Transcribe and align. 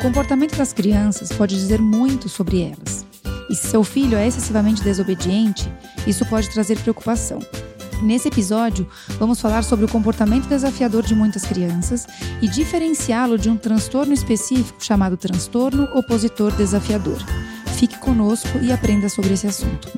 comportamento 0.00 0.56
das 0.56 0.72
crianças 0.72 1.30
pode 1.30 1.54
dizer 1.54 1.80
muito 1.80 2.28
sobre 2.28 2.62
elas. 2.62 3.04
E 3.50 3.54
se 3.54 3.68
seu 3.68 3.84
filho 3.84 4.16
é 4.16 4.26
excessivamente 4.26 4.82
desobediente, 4.82 5.70
isso 6.06 6.24
pode 6.26 6.50
trazer 6.50 6.78
preocupação. 6.78 7.38
Nesse 8.02 8.28
episódio, 8.28 8.88
vamos 9.18 9.40
falar 9.40 9.62
sobre 9.62 9.84
o 9.84 9.88
comportamento 9.88 10.48
desafiador 10.48 11.04
de 11.04 11.14
muitas 11.14 11.44
crianças 11.44 12.06
e 12.40 12.48
diferenciá-lo 12.48 13.36
de 13.36 13.50
um 13.50 13.58
transtorno 13.58 14.14
específico 14.14 14.82
chamado 14.82 15.18
transtorno 15.18 15.84
opositor 15.94 16.50
desafiador. 16.52 17.18
Fique 17.76 17.98
conosco 17.98 18.58
e 18.62 18.72
aprenda 18.72 19.08
sobre 19.08 19.34
esse 19.34 19.46
assunto. 19.46 19.92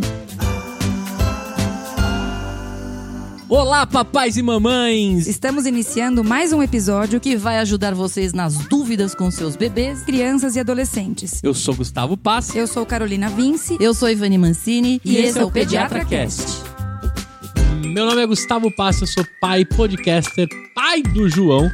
Olá, 3.55 3.87
papais 3.87 4.39
e 4.39 4.43
mamães! 4.43 5.27
Estamos 5.27 5.67
iniciando 5.67 6.25
mais 6.25 6.55
um 6.55 6.63
episódio 6.63 7.21
que 7.21 7.37
vai 7.37 7.59
ajudar 7.59 7.95
vocês 7.95 8.33
nas 8.33 8.57
dúvidas 8.57 9.15
com 9.15 9.31
seus 9.31 9.57
bebês, 9.57 10.03
crianças 10.05 10.57
e 10.57 10.61
adolescentes. 10.61 11.39
Eu 11.43 11.53
sou 11.53 11.75
Gustavo 11.75 12.17
Pass. 12.17 12.57
Eu 12.57 12.67
sou 12.67 12.87
Carolina 12.87 13.29
Vince. 13.29 13.77
Eu 13.79 13.93
sou 13.93 14.09
Ivani 14.09 14.39
Mancini. 14.39 15.03
E, 15.05 15.13
e 15.13 15.17
esse, 15.17 15.29
esse 15.29 15.39
é 15.39 15.45
o 15.45 15.51
Pediatra 15.51 16.03
Cast. 16.03 16.63
Meu 17.85 18.07
nome 18.07 18.23
é 18.23 18.27
Gustavo 18.27 18.75
Pass, 18.75 19.03
eu 19.03 19.07
sou 19.07 19.27
pai 19.39 19.67
podcaster, 19.67 20.49
pai 20.75 21.03
do 21.03 21.29
João, 21.29 21.71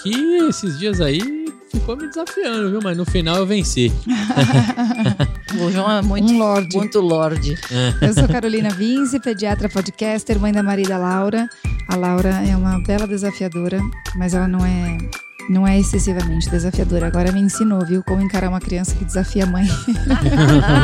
que 0.00 0.14
esses 0.48 0.78
dias 0.78 1.00
aí 1.00 1.45
ficou 1.80 1.96
me 1.96 2.08
desafiando, 2.08 2.70
viu? 2.70 2.80
Mas 2.82 2.96
no 2.96 3.04
final 3.04 3.36
eu 3.36 3.46
venci. 3.46 3.92
o 5.60 5.70
João 5.70 5.90
é 5.98 6.02
muito 6.02 6.32
um 6.32 6.38
lorde. 6.38 6.76
Muito 6.76 7.00
lorde. 7.00 7.54
Eu 8.00 8.12
sou 8.12 8.28
Carolina 8.28 8.70
Vince, 8.70 9.20
pediatra 9.20 9.68
podcaster, 9.68 10.38
mãe 10.38 10.52
da 10.52 10.62
Marida 10.62 10.96
Laura. 10.96 11.48
A 11.88 11.96
Laura 11.96 12.42
é 12.46 12.56
uma 12.56 12.80
bela 12.80 13.06
desafiadora, 13.06 13.80
mas 14.16 14.34
ela 14.34 14.48
não 14.48 14.64
é 14.64 14.98
não 15.48 15.66
é 15.66 15.78
excessivamente 15.78 16.48
desafiadora. 16.50 17.06
Agora 17.06 17.32
me 17.32 17.40
ensinou, 17.40 17.84
viu, 17.84 18.02
como 18.02 18.20
encarar 18.20 18.48
uma 18.48 18.60
criança 18.60 18.94
que 18.94 19.04
desafia 19.04 19.44
a 19.44 19.46
mãe. 19.46 19.66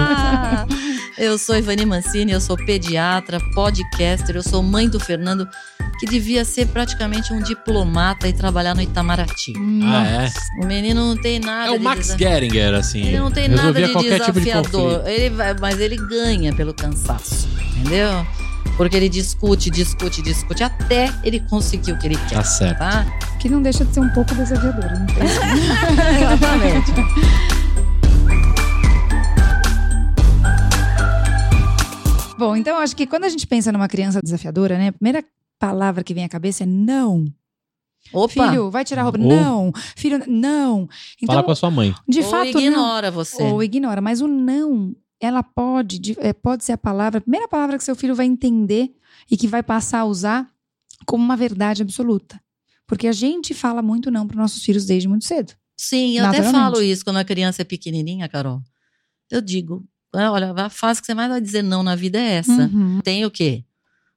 eu 1.19 1.37
sou 1.39 1.57
Ivani 1.57 1.85
Mancini, 1.85 2.33
eu 2.33 2.41
sou 2.41 2.57
pediatra, 2.57 3.39
podcaster, 3.55 4.37
eu 4.37 4.43
sou 4.43 4.63
mãe 4.63 4.89
do 4.89 5.01
Fernando 5.01 5.49
que 5.99 6.07
devia 6.07 6.45
ser 6.45 6.67
praticamente 6.67 7.33
um 7.33 7.41
diplomata 7.41 8.27
e 8.27 8.33
trabalhar 8.33 8.75
no 8.75 8.83
Itamaraty. 8.83 9.53
Ah, 9.85 10.25
é? 10.25 10.33
O 10.61 10.67
menino 10.67 11.15
não 11.15 11.21
tem 11.21 11.39
nada. 11.39 11.69
É 11.69 11.71
o 11.71 11.81
Max 11.81 12.09
desaf... 12.09 12.19
Geringer, 12.19 12.75
assim. 12.75 13.07
Ele 13.07 13.19
não 13.19 13.31
tem 13.31 13.49
nada 13.49 13.73
de 13.81 13.95
desafiador. 13.95 14.95
Tipo 14.95 15.05
de 15.05 15.11
ele 15.11 15.31
vai, 15.31 15.55
mas 15.61 15.79
ele 15.79 15.97
ganha 15.97 16.53
pelo 16.53 16.75
cansaço, 16.75 17.49
entendeu? 17.77 18.27
Porque 18.77 18.97
ele 18.97 19.09
discute, 19.09 19.71
discute, 19.71 20.23
discute 20.23 20.65
até 20.65 21.13
ele 21.23 21.41
conseguir 21.41 21.93
o 21.93 21.99
que 21.99 22.07
ele 22.07 22.17
quer. 22.29 22.37
Tá 22.37 22.45
certo. 22.45 22.79
Tá? 22.79 23.07
Que 23.43 23.49
não 23.49 23.61
deixa 23.61 23.85
de 23.85 23.93
ser 23.93 23.99
um 23.99 24.09
pouco 24.11 24.33
desafiador, 24.37 24.85
não 24.97 25.05
tem? 25.05 25.25
Exatamente. 26.23 26.93
Bom, 32.39 32.55
então 32.55 32.79
acho 32.79 32.95
que 32.95 33.05
quando 33.05 33.25
a 33.25 33.29
gente 33.29 33.45
pensa 33.49 33.73
numa 33.73 33.89
criança 33.89 34.21
desafiadora, 34.23 34.79
né? 34.79 34.89
A 34.89 34.93
primeira 34.93 35.25
palavra 35.59 36.05
que 36.05 36.15
vem 36.15 36.23
à 36.23 36.29
cabeça 36.29 36.63
é 36.63 36.67
não. 36.67 37.25
Opa. 38.13 38.49
Filho, 38.49 38.71
vai 38.71 38.85
tirar 38.85 39.03
a 39.03 39.05
roupa. 39.07 39.19
Ou, 39.19 39.27
não. 39.27 39.73
Filho, 39.97 40.23
não. 40.29 40.89
Então, 41.21 41.35
fala 41.35 41.43
com 41.43 41.51
a 41.51 41.57
sua 41.57 41.71
mãe. 41.73 41.93
De 42.09 42.21
ou 42.21 42.31
fato, 42.31 42.47
ignora 42.47 43.09
não. 43.09 43.17
você. 43.17 43.43
Ou 43.43 43.61
ignora. 43.61 44.01
Mas 44.01 44.21
o 44.21 44.29
não, 44.29 44.95
ela 45.21 45.43
pode, 45.43 46.17
é, 46.21 46.33
pode 46.33 46.63
ser 46.63 46.75
a 46.75 46.79
palavra, 46.79 47.19
a 47.19 47.21
primeira 47.21 47.49
palavra 47.49 47.77
que 47.77 47.83
seu 47.83 47.97
filho 47.97 48.15
vai 48.15 48.27
entender 48.27 48.95
e 49.29 49.37
que 49.37 49.49
vai 49.49 49.65
passar 49.65 49.99
a 49.99 50.05
usar 50.05 50.49
como 51.05 51.25
uma 51.25 51.37
verdade 51.37 51.83
absoluta. 51.83 52.41
Porque 52.93 53.07
a 53.09 53.13
gente 53.13 53.55
fala 53.55 53.81
muito 53.81 54.11
não 54.11 54.27
para 54.27 54.37
nossos 54.37 54.63
filhos 54.63 54.85
desde 54.85 55.09
muito 55.09 55.25
cedo. 55.25 55.55
Sim, 55.75 56.19
eu 56.19 56.27
até 56.27 56.43
falo 56.43 56.83
isso 56.83 57.03
quando 57.03 57.17
a 57.17 57.25
criança 57.25 57.63
é 57.63 57.65
pequenininha, 57.65 58.29
Carol. 58.29 58.61
Eu 59.31 59.41
digo, 59.41 59.83
olha, 60.15 60.53
a 60.53 60.69
fase 60.69 61.01
que 61.01 61.07
você 61.07 61.15
mais 61.15 61.31
vai 61.31 61.41
dizer 61.41 61.63
não 61.63 61.83
na 61.83 61.97
vida 61.97 62.19
é 62.19 62.35
essa. 62.35 62.53
Uhum. 62.53 63.01
Tem 63.03 63.25
o 63.25 63.31
quê? 63.31 63.65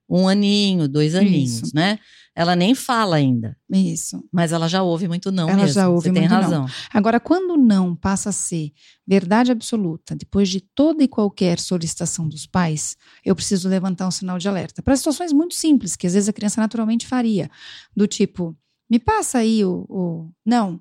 um 0.09 0.27
aninho, 0.27 0.87
dois 0.87 1.15
aninhos, 1.15 1.63
Isso. 1.63 1.75
né? 1.75 1.99
Ela 2.35 2.55
nem 2.55 2.75
fala 2.75 3.15
ainda. 3.15 3.57
Isso. 3.71 4.23
Mas 4.31 4.51
ela 4.51 4.67
já 4.67 4.83
ouve 4.83 5.07
muito 5.07 5.31
não 5.31 5.49
ela 5.49 5.61
mesmo. 5.61 5.73
já 5.73 5.87
ouve 5.87 6.03
Você 6.03 6.11
muito 6.11 6.27
tem 6.29 6.37
razão. 6.37 6.63
Não. 6.63 6.69
Agora, 6.93 7.19
quando 7.19 7.55
não 7.55 7.95
passa 7.95 8.29
a 8.29 8.33
ser 8.33 8.73
verdade 9.07 9.51
absoluta, 9.51 10.15
depois 10.15 10.49
de 10.49 10.59
toda 10.59 11.01
e 11.01 11.07
qualquer 11.07 11.59
solicitação 11.59 12.27
dos 12.27 12.45
pais, 12.45 12.97
eu 13.23 13.33
preciso 13.35 13.69
levantar 13.69 14.07
um 14.07 14.11
sinal 14.11 14.37
de 14.37 14.49
alerta. 14.49 14.83
Para 14.83 14.95
situações 14.97 15.31
muito 15.31 15.55
simples, 15.55 15.95
que 15.95 16.05
às 16.05 16.13
vezes 16.13 16.27
a 16.27 16.33
criança 16.33 16.59
naturalmente 16.59 17.07
faria. 17.07 17.49
Do 17.95 18.05
tipo, 18.05 18.55
me 18.89 18.99
passa 18.99 19.39
aí 19.39 19.63
o, 19.63 19.85
o 19.89 20.29
não. 20.45 20.79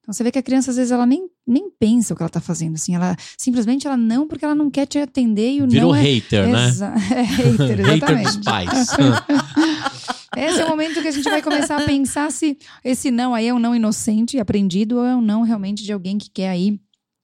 Então 0.00 0.14
você 0.14 0.24
vê 0.24 0.32
que 0.32 0.38
a 0.38 0.42
criança 0.42 0.70
às 0.70 0.76
vezes 0.76 0.90
ela 0.90 1.06
nem, 1.06 1.28
nem 1.46 1.70
pensa 1.70 2.12
o 2.12 2.16
que 2.16 2.22
ela 2.22 2.28
está 2.28 2.40
fazendo, 2.40 2.74
assim, 2.74 2.94
ela 2.94 3.16
simplesmente 3.36 3.86
ela 3.86 3.96
não 3.96 4.26
porque 4.26 4.44
ela 4.44 4.54
não 4.54 4.70
quer 4.70 4.86
te 4.86 4.98
atender 4.98 5.52
e 5.52 5.62
o 5.62 5.68
Virou 5.68 5.92
não 5.92 5.96
é, 5.96 6.02
hater, 6.02 6.48
né? 6.48 6.70
É 7.14 7.22
hater, 7.22 7.80
exatamente. 7.80 8.00
hater 8.00 8.22
dos 8.22 8.36
pais. 8.38 8.70
Esse 10.36 10.60
é 10.60 10.64
o 10.64 10.68
momento 10.68 11.02
que 11.02 11.08
a 11.08 11.12
gente 11.12 11.28
vai 11.28 11.42
começar 11.42 11.76
a 11.76 11.84
pensar 11.84 12.30
se 12.30 12.56
esse 12.84 13.10
não 13.10 13.34
aí 13.34 13.48
é 13.48 13.54
um 13.54 13.58
não 13.58 13.74
inocente, 13.74 14.38
aprendido, 14.38 14.98
ou 14.98 15.04
é 15.04 15.14
um 15.14 15.20
não 15.20 15.42
realmente 15.42 15.82
de 15.82 15.92
alguém 15.92 16.18
que 16.18 16.30
quer 16.30 16.50
aí 16.50 16.78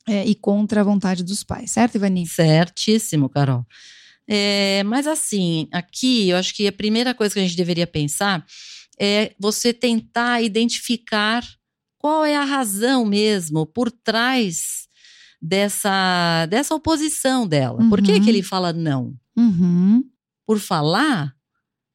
é, 0.09 0.27
ir 0.27 0.35
contra 0.35 0.81
a 0.81 0.85
vontade 0.85 1.23
dos 1.23 1.45
pais, 1.45 1.71
certo, 1.71 1.95
Ivani? 1.95 2.27
Certíssimo, 2.27 3.29
Carol. 3.29 3.65
É, 4.29 4.83
mas 4.85 5.07
assim, 5.07 5.69
aqui 5.73 6.31
eu 6.31 6.37
acho 6.37 6.53
que 6.53 6.67
a 6.67 6.73
primeira 6.73 7.15
coisa 7.15 7.33
que 7.33 7.39
a 7.39 7.43
gente 7.43 7.57
deveria 7.57 7.87
pensar 7.87 8.45
é 8.99 9.35
você 9.39 9.73
tentar 9.73 10.43
identificar 10.43 11.45
qual 11.99 12.25
é 12.25 12.37
a 12.37 12.45
razão 12.45 13.05
mesmo 13.05 13.67
por 13.67 13.91
trás 13.91 14.87
dessa, 15.41 16.47
dessa 16.47 16.75
oposição 16.75 17.47
dela. 17.47 17.83
Uhum. 17.83 17.89
Por 17.89 18.03
que, 18.03 18.21
que 18.21 18.29
ele 18.29 18.39
uhum. 18.39 18.45
fala 18.45 18.73
não? 18.73 19.15
Uhum. 19.37 20.05
Por 20.47 20.59
falar? 20.59 21.35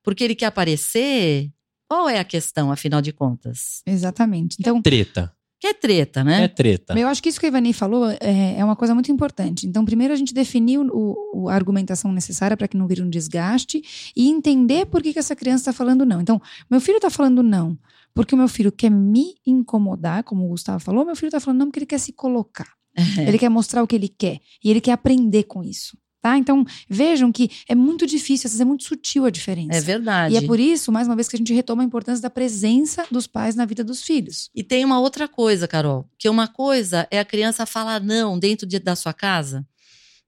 Porque 0.04 0.24
ele 0.24 0.36
quer 0.36 0.48
aparecer? 0.48 1.52
Qual 1.88 2.08
é 2.08 2.20
a 2.20 2.24
questão, 2.24 2.72
afinal 2.72 3.02
de 3.02 3.12
contas? 3.12 3.82
Exatamente. 3.86 4.58
Então, 4.60 4.78
é 4.78 4.82
treta. 4.82 5.36
Que 5.62 5.68
é 5.68 5.74
treta, 5.76 6.24
né? 6.24 6.46
É 6.46 6.48
treta. 6.48 7.00
Eu 7.00 7.08
acho 7.08 7.22
que 7.22 7.30
isso 7.30 7.40
que 7.40 7.46
a 7.46 7.50
Ivani 7.50 7.72
falou 7.72 8.10
é, 8.10 8.56
é 8.58 8.66
uma 8.66 8.76
coisa 8.76 8.96
muito 8.96 9.12
importante. 9.12 9.68
Então, 9.68 9.86
primeiro 9.86 10.12
a 10.12 10.18
gente 10.18 10.34
definiu 10.34 10.82
o, 10.92 11.44
o 11.44 11.50
a 11.50 11.54
argumentação 11.54 12.12
necessária 12.12 12.58
para 12.58 12.68
que 12.68 12.76
não 12.76 12.88
vire 12.88 13.04
um 13.04 13.10
desgaste 13.10 13.80
e 14.16 14.28
entender 14.28 14.88
por 14.88 15.04
que, 15.04 15.14
que 15.14 15.20
essa 15.20 15.36
criança 15.36 15.70
está 15.70 15.74
falando 15.74 16.04
não. 16.04 16.20
Então, 16.20 16.42
meu 16.70 16.82
filho 16.82 16.96
está 16.96 17.12
falando 17.12 17.44
não 17.44 17.78
porque 18.14 18.36
o 18.36 18.38
meu 18.38 18.48
filho 18.48 18.72
quer 18.72 18.90
me 18.90 19.36
incomodar, 19.46 20.24
como 20.24 20.46
o 20.46 20.50
Gustavo 20.50 20.80
falou, 20.80 21.06
meu 21.06 21.16
filho 21.16 21.28
está 21.28 21.40
falando 21.40 21.60
não 21.60 21.68
porque 21.68 21.80
ele 21.80 21.86
quer 21.86 22.00
se 22.00 22.12
colocar. 22.12 22.68
Ele 23.26 23.40
quer 23.40 23.48
mostrar 23.48 23.82
o 23.82 23.88
que 23.88 23.96
ele 23.96 24.10
quer. 24.10 24.42
E 24.62 24.70
ele 24.70 24.82
quer 24.82 24.92
aprender 24.92 25.44
com 25.44 25.64
isso. 25.64 25.98
Tá? 26.22 26.38
Então, 26.38 26.64
vejam 26.88 27.32
que 27.32 27.50
é 27.68 27.74
muito 27.74 28.06
difícil, 28.06 28.48
às 28.48 28.52
vezes 28.52 28.62
é 28.62 28.66
muito 28.66 28.84
sutil 28.84 29.26
a 29.26 29.32
diferença. 29.32 29.76
É 29.76 29.82
verdade. 29.82 30.36
E 30.36 30.38
é 30.38 30.42
por 30.42 30.60
isso, 30.60 30.92
mais 30.92 31.08
uma 31.08 31.16
vez, 31.16 31.28
que 31.28 31.36
a 31.36 31.40
gente 31.40 31.52
retoma 31.52 31.82
a 31.82 31.86
importância 31.86 32.22
da 32.22 32.30
presença 32.30 33.06
dos 33.10 33.26
pais 33.26 33.56
na 33.56 33.66
vida 33.66 33.84
dos 33.84 34.04
filhos. 34.04 34.50
E 34.54 34.64
tem 34.64 34.86
uma 34.86 35.00
outra 35.00 35.28
coisa, 35.28 35.68
Carol, 35.68 36.08
que 36.20 36.30
uma 36.30 36.48
coisa 36.48 37.08
é 37.10 37.20
a 37.20 37.26
criança 37.26 37.66
falar 37.66 38.00
não 38.02 38.38
dentro 38.38 38.68
de, 38.68 38.78
da 38.78 38.96
sua 38.96 39.14
casa, 39.14 39.66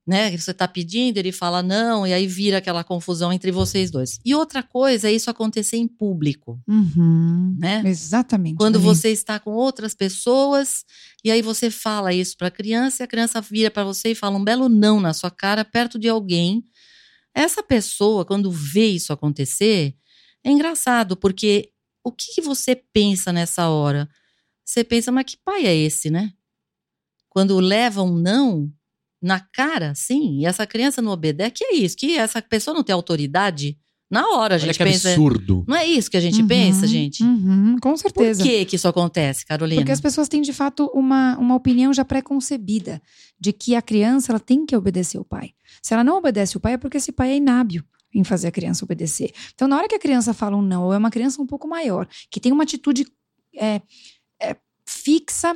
né? 0.05 0.35
Você 0.37 0.51
está 0.51 0.67
pedindo, 0.67 1.17
ele 1.17 1.31
fala 1.31 1.63
não, 1.63 2.05
e 2.05 2.13
aí 2.13 2.27
vira 2.27 2.57
aquela 2.57 2.83
confusão 2.83 3.31
entre 3.31 3.51
vocês 3.51 3.89
dois. 3.89 4.19
E 4.23 4.35
outra 4.35 4.61
coisa 4.61 5.09
é 5.09 5.13
isso 5.13 5.29
acontecer 5.29 5.77
em 5.77 5.87
público, 5.87 6.61
uhum, 6.67 7.55
né? 7.57 7.81
Exatamente. 7.85 8.57
Quando 8.57 8.79
você 8.79 9.09
está 9.09 9.39
com 9.39 9.51
outras 9.51 9.95
pessoas 9.95 10.83
e 11.23 11.31
aí 11.31 11.41
você 11.41 11.71
fala 11.71 12.13
isso 12.13 12.35
para 12.37 12.49
a 12.49 12.51
criança 12.51 13.01
e 13.01 13.05
a 13.05 13.07
criança 13.07 13.39
vira 13.39 13.71
para 13.71 13.85
você 13.85 14.11
e 14.11 14.15
fala 14.15 14.37
um 14.37 14.43
belo 14.43 14.67
não 14.67 14.99
na 14.99 15.13
sua 15.13 15.31
cara 15.31 15.63
perto 15.63 15.97
de 15.97 16.09
alguém. 16.09 16.65
Essa 17.33 17.63
pessoa, 17.63 18.25
quando 18.25 18.51
vê 18.51 18.87
isso 18.87 19.13
acontecer, 19.13 19.95
é 20.43 20.51
engraçado 20.51 21.15
porque 21.15 21.71
o 22.03 22.11
que, 22.11 22.35
que 22.35 22.41
você 22.41 22.75
pensa 22.75 23.31
nessa 23.31 23.69
hora? 23.69 24.09
Você 24.65 24.83
pensa, 24.83 25.11
mas 25.11 25.25
que 25.25 25.37
pai 25.43 25.65
é 25.65 25.75
esse, 25.75 26.09
né? 26.09 26.33
Quando 27.29 27.59
leva 27.59 28.03
um 28.03 28.15
não, 28.15 28.71
na 29.23 29.39
cara, 29.39 29.93
sim, 29.95 30.39
e 30.39 30.45
essa 30.45 30.67
criança 30.67 31.01
não 31.01 31.11
obedece, 31.11 31.51
que 31.51 31.63
é 31.63 31.75
isso? 31.75 31.95
Que 31.95 32.17
essa 32.17 32.41
pessoa 32.41 32.75
não 32.75 32.83
tem 32.83 32.93
autoridade? 32.93 33.77
Na 34.11 34.29
hora 34.29 34.55
a 34.55 34.57
gente 34.57 34.77
Olha 34.77 34.77
que 34.77 34.83
pensa. 34.83 35.09
absurdo. 35.09 35.63
Não 35.67 35.75
é 35.75 35.87
isso 35.87 36.11
que 36.11 36.17
a 36.17 36.19
gente 36.19 36.41
uhum, 36.41 36.47
pensa, 36.47 36.85
gente? 36.85 37.23
Uhum, 37.23 37.77
com 37.81 37.97
certeza. 37.97 38.43
Por 38.43 38.49
que, 38.49 38.65
que 38.65 38.75
isso 38.75 38.87
acontece, 38.87 39.45
Carolina? 39.45 39.81
Porque 39.81 39.91
as 39.91 40.01
pessoas 40.01 40.27
têm, 40.27 40.41
de 40.41 40.53
fato, 40.53 40.85
uma, 40.93 41.35
uma 41.39 41.55
opinião 41.55 41.91
já 41.91 42.05
pré-concebida 42.05 43.01
de 43.39 43.51
que 43.51 43.75
a 43.75 43.81
criança 43.81 44.31
ela 44.31 44.39
tem 44.39 44.65
que 44.65 44.75
obedecer 44.75 45.17
o 45.17 45.25
pai. 45.25 45.51
Se 45.81 45.93
ela 45.93 46.03
não 46.03 46.17
obedece 46.17 46.57
o 46.57 46.59
pai, 46.59 46.73
é 46.73 46.77
porque 46.77 46.97
esse 46.97 47.11
pai 47.11 47.31
é 47.31 47.37
inábil 47.37 47.83
em 48.13 48.23
fazer 48.23 48.49
a 48.49 48.51
criança 48.51 48.85
obedecer. 48.85 49.31
Então, 49.55 49.67
na 49.67 49.77
hora 49.77 49.87
que 49.87 49.95
a 49.95 49.99
criança 49.99 50.33
fala 50.33 50.55
um 50.55 50.61
não, 50.61 50.83
ou 50.83 50.93
é 50.93 50.97
uma 50.97 51.09
criança 51.09 51.41
um 51.41 51.47
pouco 51.47 51.67
maior, 51.67 52.07
que 52.29 52.39
tem 52.39 52.51
uma 52.51 52.63
atitude 52.63 53.07
é, 53.55 53.81
é, 54.39 54.55
fixa 54.85 55.55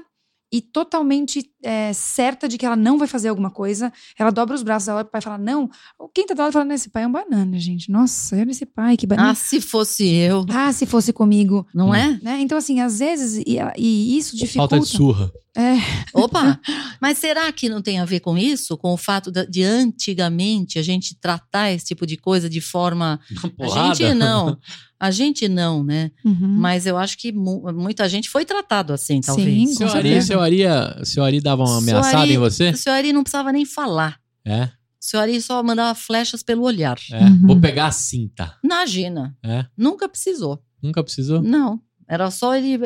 e 0.57 0.61
totalmente 0.61 1.47
é, 1.61 1.93
certa 1.93 2.47
de 2.47 2.57
que 2.57 2.65
ela 2.65 2.75
não 2.75 2.97
vai 2.97 3.07
fazer 3.07 3.29
alguma 3.29 3.51
coisa, 3.51 3.93
ela 4.17 4.31
dobra 4.31 4.55
os 4.55 4.63
braços, 4.63 4.87
ela 4.87 4.97
olha 4.97 5.05
pro 5.05 5.11
pai 5.11 5.19
e 5.19 5.23
fala, 5.23 5.37
não. 5.37 5.69
Quem 6.15 6.25
tá 6.25 6.33
do 6.33 6.41
lado 6.41 6.51
falando, 6.51 6.71
esse 6.71 6.89
pai 6.89 7.03
é 7.03 7.07
um 7.07 7.11
banana, 7.11 7.59
gente. 7.59 7.91
Nossa, 7.91 8.35
olha 8.35 8.49
esse 8.49 8.65
pai, 8.65 8.97
que 8.97 9.05
banana. 9.05 9.29
Ah, 9.29 9.35
se 9.35 9.61
fosse 9.61 10.07
eu. 10.07 10.47
Ah, 10.49 10.73
se 10.73 10.87
fosse 10.87 11.13
comigo. 11.13 11.67
Não 11.75 11.93
é? 11.93 12.19
Né? 12.23 12.39
Então, 12.41 12.57
assim, 12.57 12.79
às 12.79 12.97
vezes, 12.97 13.43
e, 13.45 13.59
e 13.77 14.17
isso 14.17 14.35
dificulta. 14.35 14.75
Falta 14.75 14.79
de 14.79 14.91
surra. 14.91 15.31
É, 15.55 15.75
Opa! 16.13 16.59
Mas 17.01 17.17
será 17.17 17.51
que 17.51 17.67
não 17.69 17.81
tem 17.81 17.99
a 17.99 18.05
ver 18.05 18.19
com 18.19 18.37
isso? 18.37 18.77
Com 18.77 18.93
o 18.93 18.97
fato 18.97 19.31
de, 19.31 19.63
antigamente 19.63 20.77
a 20.79 20.83
gente 20.83 21.15
tratar 21.19 21.71
esse 21.71 21.85
tipo 21.85 22.05
de 22.05 22.17
coisa 22.17 22.49
de 22.49 22.61
forma. 22.61 23.19
A 23.43 23.49
Porrada. 23.49 23.95
gente 23.95 24.13
não. 24.13 24.57
A 24.99 25.11
gente 25.11 25.47
não, 25.47 25.83
né? 25.83 26.11
uhum. 26.25 26.35
Mas 26.47 26.85
eu 26.87 26.97
acho 26.97 27.17
que 27.17 27.31
mu- 27.31 27.71
muita 27.73 28.09
gente 28.09 28.29
foi 28.29 28.43
tratado 28.45 28.93
assim, 28.93 29.15
Sim, 29.15 29.21
talvez. 29.21 29.69
com 29.69 29.75
Seu 29.75 29.89
Ari, 29.93 30.21
seu 30.23 30.39
Ari, 30.41 30.59
seu 31.05 31.23
Ari 31.23 31.39
dava 31.39 31.61
uma 31.63 31.67
Seu 31.67 31.77
ameaçada 31.97 32.17
Ari- 32.23 32.33
em 32.33 32.37
você? 32.37 32.69
O 32.71 32.77
senhor 32.77 32.95
Ari 32.95 33.13
não 33.13 33.21
precisava 33.23 33.51
nem 33.51 33.63
falar. 33.65 34.19
É, 34.43 34.63
O 34.63 34.69
senhor 34.99 35.21
Ari 35.23 35.39
só 35.41 35.61
mandava 35.61 35.93
flechas 35.93 36.41
pelo 36.41 36.63
olhar. 36.63 36.97
é. 37.11 37.23
Uhum. 37.23 37.47
Vou 37.47 37.61
pegar 37.61 37.87
a 37.87 37.91
cinta. 37.91 38.57
Imagina. 38.63 39.37
É. 39.43 39.65
Nunca 39.77 40.09
precisou. 40.09 40.63
Nunca 40.81 41.03
precisou? 41.03 41.41
Não. 41.43 41.79
Era 42.07 42.31
só 42.31 42.55
ele. 42.55 42.79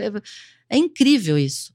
É 0.69 0.78
incrível 0.78 1.38
isso. 1.38 1.74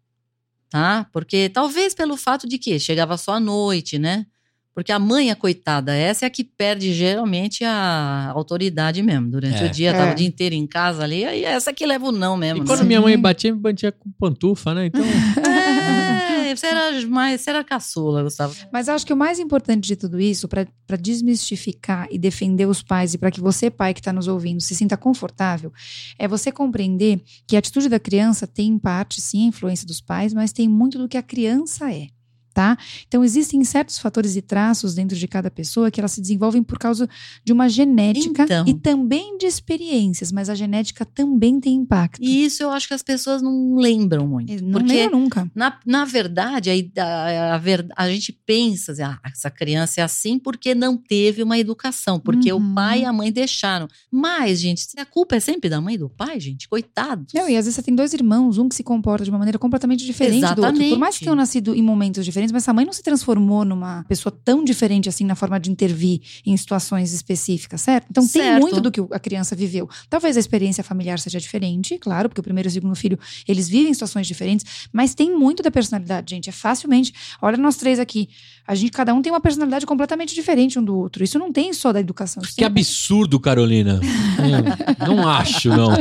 Tá? 0.68 1.06
Porque 1.12 1.48
talvez 1.48 1.94
pelo 1.94 2.16
fato 2.16 2.46
de 2.46 2.58
que 2.58 2.78
chegava 2.78 3.16
só 3.16 3.34
à 3.34 3.40
noite, 3.40 3.98
né? 3.98 4.26
Porque 4.76 4.92
a 4.92 4.98
mãe, 4.98 5.30
a 5.30 5.34
coitada, 5.34 5.96
essa 5.96 6.26
é 6.26 6.28
a 6.28 6.30
que 6.30 6.44
perde 6.44 6.92
geralmente 6.92 7.64
a 7.64 8.30
autoridade 8.34 9.02
mesmo. 9.02 9.30
Durante 9.30 9.62
É. 9.62 9.66
o 9.66 9.70
dia, 9.70 9.90
tava 9.94 10.10
É. 10.10 10.12
o 10.12 10.14
dia 10.14 10.26
inteiro 10.26 10.54
em 10.54 10.66
casa 10.66 11.02
ali, 11.02 11.24
aí 11.24 11.46
é 11.46 11.48
essa 11.48 11.72
que 11.72 11.86
leva 11.86 12.06
o 12.06 12.12
não 12.12 12.36
mesmo. 12.36 12.62
E 12.62 12.66
quando 12.66 12.80
né? 12.80 12.84
minha 12.86 13.00
mãe 13.00 13.18
batia, 13.18 13.54
me 13.54 13.58
batia 13.58 13.90
com 13.90 14.10
pantufa, 14.20 14.74
né? 14.74 14.86
Então, 14.86 15.00
É, 16.46 16.54
você 16.54 16.66
era 16.66 17.06
mais, 17.08 17.40
você 17.40 17.50
era 17.50 17.64
caçula, 17.64 18.22
Gustavo. 18.22 18.54
Mas 18.72 18.88
acho 18.88 19.04
que 19.04 19.12
o 19.12 19.16
mais 19.16 19.38
importante 19.38 19.84
de 19.86 19.96
tudo 19.96 20.20
isso, 20.20 20.46
para 20.46 20.66
desmistificar 21.00 22.06
e 22.10 22.18
defender 22.18 22.66
os 22.66 22.82
pais 22.82 23.14
e 23.14 23.18
para 23.18 23.30
que 23.30 23.40
você, 23.40 23.68
pai 23.70 23.92
que 23.92 24.00
está 24.00 24.12
nos 24.12 24.28
ouvindo, 24.28 24.60
se 24.60 24.74
sinta 24.74 24.96
confortável, 24.96 25.72
é 26.18 26.28
você 26.28 26.52
compreender 26.52 27.20
que 27.48 27.56
a 27.56 27.58
atitude 27.58 27.88
da 27.88 27.98
criança 27.98 28.46
tem, 28.46 28.68
em 28.68 28.78
parte, 28.78 29.20
sim, 29.20 29.46
a 29.46 29.48
influência 29.48 29.86
dos 29.86 30.00
pais, 30.00 30.32
mas 30.32 30.52
tem 30.52 30.68
muito 30.68 30.98
do 30.98 31.08
que 31.08 31.16
a 31.16 31.22
criança 31.22 31.90
é. 31.92 32.08
Tá? 32.56 32.74
Então, 33.06 33.22
existem 33.22 33.62
certos 33.64 33.98
fatores 33.98 34.34
e 34.34 34.40
traços 34.40 34.94
dentro 34.94 35.14
de 35.14 35.28
cada 35.28 35.50
pessoa 35.50 35.90
que 35.90 36.00
elas 36.00 36.12
se 36.12 36.22
desenvolvem 36.22 36.62
por 36.62 36.78
causa 36.78 37.06
de 37.44 37.52
uma 37.52 37.68
genética 37.68 38.44
Então. 38.44 38.64
e 38.66 38.72
também 38.72 39.36
de 39.36 39.44
experiências, 39.44 40.32
mas 40.32 40.48
a 40.48 40.54
genética 40.54 41.04
também 41.04 41.60
tem 41.60 41.74
impacto. 41.74 42.22
E 42.24 42.46
isso 42.46 42.62
eu 42.62 42.70
acho 42.70 42.88
que 42.88 42.94
as 42.94 43.02
pessoas 43.02 43.42
não 43.42 43.76
lembram 43.76 44.26
muito. 44.26 44.64
Não 44.64 44.70
porque 44.80 44.90
lembra 44.94 45.18
nunca. 45.18 45.50
Na, 45.54 45.78
na 45.84 46.06
verdade, 46.06 46.70
a, 46.96 47.02
a, 47.02 47.56
a, 47.56 47.60
a 47.94 48.10
gente 48.10 48.32
pensa, 48.32 48.92
assim, 48.92 49.02
ah, 49.02 49.20
essa 49.30 49.50
criança 49.50 50.00
é 50.00 50.04
assim 50.04 50.38
porque 50.38 50.74
não 50.74 50.96
teve 50.96 51.42
uma 51.42 51.58
educação, 51.58 52.18
porque 52.18 52.50
Uhum. 52.50 52.70
o 52.70 52.74
pai 52.74 53.02
e 53.02 53.04
a 53.04 53.12
mãe 53.12 53.30
deixaram. 53.30 53.86
Mas, 54.10 54.60
gente, 54.60 54.86
a 54.96 55.04
culpa 55.04 55.36
é 55.36 55.40
sempre 55.40 55.68
da 55.68 55.78
mãe 55.78 55.96
e 55.96 55.98
do 55.98 56.08
pai, 56.08 56.40
gente, 56.40 56.66
coitados. 56.70 57.34
Não, 57.34 57.50
e 57.50 57.54
às 57.54 57.66
vezes 57.66 57.74
você 57.74 57.82
tem 57.82 57.94
dois 57.94 58.14
irmãos, 58.14 58.56
um 58.56 58.66
que 58.66 58.74
se 58.74 58.82
comporta 58.82 59.24
de 59.24 59.30
uma 59.30 59.38
maneira 59.38 59.58
completamente 59.58 60.06
diferente 60.06 60.40
do 60.40 60.46
outro. 60.46 60.54
Por 60.62 60.68
Exatamente. 60.70 60.96
mais 60.98 61.18
que 61.18 61.24
tenham 61.24 61.36
nascido 61.36 61.74
em 61.74 61.82
momentos 61.82 62.24
diferentes, 62.24 62.45
mas 62.52 62.62
essa 62.64 62.72
mãe 62.72 62.84
não 62.84 62.92
se 62.92 63.02
transformou 63.02 63.64
numa 63.64 64.04
pessoa 64.08 64.32
tão 64.44 64.64
diferente 64.64 65.08
assim 65.08 65.24
na 65.24 65.34
forma 65.34 65.58
de 65.60 65.70
intervir 65.70 66.20
em 66.44 66.56
situações 66.56 67.12
específicas, 67.12 67.80
certo? 67.80 68.06
Então 68.10 68.22
tem 68.26 68.42
Certo. 68.42 68.60
muito 68.60 68.80
do 68.80 68.90
que 68.90 69.00
a 69.12 69.18
criança 69.18 69.54
viveu. 69.56 69.88
Talvez 70.08 70.36
a 70.36 70.40
experiência 70.40 70.82
familiar 70.84 71.18
seja 71.18 71.38
diferente, 71.40 71.98
claro, 71.98 72.28
porque 72.28 72.40
o 72.40 72.44
primeiro 72.44 72.68
e 72.68 72.70
o 72.70 72.72
segundo 72.72 72.94
filho, 72.94 73.18
eles 73.46 73.68
vivem 73.68 73.92
situações 73.92 74.26
diferentes, 74.26 74.88
mas 74.92 75.14
tem 75.14 75.36
muito 75.36 75.62
da 75.62 75.70
personalidade, 75.70 76.34
gente. 76.34 76.48
É 76.48 76.52
facilmente. 76.52 77.12
Olha 77.40 77.56
nós 77.56 77.76
três 77.76 77.98
aqui. 77.98 78.28
A 78.66 78.74
gente, 78.74 78.90
cada 78.92 79.14
um 79.14 79.22
tem 79.22 79.30
uma 79.32 79.40
personalidade 79.40 79.86
completamente 79.86 80.34
diferente 80.34 80.78
um 80.78 80.84
do 80.84 80.96
outro. 80.96 81.22
Isso 81.22 81.38
não 81.38 81.52
tem 81.52 81.72
só 81.72 81.92
da 81.92 82.00
educação. 82.00 82.42
que 82.42 82.54
tem- 82.56 82.64
absurdo, 82.64 83.38
Carolina. 83.38 84.00
Hum, 84.02 85.06
não 85.06 85.28
acho, 85.28 85.68
não. 85.68 85.92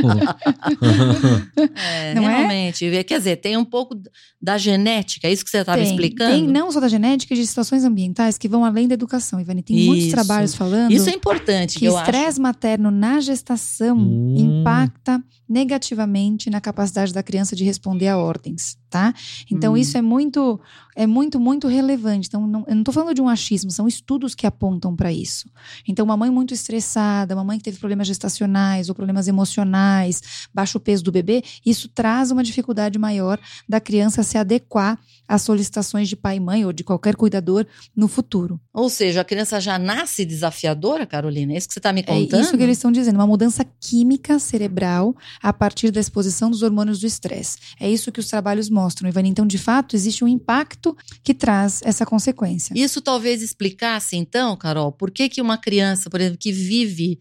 É, 1.75 2.13
Não 2.15 2.23
é? 2.29 2.37
realmente. 2.37 3.03
Quer 3.03 3.17
dizer, 3.17 3.35
tem 3.37 3.57
um 3.57 3.65
pouco 3.65 3.95
da 4.41 4.57
genética, 4.57 5.27
é 5.27 5.31
isso 5.33 5.43
que 5.43 5.49
você 5.49 5.59
estava 5.59 5.81
explicando? 5.81 6.31
Tem 6.31 6.47
não 6.47 6.71
só 6.71 6.79
da 6.79 6.87
genética, 6.87 7.33
e 7.33 7.37
de 7.37 7.45
situações 7.47 7.83
ambientais 7.83 8.37
que 8.37 8.47
vão 8.47 8.63
além 8.65 8.87
da 8.87 8.93
educação, 8.93 9.39
Ivani. 9.39 9.61
Tem 9.63 9.85
muitos 9.85 10.05
Isso. 10.05 10.15
trabalhos 10.15 10.53
falando 10.55 10.91
Isso 10.91 11.09
é 11.09 11.13
importante, 11.13 11.79
que 11.79 11.85
eu 11.85 11.93
o 11.93 11.99
estresse 11.99 12.39
materno 12.39 12.91
na 12.91 13.19
gestação 13.19 13.97
Hum. 13.97 14.35
impacta 14.61 15.21
negativamente 15.47 16.49
na 16.49 16.59
capacidade 16.61 17.13
da 17.13 17.21
criança 17.23 17.55
de 17.55 17.63
responder 17.63 18.07
a 18.07 18.17
ordens, 18.17 18.77
tá? 18.89 19.13
Então 19.51 19.73
Hum. 19.73 19.77
isso 19.77 19.97
é 19.97 20.01
muito, 20.01 20.59
é 20.95 21.05
muito, 21.07 21.39
muito 21.39 21.67
relevante. 21.67 22.27
Então 22.27 22.45
não, 22.47 22.63
eu 22.67 22.73
não 22.75 22.81
estou 22.81 22.93
falando 22.93 23.13
de 23.13 23.21
um 23.21 23.27
achismo, 23.29 23.71
são 23.71 23.87
estudos 23.87 24.33
que 24.35 24.45
apontam 24.47 24.95
para 24.95 25.11
isso. 25.11 25.49
Então 25.87 26.05
uma 26.05 26.15
mãe 26.17 26.29
muito 26.29 26.53
estressada, 26.53 27.33
uma 27.35 27.43
mãe 27.43 27.57
que 27.57 27.63
teve 27.63 27.77
problemas 27.77 28.07
gestacionais 28.07 28.89
ou 28.89 28.95
problemas 28.95 29.27
emocionais, 29.27 30.21
baixo 30.53 30.79
peso 30.79 31.03
do 31.03 31.11
bebê, 31.11 31.43
isso 31.65 31.87
traz 31.89 32.31
uma 32.31 32.43
dificuldade 32.43 32.97
maior 32.99 33.39
da 33.67 33.79
criança 33.79 34.23
se 34.23 34.37
adequar 34.37 34.99
às 35.27 35.41
solicitações 35.41 36.07
de 36.07 36.15
pai 36.15 36.37
e 36.37 36.39
mãe 36.39 36.65
ou 36.65 36.71
de 36.71 36.83
qualquer 36.83 37.15
cuidador 37.15 37.65
no 37.95 38.07
futuro. 38.07 38.59
Ou 38.73 38.89
seja, 38.89 39.21
a 39.21 39.23
criança 39.25 39.59
já 39.59 39.79
nasce 39.79 40.23
desafiadora, 40.23 41.05
Carolina? 41.05 41.53
É 41.53 41.57
isso 41.57 41.67
que 41.67 41.73
você 41.73 41.79
está 41.79 41.91
me 41.91 42.01
É 42.01 42.03
contando? 42.03 42.41
isso 42.41 42.55
que 42.55 42.61
eles 42.63 42.77
estão 42.77 42.91
dizendo, 42.91 43.15
uma 43.15 43.25
mudança 43.27 43.65
química 43.79 44.37
cerebral 44.37 45.15
a 45.41 45.51
partir 45.51 45.89
da 45.91 45.99
exposição 45.99 46.49
dos 46.51 46.61
hormônios 46.61 46.99
do 46.99 47.07
estresse. 47.07 47.57
É 47.79 47.89
isso 47.89 48.11
que 48.11 48.19
os 48.19 48.27
trabalhos 48.27 48.69
mostram, 48.75 49.09
Ivani. 49.09 49.29
Então, 49.29 49.47
de 49.47 49.57
fato, 49.57 49.95
existe 49.95 50.23
um 50.23 50.27
impacto 50.27 50.95
que 51.23 51.33
traz 51.33 51.81
essa 51.83 52.05
consequência. 52.05 52.73
Isso 52.75 53.01
talvez 53.01 53.41
explicasse, 53.41 54.15
então, 54.17 54.55
Carol, 54.57 54.91
por 54.91 55.09
que, 55.09 55.29
que 55.29 55.41
uma 55.41 55.57
criança, 55.57 56.09
por 56.09 56.19
exemplo, 56.19 56.37
que 56.37 56.51
vive 56.51 57.17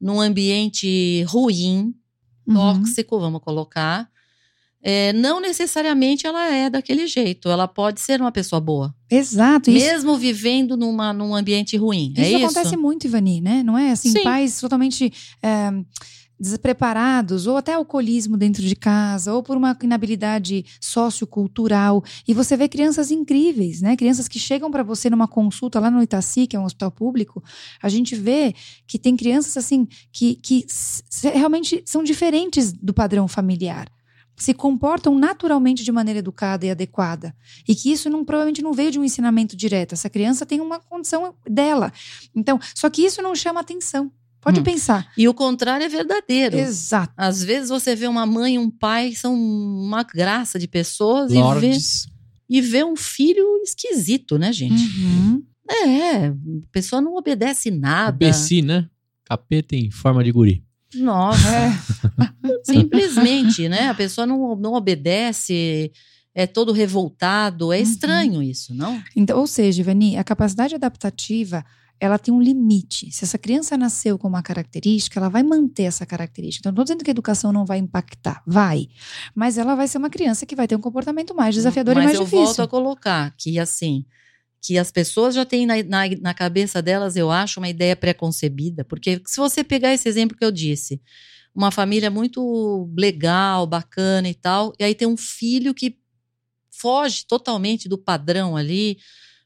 num 0.00 0.20
ambiente 0.20 1.22
ruim, 1.24 1.94
Uhum. 2.46 2.54
tóxico, 2.54 3.20
vamos 3.20 3.42
colocar, 3.42 4.08
é, 4.82 5.12
não 5.12 5.38
necessariamente 5.40 6.26
ela 6.26 6.48
é 6.50 6.70
daquele 6.70 7.06
jeito. 7.06 7.48
Ela 7.50 7.68
pode 7.68 8.00
ser 8.00 8.20
uma 8.22 8.32
pessoa 8.32 8.58
boa, 8.60 8.94
Exato. 9.10 9.70
Isso, 9.70 9.84
mesmo 9.84 10.16
vivendo 10.16 10.74
numa, 10.76 11.12
num 11.12 11.34
ambiente 11.34 11.76
ruim. 11.76 12.12
isso 12.12 12.20
é 12.22 12.28
isso? 12.30 12.44
acontece 12.46 12.76
muito, 12.76 13.06
Ivani, 13.06 13.40
né? 13.42 13.62
Não 13.62 13.76
é 13.76 13.90
assim, 13.92 14.10
Sim. 14.12 14.22
pais 14.22 14.58
totalmente 14.60 15.12
é, 15.42 15.70
despreparados, 16.38 17.46
ou 17.46 17.56
até 17.56 17.74
alcoolismo 17.74 18.36
dentro 18.36 18.62
de 18.62 18.76
casa, 18.76 19.32
ou 19.32 19.42
por 19.42 19.56
uma 19.56 19.76
inabilidade 19.82 20.64
sociocultural. 20.80 22.02
E 22.26 22.34
você 22.34 22.56
vê 22.56 22.68
crianças 22.68 23.10
incríveis, 23.10 23.80
né? 23.80 23.96
Crianças 23.96 24.28
que 24.28 24.38
chegam 24.38 24.70
para 24.70 24.82
você 24.82 25.10
numa 25.10 25.26
consulta 25.26 25.80
lá 25.80 25.90
no 25.90 26.02
Itaci, 26.02 26.46
que 26.46 26.56
é 26.56 26.60
um 26.60 26.64
hospital 26.64 26.90
público, 26.90 27.42
a 27.82 27.88
gente 27.88 28.14
vê 28.14 28.54
que 28.86 28.98
tem 28.98 29.16
crianças 29.16 29.56
assim 29.56 29.86
que, 30.12 30.36
que 30.36 30.66
realmente 31.32 31.82
são 31.84 32.02
diferentes 32.02 32.72
do 32.72 32.94
padrão 32.94 33.26
familiar. 33.26 33.88
Se 34.36 34.54
comportam 34.54 35.18
naturalmente 35.18 35.82
de 35.82 35.90
maneira 35.90 36.20
educada 36.20 36.64
e 36.64 36.70
adequada. 36.70 37.34
E 37.66 37.74
que 37.74 37.90
isso 37.90 38.08
não, 38.08 38.24
provavelmente 38.24 38.62
não 38.62 38.72
veio 38.72 38.92
de 38.92 38.98
um 38.98 39.02
ensinamento 39.02 39.56
direto. 39.56 39.94
Essa 39.94 40.08
criança 40.08 40.46
tem 40.46 40.60
uma 40.60 40.78
condição 40.78 41.34
dela. 41.44 41.92
Então, 42.34 42.60
só 42.72 42.88
que 42.88 43.02
isso 43.02 43.20
não 43.20 43.34
chama 43.34 43.58
atenção. 43.58 44.12
Pode 44.40 44.60
Hum. 44.60 44.62
pensar. 44.62 45.10
E 45.16 45.28
o 45.28 45.34
contrário 45.34 45.84
é 45.84 45.88
verdadeiro. 45.88 46.56
Exato. 46.58 47.12
Às 47.16 47.42
vezes 47.42 47.68
você 47.68 47.94
vê 47.96 48.06
uma 48.06 48.24
mãe 48.24 48.54
e 48.54 48.58
um 48.58 48.70
pai 48.70 49.10
que 49.10 49.16
são 49.16 49.34
uma 49.34 50.02
graça 50.04 50.58
de 50.58 50.68
pessoas 50.68 51.30
e 51.32 51.34
vê, 51.60 51.76
e 52.48 52.60
vê 52.60 52.84
um 52.84 52.96
filho 52.96 53.44
esquisito, 53.62 54.38
né, 54.38 54.52
gente? 54.52 54.80
Uhum. 54.80 55.42
É, 55.70 56.28
a 56.28 56.34
pessoa 56.72 57.02
não 57.02 57.14
obedece 57.16 57.70
nada. 57.70 58.16
Bessi, 58.16 58.62
né? 58.62 58.88
Capeta 59.24 59.76
em 59.76 59.90
forma 59.90 60.22
de 60.24 60.32
guri. 60.32 60.64
Nossa, 60.94 61.46
É. 61.48 61.72
simplesmente, 62.64 63.68
né? 63.68 63.88
A 63.88 63.94
pessoa 63.94 64.26
não, 64.26 64.56
não 64.56 64.72
obedece, 64.72 65.92
é 66.34 66.46
todo 66.46 66.72
revoltado. 66.72 67.72
É 67.72 67.76
Uhum. 67.76 67.82
estranho 67.82 68.42
isso, 68.42 68.74
não? 68.74 69.02
Então, 69.14 69.38
ou 69.38 69.46
seja, 69.46 69.80
Ivani, 69.82 70.16
a 70.16 70.24
capacidade 70.24 70.74
adaptativa 70.74 71.64
ela 72.00 72.18
tem 72.18 72.32
um 72.32 72.40
limite. 72.40 73.10
Se 73.10 73.24
essa 73.24 73.38
criança 73.38 73.76
nasceu 73.76 74.18
com 74.18 74.28
uma 74.28 74.42
característica, 74.42 75.18
ela 75.18 75.28
vai 75.28 75.42
manter 75.42 75.84
essa 75.84 76.06
característica. 76.06 76.62
Então, 76.62 76.70
não 76.70 76.74
estou 76.74 76.84
dizendo 76.84 77.04
que 77.04 77.10
a 77.10 77.12
educação 77.12 77.52
não 77.52 77.64
vai 77.64 77.78
impactar, 77.78 78.42
vai. 78.46 78.88
Mas 79.34 79.58
ela 79.58 79.74
vai 79.74 79.88
ser 79.88 79.98
uma 79.98 80.10
criança 80.10 80.46
que 80.46 80.54
vai 80.54 80.68
ter 80.68 80.76
um 80.76 80.80
comportamento 80.80 81.34
mais 81.34 81.54
desafiador 81.54 81.94
Mas 81.94 82.04
e 82.04 82.06
mais 82.06 82.18
eu 82.18 82.24
difícil. 82.24 82.44
volto 82.44 82.62
a 82.62 82.68
colocar 82.68 83.34
que, 83.36 83.58
assim, 83.58 84.04
que 84.60 84.78
as 84.78 84.90
pessoas 84.90 85.34
já 85.34 85.44
têm 85.44 85.66
na, 85.66 85.82
na, 85.82 86.08
na 86.20 86.34
cabeça 86.34 86.80
delas, 86.80 87.16
eu 87.16 87.30
acho, 87.30 87.58
uma 87.58 87.68
ideia 87.68 87.96
pré-concebida. 87.96 88.84
Porque 88.84 89.20
se 89.26 89.36
você 89.36 89.64
pegar 89.64 89.92
esse 89.92 90.08
exemplo 90.08 90.36
que 90.36 90.44
eu 90.44 90.52
disse, 90.52 91.00
uma 91.54 91.70
família 91.72 92.10
muito 92.10 92.88
legal, 92.96 93.66
bacana 93.66 94.28
e 94.28 94.34
tal, 94.34 94.72
e 94.78 94.84
aí 94.84 94.94
tem 94.94 95.08
um 95.08 95.16
filho 95.16 95.74
que 95.74 95.98
foge 96.70 97.26
totalmente 97.26 97.88
do 97.88 97.98
padrão 97.98 98.56
ali, 98.56 98.98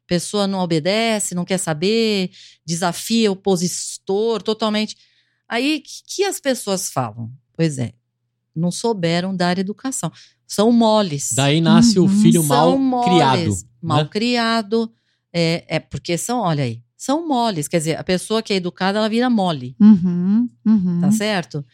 pessoa 0.06 0.46
não 0.46 0.58
obedece, 0.60 1.34
não 1.34 1.44
quer 1.44 1.58
saber, 1.58 2.30
desafia 2.64 3.30
o 3.30 3.34
opositor 3.34 4.42
totalmente. 4.42 4.96
Aí, 5.48 5.76
o 5.78 5.82
que, 5.82 6.16
que 6.16 6.24
as 6.24 6.40
pessoas 6.40 6.90
falam? 6.90 7.30
Pois 7.54 7.78
é, 7.78 7.92
não 8.54 8.70
souberam 8.70 9.34
dar 9.36 9.58
educação. 9.58 10.10
São 10.46 10.70
moles. 10.72 11.32
Daí 11.34 11.60
nasce 11.60 11.98
Uhum. 11.98 12.06
o 12.06 12.08
filho 12.08 12.42
são 12.42 12.78
mal 12.78 13.04
criado. 13.04 13.38
moles, 13.40 13.66
Mal 13.80 13.98
né? 14.04 14.08
criado. 14.10 14.92
É, 15.32 15.64
é 15.76 15.80
porque 15.80 16.18
são, 16.18 16.40
olha 16.40 16.64
aí, 16.64 16.82
são 16.96 17.26
moles. 17.26 17.68
Quer 17.68 17.78
dizer, 17.78 17.98
a 17.98 18.04
pessoa 18.04 18.42
que 18.42 18.52
é 18.52 18.56
educada, 18.56 18.98
ela 18.98 19.08
vira 19.08 19.30
mole, 19.30 19.74
Uhum, 19.80 20.48
uhum. 20.66 21.00
tá 21.00 21.10
certo? 21.10 21.64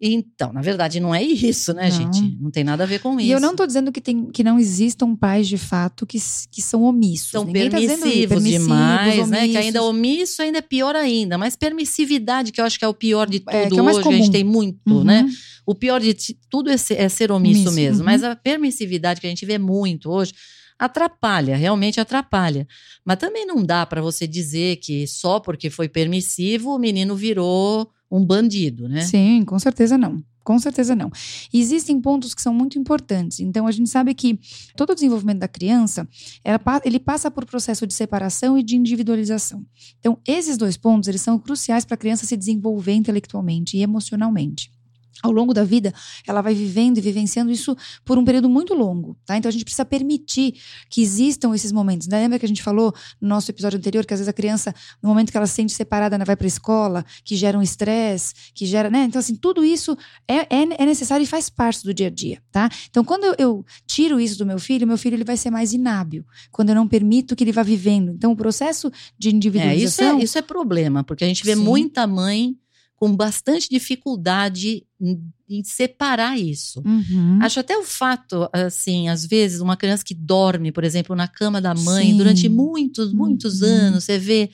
Então, 0.00 0.52
na 0.52 0.60
verdade, 0.60 1.00
não 1.00 1.14
é 1.14 1.22
isso, 1.22 1.72
né, 1.74 1.90
Não. 1.90 1.90
gente? 1.90 2.38
Não 2.40 2.50
tem 2.50 2.62
nada 2.62 2.84
a 2.84 2.86
ver 2.86 3.00
com 3.00 3.18
isso. 3.18 3.28
E 3.28 3.32
eu 3.32 3.40
não 3.40 3.56
tô 3.56 3.66
dizendo 3.66 3.90
que, 3.90 4.00
tem, 4.00 4.30
que 4.30 4.44
não 4.44 4.58
existam 4.58 5.16
pais 5.16 5.48
de 5.48 5.58
fato 5.58 6.06
que, 6.06 6.18
que 6.50 6.62
são 6.62 6.84
omissos. 6.84 7.30
São 7.30 7.44
Ninguém 7.44 7.68
tá 7.68 7.78
dizendo 7.80 8.06
isso. 8.06 8.28
permissivos, 8.28 8.44
demais, 8.44 9.28
né? 9.28 9.38
Que 9.38 9.44
omissos. 9.44 9.56
ainda 9.64 9.82
omisso 9.82 10.42
ainda 10.42 10.58
é 10.58 10.62
pior 10.62 10.94
ainda. 10.94 11.36
Mas 11.36 11.56
permissividade, 11.56 12.52
que 12.52 12.60
eu 12.60 12.64
acho 12.64 12.78
que 12.78 12.84
é 12.84 12.88
o 12.88 12.94
pior 12.94 13.28
de 13.28 13.40
tudo 13.40 13.54
É, 13.54 13.68
que 13.68 13.78
é 13.78 13.82
mais 13.82 13.96
hoje, 13.96 14.08
a 14.08 14.12
gente 14.12 14.20
comum. 14.22 14.32
tem 14.32 14.44
muito, 14.44 14.78
Uhum. 14.88 15.04
né? 15.04 15.28
O 15.66 15.74
pior 15.74 16.00
de 16.00 16.14
tudo 16.48 16.70
é 16.70 16.76
ser, 16.76 16.94
é 16.94 17.08
ser 17.08 17.30
omisso, 17.32 17.62
Omisso, 17.62 17.74
mesmo. 17.74 17.98
uhum. 18.00 18.04
Mas 18.04 18.22
a 18.22 18.36
permissividade 18.36 19.20
que 19.20 19.26
a 19.26 19.30
gente 19.30 19.44
vê 19.44 19.58
muito 19.58 20.10
hoje 20.10 20.32
atrapalha, 20.78 21.56
realmente 21.56 22.00
atrapalha. 22.00 22.66
Mas 23.04 23.18
também 23.18 23.44
não 23.44 23.64
dá 23.64 23.84
para 23.84 24.00
você 24.00 24.26
dizer 24.26 24.76
que 24.76 25.06
só 25.06 25.40
porque 25.40 25.70
foi 25.70 25.88
permissivo 25.88 26.74
o 26.74 26.78
menino 26.78 27.16
virou 27.16 27.90
um 28.10 28.24
bandido, 28.24 28.88
né? 28.88 29.02
Sim, 29.02 29.44
com 29.44 29.58
certeza 29.58 29.98
não. 29.98 30.22
Com 30.48 30.58
certeza 30.58 30.96
não. 30.96 31.10
Existem 31.52 32.00
pontos 32.00 32.32
que 32.32 32.40
são 32.40 32.54
muito 32.54 32.78
importantes. 32.78 33.38
Então, 33.38 33.66
a 33.66 33.70
gente 33.70 33.90
sabe 33.90 34.14
que 34.14 34.40
todo 34.74 34.90
o 34.90 34.94
desenvolvimento 34.94 35.40
da 35.40 35.48
criança, 35.48 36.08
ela 36.42 36.58
ele 36.86 36.98
passa 36.98 37.30
por 37.30 37.44
processo 37.44 37.86
de 37.86 37.92
separação 37.92 38.56
e 38.56 38.62
de 38.62 38.74
individualização. 38.74 39.62
Então, 40.00 40.18
esses 40.26 40.56
dois 40.56 40.78
pontos, 40.78 41.06
eles 41.06 41.20
são 41.20 41.38
cruciais 41.38 41.84
para 41.84 41.96
a 41.96 41.98
criança 41.98 42.24
se 42.24 42.34
desenvolver 42.34 42.94
intelectualmente 42.94 43.76
e 43.76 43.82
emocionalmente. 43.82 44.72
Ao 45.22 45.32
longo 45.32 45.52
da 45.52 45.64
vida, 45.64 45.92
ela 46.26 46.40
vai 46.40 46.54
vivendo 46.54 46.98
e 46.98 47.00
vivenciando 47.00 47.50
isso 47.50 47.76
por 48.04 48.16
um 48.18 48.24
período 48.24 48.48
muito 48.48 48.74
longo, 48.74 49.16
tá? 49.26 49.36
Então 49.36 49.48
a 49.48 49.52
gente 49.52 49.64
precisa 49.64 49.84
permitir 49.84 50.54
que 50.88 51.02
existam 51.02 51.54
esses 51.54 51.72
momentos. 51.72 52.06
Né? 52.06 52.18
Lembra 52.20 52.38
que 52.38 52.44
a 52.44 52.48
gente 52.48 52.62
falou 52.62 52.94
no 53.20 53.28
nosso 53.28 53.50
episódio 53.50 53.78
anterior 53.78 54.06
que 54.06 54.14
às 54.14 54.20
vezes 54.20 54.28
a 54.28 54.32
criança, 54.32 54.74
no 55.02 55.08
momento 55.08 55.30
que 55.30 55.36
ela 55.36 55.46
se 55.46 55.54
sente 55.54 55.72
separada, 55.72 56.14
ela 56.14 56.24
vai 56.24 56.36
para 56.36 56.46
a 56.46 56.48
escola, 56.48 57.04
que 57.24 57.36
gera 57.36 57.58
um 57.58 57.62
estresse, 57.62 58.34
que 58.54 58.64
gera, 58.66 58.90
né? 58.90 59.04
Então 59.04 59.18
assim, 59.18 59.34
tudo 59.34 59.64
isso 59.64 59.96
é, 60.26 60.36
é, 60.36 60.82
é 60.82 60.86
necessário 60.86 61.24
e 61.24 61.26
faz 61.26 61.48
parte 61.48 61.82
do 61.84 61.92
dia 61.92 62.06
a 62.06 62.10
dia, 62.10 62.40
tá? 62.52 62.68
Então 62.88 63.04
quando 63.04 63.24
eu, 63.24 63.34
eu 63.38 63.66
tiro 63.86 64.20
isso 64.20 64.38
do 64.38 64.46
meu 64.46 64.58
filho, 64.58 64.86
meu 64.86 64.98
filho 64.98 65.14
ele 65.14 65.24
vai 65.24 65.36
ser 65.36 65.50
mais 65.50 65.72
inábil. 65.72 66.24
Quando 66.50 66.70
eu 66.70 66.74
não 66.74 66.86
permito 66.86 67.34
que 67.34 67.44
ele 67.44 67.52
vá 67.52 67.62
vivendo. 67.62 68.12
Então 68.12 68.32
o 68.32 68.36
processo 68.36 68.90
de 69.18 69.28
É, 69.28 69.30
isso, 69.30 69.36
individualização 69.36 70.18
é, 70.18 70.22
isso 70.22 70.38
é 70.38 70.42
problema, 70.42 71.04
porque 71.04 71.24
a 71.24 71.26
gente 71.26 71.44
vê 71.44 71.54
Sim. 71.54 71.62
muita 71.62 72.06
mãe 72.06 72.56
com 72.98 73.14
bastante 73.14 73.68
dificuldade 73.70 74.84
em, 75.00 75.62
separar 75.62 76.36
isso. 76.38 76.82
Uhum. 76.84 77.38
Acho 77.40 77.60
até 77.60 77.78
o 77.78 77.84
fato, 77.84 78.48
assim, 78.52 79.08
às 79.08 79.24
vezes, 79.24 79.60
uma 79.60 79.76
criança 79.76 80.04
que 80.04 80.14
dorme, 80.14 80.72
por 80.72 80.82
exemplo, 80.82 81.14
na 81.14 81.28
cama 81.28 81.60
da 81.60 81.74
mãe 81.74 82.08
Sim. 82.10 82.16
durante 82.16 82.48
muitos, 82.48 83.12
muitos 83.12 83.62
Uhum. 83.62 83.68
anos, 83.68 84.04
você 84.04 84.18
vê. 84.18 84.50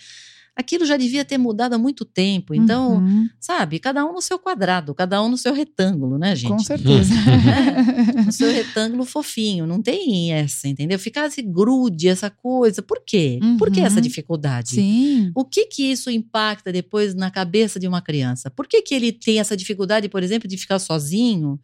Aquilo 0.57 0.87
já 0.87 0.97
devia 0.97 1.25
ter 1.25 1.37
mudado 1.37 1.75
há 1.75 1.79
muito 1.79 2.05
tempo. 2.05 2.55
Então, 2.55 2.99
Uhum. 2.99 3.29
sabe, 3.41 3.81
cada 3.81 4.05
um 4.07 4.13
no 4.13 4.23
seu 4.23 4.39
quadrado, 4.39 4.95
cada 4.95 5.21
um 5.21 5.29
no 5.29 5.37
seu 5.37 5.53
retângulo, 5.53 6.17
né, 6.17 6.37
gente? 6.37 6.51
Com 6.53 6.59
certeza. 6.61 7.13
no 8.27 8.31
seu 8.33 8.53
retângulo 8.53 9.05
fofinho. 9.05 9.67
Não 9.67 9.83
tem 9.83 10.33
essa, 10.33 10.69
entendeu? 10.69 10.99
Ficar 10.99 11.27
esse 11.27 11.43
grude, 11.43 12.09
essa 12.09 12.31
coisa. 12.31 12.83
Por 12.83 13.03
quê? 13.05 13.41
Por 13.59 13.71
que 13.71 13.81
essa 13.81 13.97
Uhum. 13.97 14.03
dificuldade? 14.03 14.71
Sim. 14.71 15.33
O 15.35 15.45
que 15.45 15.67
que 15.67 15.83
isso 15.91 16.09
impacta 16.11 16.71
depois 16.73 17.15
na 17.15 17.31
cabeça 17.31 17.81
de 17.81 17.89
uma 17.89 18.01
criança? 18.01 18.49
Por 18.51 18.69
que 18.69 18.81
que 18.83 18.95
ele 18.95 19.11
tem 19.13 19.41
essa 19.41 19.57
dificuldade, 19.57 20.09
por 20.09 20.23
exemplo, 20.23 20.49
de 20.49 20.57
ficar 20.57 20.79
sozinho, 20.79 21.59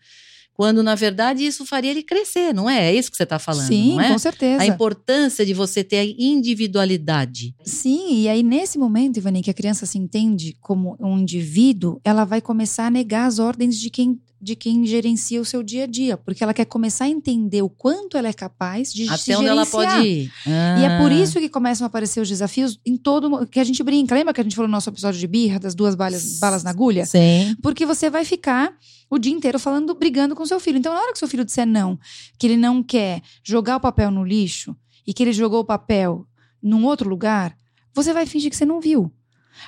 quando 0.55 0.83
na 0.83 0.95
verdade 0.95 1.45
isso 1.45 1.65
faria 1.65 1.91
ele 1.91 2.03
crescer, 2.03 2.53
não 2.53 2.69
é? 2.69 2.91
É 2.91 2.95
isso 2.95 3.11
que 3.11 3.17
você 3.17 3.23
está 3.23 3.39
falando, 3.39 3.69
Sim, 3.69 3.95
não 3.95 4.01
é? 4.01 4.13
com 4.13 4.19
certeza. 4.19 4.63
A 4.63 4.67
importância 4.67 5.45
de 5.47 5.55
você 5.55 5.83
ter 5.83 5.99
a 5.99 6.05
individualidade. 6.05 7.55
Sim, 7.65 8.21
e 8.21 8.29
aí 8.29 8.43
nesse 8.43 8.79
momento, 8.79 9.17
Ivani, 9.17 9.43
que 9.43 9.51
a 9.51 9.55
criança 9.55 9.87
se 9.87 9.99
entende 9.99 10.57
como 10.61 10.97
um 11.01 11.19
indivíduo, 11.19 12.01
ela 12.05 12.25
vai 12.25 12.41
começar 12.41 12.87
a 12.87 12.91
negar 12.91 13.27
as 13.27 13.39
ordens 13.39 13.79
de 13.79 13.91
quem, 13.91 14.21
de 14.41 14.57
quem 14.57 14.87
gerencia 14.87 15.41
o 15.41 15.45
seu 15.45 15.63
dia 15.63 15.85
a 15.85 15.87
dia, 15.87 16.17
porque 16.17 16.43
ela 16.43 16.55
quer 16.55 16.65
começar 16.65 17.05
a 17.05 17.09
entender 17.09 17.61
o 17.63 17.69
quanto 17.69 18.17
ela 18.17 18.29
é 18.29 18.33
capaz 18.33 18.93
de 18.93 19.07
se 19.07 19.13
Até 19.33 19.39
onde 19.39 19.49
ela 19.49 19.67
pode 19.67 20.07
ir. 20.07 20.33
E 20.47 20.85
é 20.85 20.99
por 20.99 21.11
Ah, 21.11 21.15
isso 21.15 21.39
que 21.39 21.49
começam 21.49 21.85
a 21.85 21.89
aparecer 21.89 22.21
os 22.21 22.29
desafios 22.29 22.79
em 22.87 22.97
todo 22.97 23.47
que 23.47 23.61
a 23.61 23.65
gente 23.65 23.83
brinca. 23.83 24.15
Lembra 24.15 24.33
que 24.33 24.41
a 24.41 24.45
gente 24.45 24.57
falou 24.57 24.69
no 24.69 24.73
nosso 24.73 24.89
episódio 24.89 25.21
de 25.21 25.27
birra 25.27 25.59
das 25.59 25.75
duas 25.75 25.95
balas, 25.95 26.39
balas 26.39 26.63
na 26.65 26.71
agulha? 26.71 27.05
Sim. 27.05 27.55
Porque 27.63 27.85
você 27.85 28.09
vai 28.09 28.25
ficar 28.25 28.73
o 29.11 29.19
dia 29.19 29.33
inteiro 29.33 29.59
falando, 29.59 29.95
brigando 29.95 30.35
com 30.35 30.47
seu 30.47 30.59
filho. 30.59 30.79
Então, 30.79 30.95
na 30.95 31.01
hora 31.01 31.13
que 31.13 31.19
seu 31.19 31.29
filho 31.29 31.45
disser 31.45 31.67
não, 31.67 31.99
que 32.39 32.47
ele 32.47 32.57
não 32.57 32.83
quer 32.83 33.21
jogar 33.45 33.77
o 33.77 33.81
papel 33.81 34.11
no 34.11 34.25
lixo 34.25 34.75
e 35.07 35.13
que 35.13 35.23
ele 35.23 35.33
jogou 35.33 35.61
o 35.61 35.65
papel 35.65 36.27
num 36.63 36.85
outro 36.87 37.09
lugar, 37.09 37.55
você 37.95 38.13
vai 38.13 38.25
fingir 38.25 38.51
que 38.51 38.57
você 38.57 38.65
não 38.65 38.81
viu. 38.81 39.13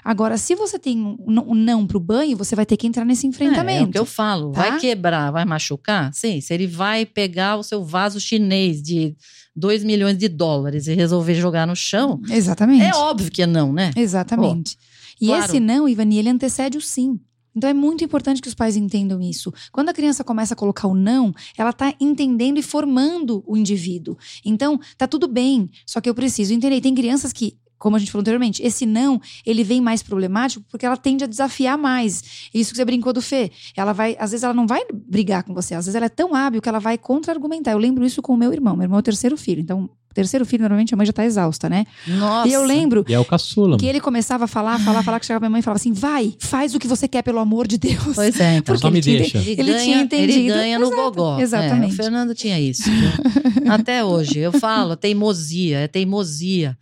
Agora, 0.04 0.36
se 0.38 0.54
você 0.54 0.78
tem 0.78 0.98
um, 1.00 1.54
não 1.54 1.86
pro 1.86 2.00
banho, 2.00 2.36
você 2.36 2.54
vai 2.56 2.64
ter 2.66 2.76
que 2.76 2.86
entrar 2.86 3.04
nesse 3.04 3.26
É, 3.26 3.28
enfrentamento. 3.28 3.82
é 3.84 3.88
o 3.88 3.90
que 3.92 3.98
eu 3.98 4.04
falo. 4.06 4.52
tá? 4.52 4.62
Vai 4.70 4.80
quebrar, 4.80 5.30
vai 5.30 5.44
machucar? 5.44 6.12
Sim. 6.14 6.40
Se 6.40 6.52
ele 6.54 6.66
vai 6.66 7.04
pegar 7.04 7.56
o 7.56 7.62
seu 7.62 7.84
vaso 7.84 8.18
chinês 8.20 8.82
de 8.82 9.14
2 9.54 9.84
milhões 9.84 10.16
de 10.16 10.28
dólares 10.28 10.86
e 10.86 10.94
resolver 10.94 11.34
jogar 11.34 11.66
no 11.66 11.76
chão, 11.76 12.20
Exatamente. 12.30 12.84
é 12.84 12.94
óbvio 12.94 13.30
que 13.30 13.42
é 13.42 13.46
não, 13.46 13.72
né? 13.72 13.90
Exatamente. 13.96 14.76
e 15.20 15.26
claro. 15.26 15.44
esse 15.44 15.60
não, 15.60 15.88
Ivani, 15.88 16.18
ele 16.18 16.28
antecede 16.30 16.78
o 16.78 16.80
sim. 16.80 17.20
Então 17.54 17.68
é 17.68 17.74
muito 17.74 18.02
importante 18.02 18.40
que 18.40 18.48
os 18.48 18.54
pais 18.54 18.76
entendam 18.76 19.20
isso. 19.20 19.52
Quando 19.70 19.90
a 19.90 19.92
criança 19.92 20.24
começa 20.24 20.54
a 20.54 20.56
colocar 20.56 20.88
o 20.88 20.94
não, 20.94 21.34
ela 21.58 21.68
está 21.68 21.94
entendendo 22.00 22.56
e 22.58 22.62
formando 22.62 23.44
o 23.46 23.58
indivíduo. 23.58 24.16
Então, 24.42 24.80
tá 24.96 25.06
tudo 25.06 25.28
bem, 25.28 25.68
só 25.86 26.00
que 26.00 26.08
eu 26.08 26.14
preciso 26.14 26.54
entender. 26.54 26.80
Tem 26.80 26.94
crianças 26.94 27.30
que, 27.30 27.58
como 27.82 27.96
a 27.96 27.98
gente 27.98 28.12
falou 28.12 28.20
anteriormente, 28.22 28.62
esse 28.62 28.86
não, 28.86 29.20
ele 29.44 29.64
vem 29.64 29.80
mais 29.80 30.04
problemático 30.04 30.64
porque 30.70 30.86
ela 30.86 30.96
tende 30.96 31.24
a 31.24 31.26
desafiar 31.26 31.76
mais. 31.76 32.22
Isso 32.54 32.70
que 32.70 32.76
você 32.76 32.84
brincou 32.84 33.12
do 33.12 33.20
Fê. 33.20 33.50
Ela 33.76 33.92
vai, 33.92 34.16
às 34.20 34.30
vezes 34.30 34.44
ela 34.44 34.54
não 34.54 34.68
vai 34.68 34.82
brigar 34.92 35.42
com 35.42 35.52
você, 35.52 35.74
às 35.74 35.86
vezes 35.86 35.96
ela 35.96 36.06
é 36.06 36.08
tão 36.08 36.32
hábil 36.32 36.62
que 36.62 36.68
ela 36.68 36.78
vai 36.78 36.96
contra-argumentar. 36.96 37.72
Eu 37.72 37.78
lembro 37.78 38.04
isso 38.06 38.22
com 38.22 38.34
o 38.34 38.36
meu 38.36 38.52
irmão. 38.52 38.76
Meu 38.76 38.84
irmão 38.84 38.98
é 38.98 39.00
o 39.00 39.02
terceiro 39.02 39.36
filho. 39.36 39.60
Então, 39.60 39.90
terceiro 40.14 40.44
filho, 40.46 40.60
normalmente 40.60 40.92
a 40.94 40.96
mãe 40.96 41.06
já 41.06 41.12
tá 41.12 41.24
exausta, 41.24 41.68
né? 41.68 41.84
Nossa. 42.06 42.46
E 42.48 42.52
eu 42.52 42.64
lembro 42.64 43.04
E 43.08 43.14
é 43.14 43.18
o 43.18 43.24
caçula. 43.24 43.78
que 43.78 43.86
ele 43.86 43.98
começava 44.00 44.44
a 44.44 44.46
falar, 44.46 44.78
falar, 44.78 45.02
falar, 45.02 45.18
que 45.18 45.26
chegava 45.26 45.40
minha 45.40 45.50
mãe 45.50 45.60
e 45.60 45.62
falava 45.62 45.78
assim: 45.78 45.92
vai, 45.92 46.34
faz 46.38 46.74
o 46.74 46.78
que 46.78 46.86
você 46.86 47.08
quer, 47.08 47.22
pelo 47.22 47.38
amor 47.40 47.66
de 47.66 47.78
Deus. 47.78 48.14
Pois 48.14 48.38
é, 48.38 48.56
então. 48.58 48.74
Porque 48.74 48.80
Só 48.82 48.90
me 48.90 48.98
ele 48.98 49.02
tinha- 49.02 49.18
deixa. 49.18 49.38
Ele, 49.38 49.50
Ele 49.52 49.62
ganha, 49.72 49.82
tinha 49.84 49.96
ele 49.96 50.04
entendido. 50.04 50.54
ganha 50.54 50.78
no 50.78 50.86
Exato, 50.86 51.02
gogó. 51.02 51.40
exatamente. 51.40 51.90
É, 51.90 51.94
o 51.94 51.96
Fernando 51.96 52.34
tinha 52.34 52.60
isso. 52.60 52.82
até 53.68 54.04
hoje. 54.04 54.38
Eu 54.38 54.52
falo, 54.52 54.94
teimosia, 54.96 55.78
é 55.80 55.88
teimosia. 55.88 56.76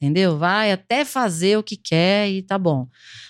Entendeu? 0.00 0.38
Vai 0.38 0.72
até 0.72 1.04
fazer 1.04 1.58
o 1.58 1.62
que 1.62 1.76
quer 1.76 2.30
e 2.30 2.40
tá 2.40 2.56
bom. 2.56 2.88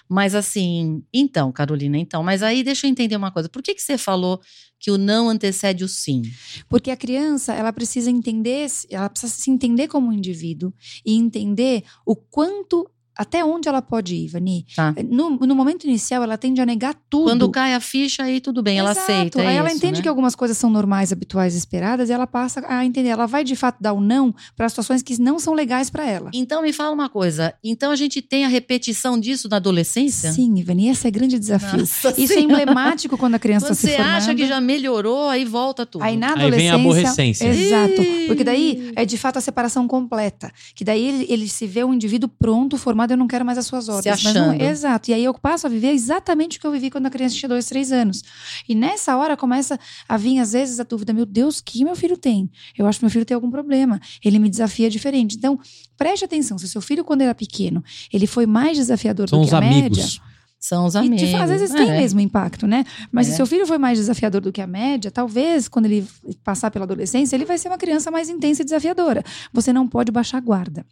Mas 0.09 0.37
assim, 0.37 1.03
então, 1.13 1.51
Carolina, 1.51 1.99
então, 1.99 2.23
mas 2.23 2.45
aí 2.45 2.63
deixa 2.63 2.87
eu 2.87 2.91
entender 2.91 3.17
uma 3.17 3.33
coisa. 3.33 3.49
Por 3.49 3.61
que, 3.61 3.75
que 3.75 3.83
você 3.83 3.99
falou 3.99 4.41
que 4.79 4.89
o 4.91 4.97
não 4.97 5.29
antecede 5.29 5.83
o 5.83 5.89
sim? 5.89 6.23
Porque 6.69 6.93
a 6.93 6.97
criança, 6.97 7.53
ela 7.53 7.73
precisa 7.73 8.09
entender, 8.09 8.69
ela 8.89 9.09
precisa 9.09 9.33
se 9.33 9.51
entender 9.51 9.89
como 9.89 10.09
um 10.09 10.13
indivíduo 10.13 10.73
e 11.05 11.17
entender 11.17 11.83
o 12.07 12.15
quanto, 12.15 12.89
até 13.21 13.45
onde 13.45 13.69
ela 13.69 13.83
pode 13.83 14.15
ir, 14.15 14.29
Vani. 14.29 14.65
Tá. 14.75 14.95
No, 15.11 15.29
no 15.31 15.55
momento 15.55 15.85
inicial, 15.85 16.23
ela 16.23 16.39
tende 16.39 16.59
a 16.59 16.65
negar 16.65 16.95
tudo. 17.11 17.25
Quando 17.25 17.51
cai 17.51 17.75
a 17.75 17.81
ficha, 17.81 18.23
aí 18.23 18.41
tudo 18.41 18.63
bem, 18.63 18.79
ela 18.79 18.93
Exato. 18.93 19.13
aceita. 19.13 19.43
é 19.43 19.47
Aí 19.47 19.57
ela 19.57 19.69
isso, 19.69 19.77
entende 19.77 19.99
né? 19.99 20.03
que 20.03 20.09
algumas 20.09 20.35
coisas 20.35 20.57
são 20.57 20.71
normais, 20.71 21.13
habituais, 21.13 21.55
esperadas, 21.55 22.09
e 22.09 22.13
ela 22.13 22.27
passa 22.27 22.65
a 22.67 22.83
entender. 22.83 23.11
Ela 23.11 23.27
vai 23.27 23.45
de 23.45 23.55
fato 23.55 23.77
dar 23.79 23.93
o 23.93 24.01
não 24.01 24.35
para 24.57 24.67
situações 24.71 25.03
que 25.03 25.21
não 25.21 25.39
são 25.39 25.53
legais 25.53 25.91
para 25.91 26.07
ela. 26.07 26.31
Então 26.33 26.63
me 26.63 26.73
fala 26.73 26.93
uma 26.95 27.11
coisa. 27.11 27.53
Então 27.63 27.91
a 27.93 27.97
gente 27.97 28.23
tem 28.23 28.47
a 28.47 28.49
repetição 28.49 29.21
disso 29.21 29.49
na 29.51 29.57
adolescência? 29.57 30.33
Sim, 30.33 30.59
Ivani, 30.59 30.89
esse 30.89 31.07
é 31.07 31.11
grande 31.11 31.39
desafio. 31.39 31.81
Nossa 31.81 32.15
Isso 32.19 32.33
é 32.33 32.41
emblemático 32.41 33.19
quando 33.19 33.35
a 33.35 33.39
criança 33.39 33.67
Quando 33.67 33.73
está 33.77 33.87
se 33.89 33.93
você 33.93 33.97
formando. 33.99 34.17
acha 34.17 34.35
que 34.35 34.47
já 34.47 34.61
melhorou, 34.61 35.29
aí 35.29 35.45
volta 35.45 35.85
tudo. 35.85 36.03
Aí 36.03 36.17
na 36.17 36.29
Aí 36.29 36.33
adolescência. 36.33 36.57
vem 36.59 36.71
a 36.71 36.75
aborrecência. 36.75 37.47
Exato. 37.49 38.03
Porque 38.27 38.45
daí 38.45 38.93
é 38.97 39.05
de 39.05 39.19
fato 39.19 39.37
a 39.37 39.41
separação 39.43 39.87
completa. 39.87 40.51
Que 40.75 40.85
daí 40.85 41.05
ele, 41.07 41.27
ele 41.29 41.49
se 41.49 41.67
vê 41.67 41.85
um 41.85 41.93
indivíduo 41.93 42.29
pronto, 42.39 42.79
formado, 42.79 43.10
eu 43.11 43.17
não 43.17 43.27
quero 43.27 43.45
mais 43.45 43.59
as 43.59 43.67
suas 43.67 43.89
ordens. 43.89 44.23
Mas 44.23 44.35
não- 44.35 44.51
achando. 44.51 44.63
exato. 44.63 45.11
E 45.11 45.15
aí 45.15 45.25
eu 45.25 45.35
passo 45.35 45.67
a 45.67 45.71
viver 45.71 45.91
exatamente 45.91 46.59
o 46.59 46.61
que 46.61 46.67
eu 46.67 46.73
vivi 46.73 46.91
quando 46.91 47.07
a 47.07 47.11
criança 47.11 47.35
tinha 47.35 47.49
dois, 47.49 47.67
três 47.67 47.93
anos. 47.93 48.23
E 48.69 48.75
nessa 48.75 49.17
hora 49.17 49.37
começa 49.37 49.79
a 50.09 50.17
vir, 50.17 50.39
às 50.39 50.53
vezes, 50.53 50.81
a 50.81 50.85
dúvida: 50.85 51.13
meu 51.13 51.27
Deus, 51.27 51.59
o 51.59 51.65
que 51.65 51.85
meu 51.85 51.95
filho 51.97 52.17
tem? 52.17 52.51
Eu 52.79 52.87
acho 52.87 52.99
que 52.99 53.05
meu 53.05 53.11
filho 53.11 53.25
tem 53.25 53.35
algum 53.35 53.51
problema. 53.51 54.01
Ele 54.25 54.39
me 54.39 54.49
desafia 54.49 54.89
diferente. 54.89 55.37
Então, 55.37 55.59
preste 55.97 56.25
atenção. 56.25 56.57
Se 56.59 56.65
o 56.65 56.69
seu 56.69 56.81
filho, 56.81 57.05
quando 57.05 57.21
era 57.23 57.35
pequeno, 57.35 57.83
ele 58.13 58.27
foi 58.27 58.47
mais 58.47 58.77
desafiador 58.77 59.29
São 59.29 59.39
do 59.41 59.45
os 59.45 59.51
que 59.51 59.55
a 59.57 59.61
média. 59.61 59.79
amigos. 59.87 60.21
São 60.63 60.85
os 60.85 60.95
E, 60.95 60.99
amigos. 60.99 61.31
fato, 61.31 61.45
às 61.45 61.49
vezes 61.51 61.71
tem 61.71 61.89
É. 61.91 61.97
mesmo 61.99 62.21
impacto, 62.21 62.67
né? 62.67 62.85
Mas 63.11 63.27
É. 63.27 63.31
se 63.31 63.37
seu 63.39 63.47
filho 63.47 63.67
foi 63.67 63.79
mais 63.79 63.97
desafiador 63.99 64.43
do 64.43 64.53
que 64.53 64.61
a 64.61 64.67
média, 64.67 65.11
talvez 65.11 65.69
quando 65.69 65.87
ele 65.87 66.07
passar 66.45 66.71
pela 66.71 66.85
adolescência, 66.85 67.35
ele 67.35 67.47
vai 67.47 67.57
ser 67.57 67.69
uma 67.69 67.79
criança 67.79 68.11
mais 68.11 68.29
intensa 68.29 68.61
e 68.61 68.65
desafiadora. 68.67 69.25
Você 69.55 69.73
não 69.73 69.89
pode 69.89 70.13
baixar 70.13 70.37
a 70.37 70.41
guarda. 70.43 70.85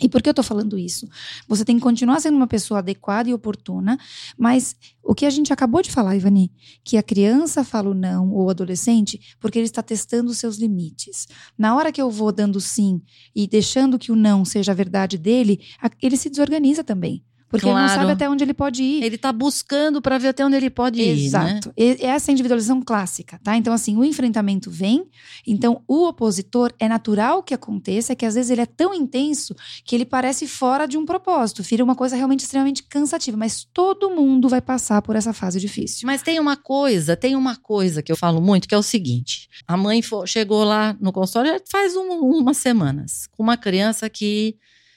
E 0.00 0.08
por 0.08 0.20
que 0.20 0.28
eu 0.28 0.34
tô 0.34 0.42
falando 0.42 0.76
isso? 0.76 1.08
Você 1.46 1.64
tem 1.64 1.76
que 1.76 1.82
continuar 1.82 2.20
sendo 2.20 2.36
uma 2.36 2.46
pessoa 2.46 2.78
adequada 2.78 3.30
e 3.30 3.34
oportuna, 3.34 3.96
mas 4.36 4.74
o 5.02 5.14
que 5.14 5.24
a 5.24 5.30
gente 5.30 5.52
acabou 5.52 5.80
de 5.80 5.92
falar, 5.92 6.16
Ivani, 6.16 6.50
que 6.84 6.96
a 6.96 7.02
criança 7.02 7.62
fala 7.62 7.90
o 7.90 7.94
não 7.94 8.32
ou 8.32 8.46
o 8.46 8.50
adolescente 8.50 9.36
porque 9.38 9.58
ele 9.58 9.66
está 9.66 9.82
testando 9.82 10.30
os 10.30 10.38
seus 10.38 10.56
limites. 10.56 11.28
Na 11.56 11.76
hora 11.76 11.92
que 11.92 12.02
eu 12.02 12.10
vou 12.10 12.32
dando 12.32 12.60
sim 12.60 13.00
e 13.34 13.46
deixando 13.46 13.98
que 13.98 14.10
o 14.10 14.16
não 14.16 14.44
seja 14.44 14.72
a 14.72 14.74
verdade 14.74 15.16
dele, 15.16 15.60
ele 16.02 16.16
se 16.16 16.28
desorganiza 16.28 16.82
também. 16.82 17.24
Porque 17.48 17.64
ele 17.66 17.74
não 17.74 17.82
Claro. 17.86 18.00
sabe 18.00 18.12
até 18.12 18.28
onde 18.28 18.42
ele 18.42 18.52
pode 18.52 18.82
ir. 18.82 19.04
Ele 19.04 19.16
tá 19.16 19.32
buscando 19.32 20.02
para 20.02 20.18
ver 20.18 20.28
até 20.28 20.44
onde 20.44 20.56
ele 20.56 20.68
pode 20.68 21.00
ir, 21.00 21.14
né? 21.14 21.24
Exato. 21.26 21.72
E- 21.76 21.98
Essa 22.04 22.30
é 22.30 22.32
a 22.32 22.34
individualização 22.34 22.82
clássica, 22.82 23.38
tá? 23.42 23.56
Então, 23.56 23.72
assim, 23.72 23.96
o 23.96 24.04
enfrentamento 24.04 24.68
vem, 24.70 25.06
então 25.46 25.80
o 25.86 26.08
opositor 26.08 26.72
é 26.78 26.88
natural 26.88 27.42
que 27.42 27.54
aconteça, 27.54 28.16
que 28.16 28.26
às 28.26 28.34
vezes 28.34 28.50
ele 28.50 28.60
é 28.62 28.66
tão 28.66 28.92
intenso 28.92 29.54
que 29.84 29.94
ele 29.94 30.04
parece 30.04 30.46
fora 30.48 30.86
de 30.86 30.98
um 30.98 31.06
propósito, 31.06 31.62
vira 31.62 31.84
uma 31.84 31.94
coisa 31.94 32.16
realmente 32.16 32.40
extremamente 32.40 32.82
cansativa, 32.82 33.36
mas 33.36 33.64
todo 33.72 34.10
mundo 34.10 34.48
vai 34.48 34.60
passar 34.60 35.00
por 35.00 35.14
essa 35.14 35.32
fase 35.32 35.60
difícil. 35.60 36.06
Mas 36.06 36.22
tem 36.22 36.40
uma 36.40 36.56
coisa, 36.56 37.16
tem 37.16 37.36
uma 37.36 37.54
coisa 37.54 38.02
que 38.02 38.10
eu 38.10 38.16
falo 38.16 38.40
muito, 38.40 38.66
que 38.66 38.74
é 38.74 38.78
o 38.78 38.82
seguinte: 38.82 39.48
a 39.68 39.76
mãe 39.76 40.00
chegou 40.26 40.64
lá 40.64 40.96
no 41.00 41.12
consultório 41.12 41.60
faz 41.70 41.94
um- 41.96 42.20
umas 42.20 42.56
semanas, 42.56 43.28
com 43.30 43.42
uma 43.42 43.56
criança 43.56 44.10
que 44.10 44.56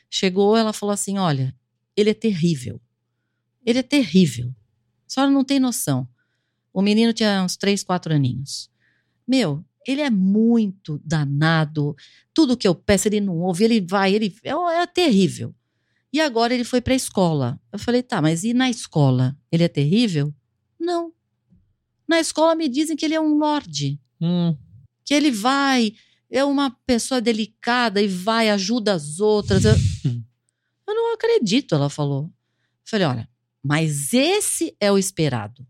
chegou, 0.10 0.58
ela 0.58 0.74
falou 0.74 0.94
assim: 0.94 1.18
olha, 1.20 1.54
ele 2.00 2.12
é 2.12 2.14
terrível. 2.14 2.82
Ele 3.66 3.80
é 3.80 3.84
terrível. 3.84 4.50
A 5.08 5.14
senhora 5.14 5.32
não 5.32 5.44
tem 5.44 5.60
noção. 5.60 6.08
O 6.74 6.82
menino 6.82 7.14
tinha 7.14 7.44
uns 7.44 7.58
três, 7.58 7.84
quatro 7.84 8.14
aninhos. 8.14 8.70
Meu, 9.28 9.64
ele 9.86 10.02
é 10.02 10.10
muito 10.10 11.02
danado. 11.04 11.96
Tudo 12.34 12.58
que 12.58 12.68
eu 12.68 12.76
peço, 12.76 13.08
ele 13.08 13.20
não 13.20 13.38
ouve, 13.38 13.64
ele 13.64 13.82
vai, 13.82 14.14
ele 14.14 14.36
é, 14.44 14.52
é 14.52 14.86
terrível. 14.88 15.54
E 16.12 16.20
agora 16.20 16.54
ele 16.54 16.64
foi 16.64 16.82
para 16.82 16.94
a 16.94 16.96
escola. 16.96 17.60
Eu 17.72 17.80
falei, 17.80 18.02
tá, 18.02 18.22
mas 18.22 18.44
e 18.44 18.54
na 18.54 18.70
escola? 18.70 19.38
Ele 19.52 19.64
é 19.64 19.68
terrível? 19.68 20.34
Não. 20.80 21.14
Na 22.08 22.20
escola 22.20 22.56
me 22.56 22.68
dizem 22.68 22.96
que 22.96 23.06
ele 23.06 23.14
é 23.14 23.22
um 23.22 23.38
lorde, 23.38 24.00
Hum, 24.22 24.54
que 25.06 25.14
ele 25.14 25.32
vai, 25.32 25.94
é 26.30 26.44
uma 26.44 26.70
pessoa 26.86 27.22
delicada 27.22 28.02
e 28.02 28.08
vai, 28.08 28.50
ajuda 28.50 28.94
as 28.94 29.20
outras. 29.20 29.64
Eu, 29.64 29.74
eu 30.90 30.96
não 30.96 31.14
acredito, 31.14 31.76
ela 31.76 31.90
falou. 31.90 32.24
Eu 32.26 32.30
falei, 32.86 33.08
olha, 33.08 33.30
mas 33.64 34.14
esse 34.14 34.76
é 34.80 34.92
o 34.92 34.98
esperado. 34.98 35.66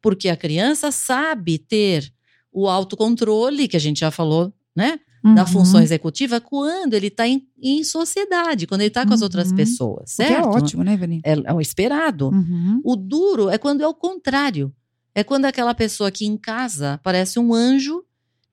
Porque 0.00 0.28
a 0.28 0.36
criança 0.36 0.90
sabe 0.90 1.58
ter 1.58 2.12
o 2.52 2.68
autocontrole, 2.68 3.68
que 3.68 3.76
a 3.76 3.80
gente 3.80 4.00
já 4.00 4.10
falou, 4.10 4.52
né? 4.74 4.98
Da 5.22 5.42
Uhum. 5.42 5.46
função 5.46 5.80
executiva, 5.80 6.40
quando 6.40 6.94
ele 6.94 7.06
está 7.06 7.28
em, 7.28 7.46
em 7.62 7.84
sociedade, 7.84 8.66
quando 8.66 8.80
ele 8.80 8.88
está 8.88 9.06
com 9.06 9.14
as 9.14 9.22
outras 9.22 9.50
Uhum. 9.50 9.56
pessoas, 9.56 10.18
é 10.18 10.26
certo? 10.26 10.48
ótimo, 10.48 10.82
né, 10.82 10.94
Ivani? 10.94 11.20
É, 11.24 11.34
é 11.44 11.52
o 11.54 11.60
esperado. 11.60 12.30
Uhum. 12.30 12.80
O 12.84 12.96
duro 12.96 13.48
é 13.48 13.56
quando 13.56 13.82
é 13.82 13.86
o 13.86 13.94
contrário. 13.94 14.74
É 15.14 15.22
quando 15.22 15.44
aquela 15.44 15.74
pessoa 15.74 16.10
que 16.10 16.26
em 16.26 16.36
casa 16.36 16.98
parece 17.04 17.38
um 17.38 17.54
anjo 17.54 18.02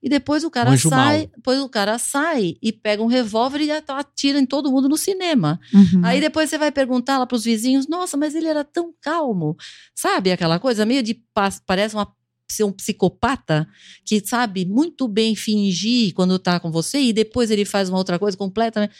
e 0.02 0.08
depois 0.08 0.44
o 0.44 0.50
cara 0.50 0.70
anjo 0.70 0.88
sai, 0.88 1.18
mau. 1.18 1.26
depois 1.36 1.60
o 1.60 1.68
cara 1.68 1.98
sai 1.98 2.56
e 2.62 2.72
pega 2.72 3.02
um 3.02 3.06
revólver 3.06 3.60
e 3.60 3.70
atira 3.70 4.38
em 4.38 4.46
todo 4.46 4.70
mundo 4.70 4.88
no 4.88 4.96
cinema. 4.96 5.60
Uhum. 5.74 6.00
Aí 6.04 6.20
depois 6.20 6.48
você 6.48 6.56
vai 6.56 6.72
perguntar 6.72 7.18
lá 7.18 7.26
pros 7.26 7.44
vizinhos: 7.44 7.86
"Nossa, 7.86 8.16
mas 8.16 8.34
ele 8.34 8.46
era 8.46 8.64
tão 8.64 8.94
calmo". 9.00 9.56
Sabe 9.94 10.32
aquela 10.32 10.58
coisa 10.58 10.86
meio 10.86 11.02
de 11.02 11.14
pa- 11.34 11.52
parece 11.66 11.94
uma 11.94 12.10
ser 12.50 12.64
um 12.64 12.72
psicopata 12.72 13.68
que 14.04 14.20
sabe 14.26 14.64
muito 14.64 15.06
bem 15.06 15.36
fingir 15.36 16.12
quando 16.14 16.36
tá 16.38 16.58
com 16.58 16.70
você 16.70 16.98
e 16.98 17.12
depois 17.12 17.48
ele 17.50 17.64
faz 17.64 17.88
uma 17.88 17.98
outra 17.98 18.18
coisa 18.18 18.36
completamente. 18.36 18.92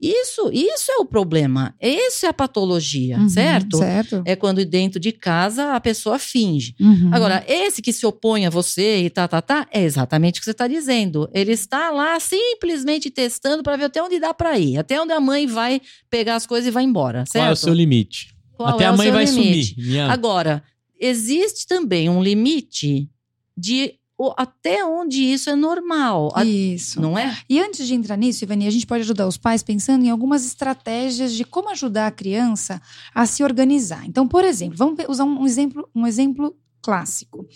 Isso, 0.00 0.48
isso 0.52 0.92
é 0.92 0.96
o 0.98 1.04
problema. 1.04 1.74
Essa 1.80 2.26
é 2.26 2.28
a 2.28 2.32
patologia, 2.32 3.18
Uhum, 3.18 3.28
certo? 3.28 3.78
Certo. 3.78 4.22
É 4.24 4.36
quando 4.36 4.64
dentro 4.64 5.00
de 5.00 5.10
casa 5.10 5.74
a 5.74 5.80
pessoa 5.80 6.18
finge. 6.20 6.74
Uhum. 6.80 7.10
Agora, 7.12 7.44
esse 7.48 7.82
que 7.82 7.92
se 7.92 8.06
opõe 8.06 8.46
a 8.46 8.50
você 8.50 9.02
e 9.02 9.10
tá, 9.10 9.26
tá, 9.26 9.42
tá, 9.42 9.66
é 9.72 9.82
exatamente 9.82 10.36
o 10.36 10.40
que 10.40 10.44
você 10.44 10.52
está 10.52 10.68
dizendo. 10.68 11.28
Ele 11.34 11.50
está 11.52 11.90
lá 11.90 12.18
simplesmente 12.20 13.10
testando 13.10 13.62
para 13.62 13.76
ver 13.76 13.84
até 13.86 14.00
onde 14.00 14.20
dá 14.20 14.32
para 14.32 14.56
ir, 14.56 14.78
até 14.78 15.00
onde 15.00 15.12
a 15.12 15.20
mãe 15.20 15.46
vai 15.46 15.80
pegar 16.08 16.36
as 16.36 16.46
coisas 16.46 16.68
e 16.68 16.70
vai 16.70 16.84
embora, 16.84 17.24
certo? 17.26 17.42
qual 17.42 17.48
é 17.48 17.52
o 17.52 17.56
seu 17.56 17.74
limite? 17.74 18.34
Qual 18.54 18.68
Até 18.68 18.84
é 18.84 18.86
a 18.88 18.92
mãe 18.96 19.10
vai 19.10 19.24
limite? 19.24 19.74
sumir. 19.74 19.88
Minha... 19.88 20.06
Agora, 20.12 20.62
existe 20.98 21.66
também 21.66 22.08
um 22.08 22.22
limite 22.22 23.08
de 23.56 23.94
até 24.36 24.84
onde 24.84 25.22
isso 25.22 25.48
é 25.48 25.54
normal, 25.54 26.32
Isso. 26.44 27.00
não 27.00 27.16
é? 27.16 27.38
E 27.48 27.60
antes 27.60 27.86
de 27.86 27.94
entrar 27.94 28.16
nisso, 28.16 28.42
Ivani, 28.42 28.66
a 28.66 28.70
gente 28.70 28.86
pode 28.86 29.02
ajudar 29.02 29.28
os 29.28 29.36
pais 29.36 29.62
pensando 29.62 30.04
em 30.04 30.10
algumas 30.10 30.44
estratégias 30.44 31.32
de 31.32 31.44
como 31.44 31.70
ajudar 31.70 32.08
a 32.08 32.10
criança 32.10 32.82
a 33.14 33.26
se 33.26 33.44
organizar. 33.44 34.04
Então, 34.06 34.26
por 34.26 34.44
exemplo, 34.44 34.76
vamos 34.76 34.98
usar 35.08 35.24
um 35.24 35.46
exemplo, 35.46 35.88
um 35.94 36.04
exemplo 36.04 36.56
clássico. 36.82 37.46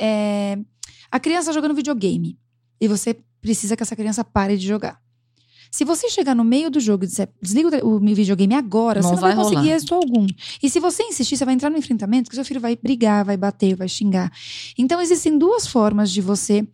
É, 0.00 0.58
a 1.10 1.20
criança 1.20 1.52
jogando 1.52 1.74
videogame 1.74 2.38
e 2.80 2.88
você 2.88 3.14
precisa 3.40 3.76
que 3.76 3.82
essa 3.82 3.96
criança 3.96 4.24
pare 4.24 4.56
de 4.56 4.66
jogar. 4.66 5.00
Se 5.70 5.84
você 5.84 6.08
chegar 6.08 6.34
no 6.34 6.44
meio 6.44 6.70
do 6.70 6.80
jogo 6.80 7.04
e 7.04 7.06
disser, 7.06 7.28
desliga 7.40 7.84
o 7.86 7.98
videogame 8.00 8.54
agora, 8.54 9.00
Não 9.00 9.08
você 9.10 9.14
não 9.14 9.20
vai, 9.22 9.34
vai 9.34 9.44
conseguir 9.44 9.70
êxito 9.70 9.94
algum. 9.94 10.26
E 10.62 10.68
se 10.70 10.80
você 10.80 11.02
insistir, 11.02 11.36
você 11.36 11.44
vai 11.44 11.54
entrar 11.54 11.70
no 11.70 11.76
enfrentamento 11.76 12.28
que 12.30 12.34
seu 12.36 12.44
filho 12.44 12.60
vai 12.60 12.76
brigar, 12.76 13.24
vai 13.24 13.36
bater, 13.36 13.74
vai 13.76 13.88
xingar. 13.88 14.32
Então, 14.76 15.00
existem 15.00 15.36
duas 15.38 15.66
formas 15.66 16.10
de 16.10 16.20
você 16.20 16.66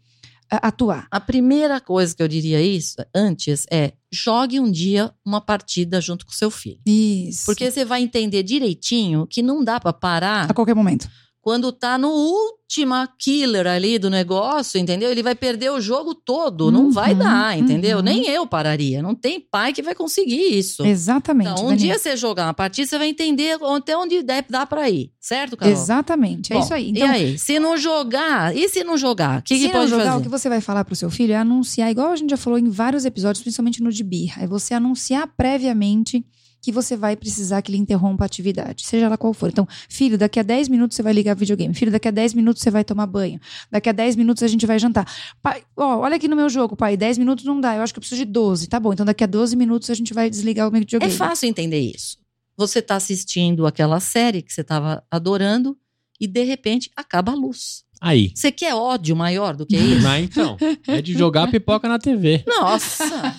a- 0.51 0.69
atuar. 0.69 1.07
A 1.11 1.19
primeira 1.21 1.81
coisa 1.81 2.15
que 2.15 2.23
eu 2.23 2.29
diria 2.29 2.61
isso 2.63 2.97
antes 3.15 3.67
é 3.71 3.93
jogue 4.13 4.61
um 4.61 4.71
dia 4.71 5.13
uma 5.25 5.41
partida 5.41 6.01
junto 6.01 6.25
com 6.25 6.33
seu 6.33 6.51
filho. 6.51 6.79
Isso. 6.87 7.47
Porque 7.47 7.71
você 7.71 7.85
vai 7.85 8.03
entender 8.03 8.43
direitinho 8.43 9.27
que 9.27 9.43
não 9.43 9.65
dá 9.65 9.81
para 9.81 9.93
parar 9.93 10.51
A 10.51 10.55
qualquer 10.55 10.75
momento. 10.75 11.09
Quando 11.45 11.71
tá 11.71 11.99
no 11.99 12.09
última 12.09 13.07
killer 13.19 13.67
ali 13.67 13.99
do 13.99 14.09
negócio, 14.09 14.81
entendeu? 14.81 15.11
Ele 15.11 15.23
vai 15.23 15.35
perder 15.35 15.71
o 15.71 15.79
jogo 15.79 16.15
todo, 16.15 16.73
não 16.73 16.85
Uhum, 16.85 16.91
vai 16.91 17.15
dar, 17.15 17.59
entendeu? 17.59 17.99
uhum. 17.99 18.03
Nem 18.03 18.27
eu 18.31 18.47
pararia, 18.47 19.03
não 19.03 19.15
tem 19.15 19.39
pai 19.39 19.71
que 19.75 19.83
vai 19.83 19.95
conseguir 19.95 20.57
isso. 20.59 20.83
Exatamente. 20.87 21.51
Então, 21.51 21.65
um 21.67 21.69
Dani. 21.69 21.81
dia 21.81 21.99
você 21.99 22.17
jogar 22.17 22.47
uma 22.47 22.55
partida, 22.55 22.89
você 22.89 22.97
vai 22.97 23.09
entender 23.09 23.59
até 23.63 23.95
onde 23.95 24.23
dá, 24.23 24.65
pra 24.65 24.89
ir, 24.89 25.13
certo, 25.21 25.55
Carol? 25.55 25.75
Exatamente. 25.75 26.51
É 26.51 26.57
Bom, 26.57 26.63
isso 26.63 26.73
aí. 26.73 26.87
e 26.87 26.91
Então, 26.93 27.11
aí, 27.11 27.39
se 27.39 27.59
não 27.59 27.77
jogar, 27.77 28.57
e 28.57 28.67
se 28.71 28.83
não 28.83 28.97
jogar, 28.97 29.41
o 29.41 29.43
que, 29.43 29.55
se 29.59 29.61
que 29.61 29.67
não 29.67 29.81
pode 29.81 29.91
jogar, 29.91 30.05
fazer? 30.07 30.19
o 30.19 30.23
que 30.23 30.29
você 30.31 30.49
vai 30.49 30.63
falar 30.63 30.83
pro 30.87 30.97
seu 30.97 31.11
filho 31.11 31.35
é 31.35 31.37
anunciar, 31.37 31.91
igual 31.91 32.11
a 32.13 32.17
gente 32.17 32.31
já 32.31 32.39
falou 32.39 32.59
em 32.59 32.71
vários 32.71 33.05
episódios, 33.05 33.43
principalmente 33.43 33.83
no 33.83 33.93
de 33.93 34.03
birra. 34.03 34.45
É 34.45 34.47
você 34.47 34.73
anunciar 34.73 35.29
previamente 35.37 36.25
que 36.65 36.73
você 36.73 36.97
vai 36.97 37.15
precisar 37.15 37.61
que 37.61 37.71
ele 37.71 37.77
interrompa 37.77 38.25
a 38.25 38.27
atividade, 38.27 38.87
seja 38.87 39.07
lá 39.07 39.19
qual 39.19 39.35
for. 39.35 39.51
Então, 39.51 39.69
filho, 39.87 40.17
daqui 40.17 40.41
a 40.41 40.43
10 40.43 40.71
minutos 40.71 40.97
você 40.97 41.03
vai 41.03 41.13
ligar 41.13 41.37
videogame. 41.37 41.75
Filho, 41.75 41.93
daqui 41.93 42.09
a 42.09 42.11
10 42.11 42.33
minutos 42.33 42.63
você 42.63 42.71
vai 42.71 42.83
tomar 42.83 43.07
banho. 43.07 43.39
Daqui 43.71 43.91
a 43.91 43.93
10 43.93 44.17
minutos 44.17 44.43
a 44.43 44.49
gente 44.49 44.65
vai 44.65 44.79
jantar. 44.79 45.07
Pai, 45.43 45.63
ó, 45.77 45.99
olha 45.99 46.17
aqui 46.17 46.27
no 46.27 46.35
meu 46.35 46.49
jogo, 46.49 46.75
pai, 46.75 46.97
10 46.97 47.19
minutos 47.19 47.45
não 47.45 47.61
dá, 47.61 47.77
eu 47.77 47.83
acho 47.83 47.93
que 47.93 47.99
eu 47.99 48.01
preciso 48.01 48.25
de 48.25 48.31
12. 48.33 48.67
Tá 48.67 48.81
bom, 48.81 48.95
então 48.95 49.05
daqui 49.05 49.23
a 49.23 49.27
12 49.27 49.55
minutos 49.57 49.91
a 49.91 49.95
gente 49.95 50.15
vai 50.15 50.31
desligar 50.31 50.67
o 50.71 50.75
É 50.75 50.79
videogame. 50.81 51.13
fácil 51.13 51.51
entender 51.51 51.81
isso. 51.81 52.17
Você 52.57 52.81
tá 52.81 52.97
assistindo 52.97 53.67
aquela 53.67 54.01
série 54.01 54.41
que 54.41 54.51
você 54.51 54.63
estava 54.63 55.05
adorando 55.11 55.77
e 56.19 56.27
de 56.27 56.45
repente 56.45 56.91
acaba 56.97 57.33
a 57.33 57.35
luz. 57.35 57.84
Aí. 58.07 58.31
Você 58.35 58.53
quer 58.53 58.75
ódio 58.75 59.17
maior 59.17 59.57
do 59.57 59.65
que 59.65 59.77
isso? 59.77 60.03
Mas 60.03 60.25
então, 60.25 60.59
é 60.87 61.01
de 61.01 61.15
jogar 61.15 61.51
pipoca 61.51 61.89
na 61.89 61.99
TV. 61.99 62.45
Nossa! 62.47 63.05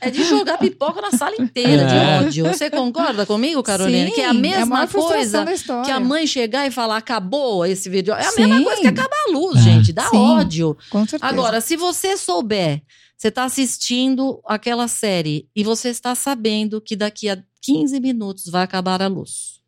É 0.00 0.10
de 0.10 0.24
jogar 0.24 0.58
pipoca 0.58 1.00
na 1.00 1.10
sala 1.12 1.34
inteira 1.38 1.82
É. 1.82 1.86
de 1.86 2.24
ódio. 2.26 2.44
Você 2.46 2.68
concorda 2.70 3.24
comigo, 3.24 3.62
Carolina? 3.62 4.08
Sim, 4.08 4.14
que 4.14 4.20
é 4.20 4.26
a 4.26 4.34
mesma 4.34 4.66
maior 4.66 4.88
frustração 4.88 5.44
coisa 5.44 5.82
que 5.84 5.90
a 5.90 6.00
mãe 6.00 6.26
chegar 6.26 6.66
e 6.66 6.70
falar 6.70 6.96
acabou 6.98 7.64
esse 7.64 7.88
vídeo. 7.88 8.12
É 8.14 8.26
a 8.26 8.30
Sim. 8.30 8.46
mesma 8.46 8.64
coisa 8.64 8.80
que 8.82 8.86
acabar 8.88 9.16
a 9.28 9.32
luz, 9.32 9.58
É. 9.58 9.62
gente. 9.62 9.92
Dá 9.92 10.08
Sim. 10.08 10.16
ódio. 10.16 10.76
Com 10.90 11.06
certeza. 11.06 11.30
Agora, 11.32 11.60
se 11.60 11.76
você 11.76 12.16
souber, 12.16 12.82
você 13.16 13.28
está 13.28 13.44
assistindo 13.44 14.40
aquela 14.46 14.88
série 14.88 15.48
e 15.54 15.62
você 15.64 15.88
está 15.88 16.14
sabendo 16.14 16.80
que 16.80 16.96
daqui 16.96 17.28
a 17.28 17.38
15 17.62 17.98
minutos 18.00 18.46
vai 18.50 18.62
acabar 18.62 19.00
a 19.00 19.06
luz. 19.06 19.60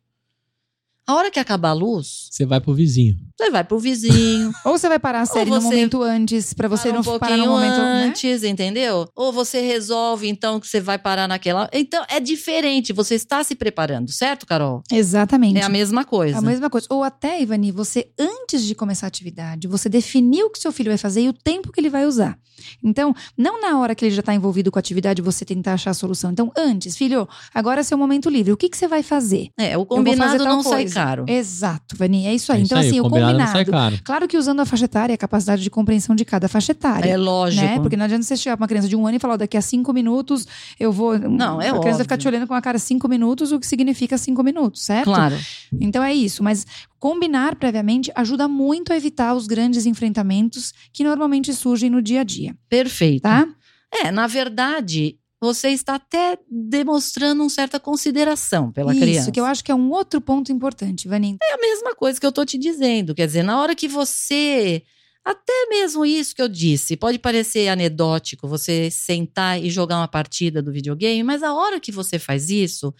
A 1.07 1.13
hora 1.15 1.29
que 1.31 1.39
acabar 1.39 1.69
a 1.69 1.73
luz, 1.73 2.27
Você 2.31 2.45
vai 2.45 2.59
pro 2.59 2.73
vizinho. 2.73 3.15
Você 3.37 3.49
vai 3.49 3.63
pro 3.63 3.77
vizinho, 3.77 4.51
Ou 4.63 4.77
você 4.77 4.87
vai 4.87 4.99
parar 4.99 5.21
a 5.21 5.25
série 5.25 5.49
no 5.49 5.61
momento 5.61 6.01
antes, 6.01 6.53
pra 6.53 6.67
você 6.67 6.89
para 6.89 6.93
não 6.93 7.01
um 7.01 7.19
parar 7.19 7.37
no 7.37 7.43
pouquinho 7.43 7.49
momento. 7.49 7.77
né? 7.77 8.05
antes, 8.05 8.43
entendeu? 8.43 9.07
Ou 9.15 9.31
você 9.31 9.61
resolve 9.61 10.27
então 10.27 10.59
que 10.59 10.67
você 10.67 10.79
vai 10.79 10.97
parar 10.97 11.27
naquela. 11.27 11.69
Então 11.73 12.03
é 12.07 12.19
diferente. 12.19 12.93
Você 12.93 13.15
está 13.15 13.43
se 13.43 13.55
preparando, 13.55 14.11
certo, 14.11 14.45
Carol? 14.45 14.81
Exatamente. 14.91 15.59
É 15.59 15.63
a 15.63 15.69
mesma 15.69 16.05
coisa. 16.05 16.35
É 16.35 16.39
a 16.39 16.41
mesma 16.41 16.69
coisa. 16.69 16.87
Ou 16.89 17.03
até, 17.03 17.41
Ivani, 17.41 17.71
você, 17.71 18.07
antes 18.17 18.63
de 18.63 18.73
começar 18.73 19.07
a 19.07 19.09
atividade, 19.09 19.67
você 19.67 19.89
definiu 19.89 20.47
o 20.47 20.49
que 20.49 20.59
seu 20.59 20.71
filho 20.71 20.89
vai 20.89 20.97
fazer 20.97 21.21
e 21.21 21.29
o 21.29 21.33
tempo 21.33 21.71
que 21.71 21.79
ele 21.79 21.89
vai 21.89 22.05
usar. 22.05 22.37
Então, 22.83 23.13
não 23.37 23.61
na 23.61 23.79
hora 23.79 23.93
que 23.93 24.05
ele 24.05 24.15
já 24.15 24.21
está 24.21 24.33
envolvido 24.33 24.71
com 24.71 24.79
a 24.79 24.81
atividade, 24.81 25.21
você 25.21 25.43
tentar 25.43 25.73
achar 25.73 25.91
a 25.91 25.93
solução. 25.93 26.31
Então, 26.31 26.51
antes, 26.57 26.95
filho, 26.97 27.27
agora 27.53 27.81
é 27.81 27.83
seu 27.83 27.97
momento 27.97 28.29
livre. 28.29 28.51
O 28.51 28.57
que, 28.57 28.69
que 28.69 28.77
você 28.77 28.87
vai 28.87 29.03
fazer? 29.03 29.49
É, 29.57 29.77
o 29.77 29.85
combinado 29.85 30.43
não 30.43 30.63
sai 30.63 30.83
coisa. 30.83 30.93
caro. 30.93 31.25
Exato, 31.27 31.95
Vani, 31.97 32.25
é 32.27 32.33
isso 32.33 32.51
aí. 32.51 32.61
É 32.61 32.63
então, 32.63 32.79
isso 32.79 32.85
aí, 32.85 32.91
assim, 32.91 32.99
o 32.99 33.03
combinado 33.03 33.24
não 33.24 33.24
sai 33.24 33.24
combinado. 33.33 33.71
caro. 33.71 33.99
Claro 34.03 34.27
que 34.27 34.37
usando 34.37 34.59
a 34.59 34.65
faixa 34.65 34.85
etária, 34.85 35.13
a 35.15 35.17
capacidade 35.17 35.61
de 35.61 35.69
compreensão 35.69 36.15
de 36.15 36.23
cada 36.25 36.47
faixa 36.47 36.71
etária. 36.71 37.09
É 37.09 37.17
lógico. 37.17 37.65
Né? 37.65 37.79
Porque 37.79 37.97
não 37.97 38.05
adianta 38.05 38.23
você 38.23 38.35
chegar 38.37 38.57
pra 38.57 38.63
uma 38.63 38.67
criança 38.67 38.87
de 38.87 38.95
um 38.95 39.05
ano 39.05 39.17
e 39.17 39.19
falar, 39.19 39.35
ó, 39.35 39.37
daqui 39.37 39.57
a 39.57 39.61
cinco 39.61 39.91
minutos 39.93 40.47
eu 40.79 40.91
vou. 40.91 41.17
Não, 41.17 41.61
é 41.61 41.69
A 41.69 41.79
criança 41.79 41.97
vai 41.97 42.03
ficar 42.03 42.17
te 42.17 42.27
olhando 42.27 42.47
com 42.47 42.53
a 42.53 42.61
cara 42.61 42.79
cinco 42.79 43.07
minutos, 43.07 43.51
o 43.51 43.59
que 43.59 43.67
significa 43.67 44.17
cinco 44.17 44.43
minutos, 44.43 44.83
certo? 44.83 45.05
Claro. 45.05 45.35
Então 45.79 46.03
é 46.03 46.13
isso. 46.13 46.43
Mas 46.43 46.65
combinar 46.99 47.55
previamente 47.55 48.11
ajuda 48.15 48.47
muito 48.47 48.91
a 48.91 48.95
evitar 48.95 49.33
os 49.35 49.47
grandes 49.47 49.85
enfrentamentos 49.85 50.73
que 50.91 51.03
normalmente 51.03 51.53
surgem 51.53 51.89
no 51.89 52.01
dia 52.01 52.21
a 52.21 52.23
dia, 52.23 52.55
Perfeito. 52.69 53.21
tá? 53.23 53.47
É, 53.93 54.11
na 54.11 54.27
verdade, 54.27 55.17
você 55.45 55.69
está 55.69 55.95
até 55.95 56.37
demonstrando 56.49 57.41
uma 57.43 57.49
certa 57.49 57.79
consideração 57.79 58.71
pela 58.71 58.91
isso, 58.91 59.01
criança. 59.01 59.31
que 59.31 59.39
eu 59.39 59.45
acho 59.45 59.63
que 59.63 59.71
é 59.71 59.75
um 59.75 59.89
outro 59.91 60.19
ponto 60.19 60.51
importante, 60.51 61.07
Vaninha. 61.07 61.37
É 61.41 61.53
a 61.53 61.57
mesma 61.57 61.95
coisa 61.95 62.19
que 62.19 62.25
eu 62.25 62.31
tô 62.31 62.43
te 62.43 62.57
dizendo. 62.57 63.15
Quer 63.15 63.27
dizer, 63.27 63.43
na 63.43 63.59
hora 63.61 63.73
que 63.75 63.87
você. 63.87 64.83
Até 65.23 65.67
mesmo 65.69 66.05
isso 66.05 66.35
que 66.35 66.41
eu 66.41 66.47
disse, 66.47 66.95
pode 66.95 67.17
parecer 67.17 67.67
anedótico 67.67 68.47
você 68.47 68.91
sentar 68.91 69.59
e 69.63 69.71
jogar 69.71 69.97
uma 69.97 70.07
partida 70.07 70.61
do 70.61 70.71
videogame, 70.71 71.23
mas 71.23 71.41
a 71.41 71.51
hora 71.51 71.79
que 71.79 71.91
você 71.91 72.19
faz 72.19 72.51
isso, 72.51 72.93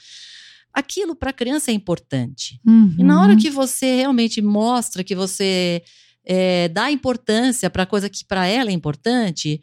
aquilo 0.74 1.16
para 1.16 1.30
a 1.30 1.34
criança 1.34 1.70
é 1.70 1.74
importante. 1.76 2.60
E 2.98 3.04
na 3.04 3.16
Uhum. 3.18 3.22
hora 3.22 3.36
que 3.38 3.52
você 3.52 3.96
realmente 3.98 4.42
mostra 4.42 5.04
que 5.04 5.14
você 5.14 5.84
é, 6.26 6.68
dá 6.70 6.90
importância 6.90 7.70
para 7.70 7.86
coisa 7.86 8.10
que 8.10 8.26
para 8.26 8.48
ela 8.48 8.72
é 8.72 8.74
importante, 8.74 9.62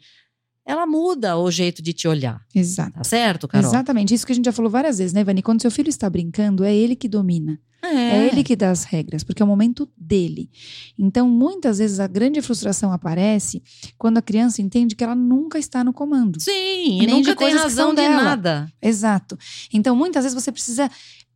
ela 0.65 0.85
muda 0.85 1.37
o 1.37 1.51
jeito 1.51 1.81
de 1.81 1.93
te 1.93 2.07
olhar. 2.07 2.41
Exato. 2.53 2.93
Tá 2.93 3.03
certo, 3.03 3.47
Carol? 3.47 3.69
Exatamente, 3.69 4.13
isso 4.13 4.25
que 4.25 4.31
a 4.31 4.35
gente 4.35 4.45
já 4.45 4.51
falou 4.51 4.71
várias 4.71 4.97
vezes, 4.97 5.13
né, 5.13 5.23
Vani? 5.23 5.41
Quando 5.41 5.61
seu 5.61 5.71
filho 5.71 5.89
está 5.89 6.09
brincando, 6.09 6.63
é 6.63 6.73
ele 6.73 6.95
que 6.95 7.07
domina. 7.07 7.59
É. 7.85 8.27
ele 8.27 8.45
que 8.45 8.55
dá 8.55 8.71
as 8.71 8.85
regras, 8.85 9.25
porque 9.25 9.41
é 9.41 9.45
o 9.45 9.47
momento 9.47 9.89
dele. 9.97 10.49
Então, 10.97 11.27
muitas 11.27 11.79
vezes 11.79 11.99
a 11.99 12.07
grande 12.07 12.41
frustração 12.41 12.93
aparece 12.93 13.61
quando 13.97 14.19
a 14.19 14.21
criança 14.21 14.61
entende 14.61 14.95
que 14.95 15.03
ela 15.03 15.15
nunca 15.15 15.59
está 15.59 15.83
no 15.83 15.91
comando. 15.91 16.39
Sim, 16.39 17.01
e 17.01 17.07
nunca 17.07 17.35
tem 17.35 17.53
razão 17.53 17.89
de 17.89 17.97
dela. 17.97 18.23
nada. 18.23 18.71
Exato. 18.81 19.37
Então, 19.73 19.97
muitas 19.97 20.23
vezes 20.23 20.33
você 20.33 20.49
precisa 20.49 20.89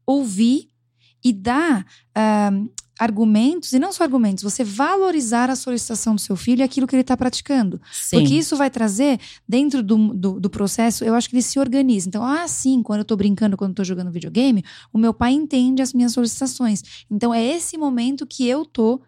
ouvir 0.05 0.69
e 1.21 1.33
dar 1.33 1.85
ah, 2.15 2.51
argumentos, 2.99 3.73
e 3.73 3.79
não 3.79 3.91
só 3.91 4.03
argumentos, 4.03 4.43
você 4.43 4.63
valorizar 4.63 5.49
a 5.49 5.55
solicitação 5.55 6.15
do 6.15 6.21
seu 6.21 6.35
filho 6.35 6.61
e 6.61 6.63
aquilo 6.63 6.87
que 6.87 6.95
ele 6.95 7.01
está 7.01 7.15
praticando. 7.15 7.81
Sim. 7.91 8.19
Porque 8.19 8.33
isso 8.35 8.55
vai 8.55 8.69
trazer, 8.69 9.19
dentro 9.47 9.83
do, 9.83 10.13
do, 10.13 10.39
do 10.39 10.49
processo, 10.49 11.03
eu 11.03 11.13
acho 11.13 11.29
que 11.29 11.35
ele 11.35 11.41
se 11.41 11.59
organiza. 11.59 12.07
Então, 12.07 12.23
ah, 12.23 12.47
sim, 12.47 12.81
quando 12.81 12.99
eu 12.99 13.05
tô 13.05 13.15
brincando, 13.15 13.57
quando 13.57 13.71
eu 13.71 13.75
tô 13.75 13.83
jogando 13.83 14.11
videogame, 14.11 14.63
o 14.91 14.97
meu 14.97 15.13
pai 15.13 15.33
entende 15.33 15.81
as 15.81 15.93
minhas 15.93 16.13
solicitações. 16.13 16.83
Então, 17.09 17.33
é 17.33 17.43
esse 17.43 17.77
momento 17.77 18.25
que 18.25 18.47
eu 18.47 18.65
tô 18.65 19.01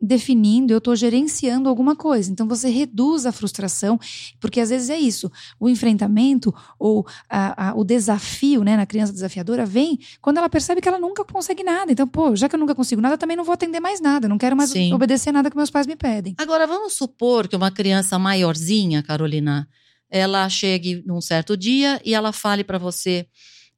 definindo, 0.00 0.72
eu 0.72 0.80
tô 0.80 0.94
gerenciando 0.94 1.68
alguma 1.68 1.96
coisa. 1.96 2.30
Então, 2.30 2.46
você 2.46 2.68
reduz 2.68 3.26
a 3.26 3.32
frustração, 3.32 3.98
porque 4.40 4.60
às 4.60 4.70
vezes 4.70 4.90
é 4.90 4.98
isso. 4.98 5.30
O 5.58 5.68
enfrentamento 5.68 6.54
ou 6.78 7.06
a- 7.28 7.70
a- 7.70 7.74
o 7.74 7.82
desafio, 7.84 8.62
né, 8.62 8.76
na 8.76 8.86
criança 8.86 9.12
desafiadora, 9.12 9.66
vem 9.66 9.98
quando 10.20 10.38
ela 10.38 10.48
percebe 10.48 10.80
que 10.80 10.88
ela 10.88 10.98
nunca 10.98 11.24
consegue 11.24 11.62
nada. 11.64 11.90
Então, 11.90 12.06
pô, 12.06 12.34
já 12.36 12.48
que 12.48 12.54
eu 12.54 12.60
nunca 12.60 12.74
consigo 12.74 13.00
nada, 13.00 13.18
também 13.18 13.36
não 13.36 13.44
vou 13.44 13.52
atender 13.52 13.80
mais 13.80 14.00
nada. 14.00 14.28
Não 14.28 14.38
quero 14.38 14.56
mais 14.56 14.70
Sim. 14.70 14.92
obedecer 14.94 15.32
nada 15.32 15.50
que 15.50 15.56
meus 15.56 15.70
pais 15.70 15.86
me 15.86 15.96
pedem. 15.96 16.34
Agora, 16.38 16.66
vamos 16.66 16.92
supor 16.92 17.48
que 17.48 17.56
uma 17.56 17.70
criança 17.70 18.18
maiorzinha, 18.18 19.02
Carolina, 19.02 19.68
ela 20.10 20.48
chegue 20.48 21.02
num 21.04 21.20
certo 21.20 21.56
dia 21.56 22.00
e 22.04 22.14
ela 22.14 22.32
fale 22.32 22.62
para 22.64 22.78
você: 22.78 23.26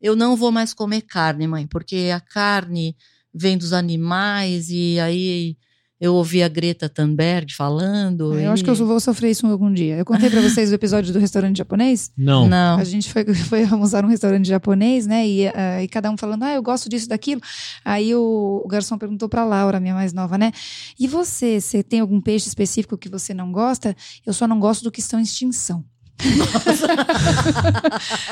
Eu 0.00 0.14
não 0.14 0.36
vou 0.36 0.52
mais 0.52 0.72
comer 0.74 1.00
carne, 1.02 1.46
mãe, 1.46 1.66
porque 1.66 2.10
a 2.14 2.20
carne 2.20 2.94
vem 3.34 3.56
dos 3.58 3.72
animais 3.72 4.68
e 4.70 4.98
aí 5.00 5.56
eu 6.00 6.14
ouvi 6.14 6.42
a 6.42 6.48
Greta 6.48 6.88
Thunberg 6.88 7.52
falando. 7.54 8.32
Eu 8.32 8.40
e- 8.40 8.46
acho 8.46 8.64
que 8.64 8.70
eu 8.70 8.74
vou 8.74 8.98
sofrer 8.98 9.30
isso 9.30 9.46
algum 9.46 9.70
dia. 9.70 9.96
Eu 9.96 10.04
contei 10.04 10.30
pra 10.30 10.40
vocês 10.40 10.70
o 10.72 10.74
episódio 10.74 11.12
do 11.12 11.18
restaurante 11.18 11.58
japonês. 11.58 12.10
Não. 12.16 12.48
Não. 12.48 12.78
A 12.78 12.84
gente 12.84 13.12
foi, 13.12 13.24
foi 13.34 13.64
almoçar 13.64 14.02
num 14.02 14.08
restaurante 14.08 14.46
japonês, 14.48 15.06
né? 15.06 15.28
E, 15.28 15.48
ah, 15.48 15.82
e 15.82 15.88
cada 15.88 16.10
um 16.10 16.16
falando, 16.16 16.42
ah, 16.44 16.54
eu 16.54 16.62
gosto 16.62 16.88
disso, 16.88 17.08
daquilo. 17.08 17.42
Aí 17.84 18.14
o, 18.14 18.62
o 18.64 18.68
garçom 18.68 18.96
perguntou 18.96 19.28
pra 19.28 19.44
Laura, 19.44 19.78
minha 19.78 19.94
mais 19.94 20.12
nova, 20.14 20.38
né? 20.38 20.52
E 20.98 21.06
você, 21.06 21.60
você 21.60 21.82
tem 21.82 22.00
algum 22.00 22.20
peixe 22.20 22.48
específico 22.48 22.96
que 22.96 23.08
você 23.08 23.34
não 23.34 23.52
gosta? 23.52 23.94
Eu 24.24 24.32
só 24.32 24.48
não 24.48 24.58
gosto 24.58 24.82
do 24.82 24.90
que 24.90 25.00
estão 25.00 25.20
em 25.20 25.22
extinção. 25.22 25.84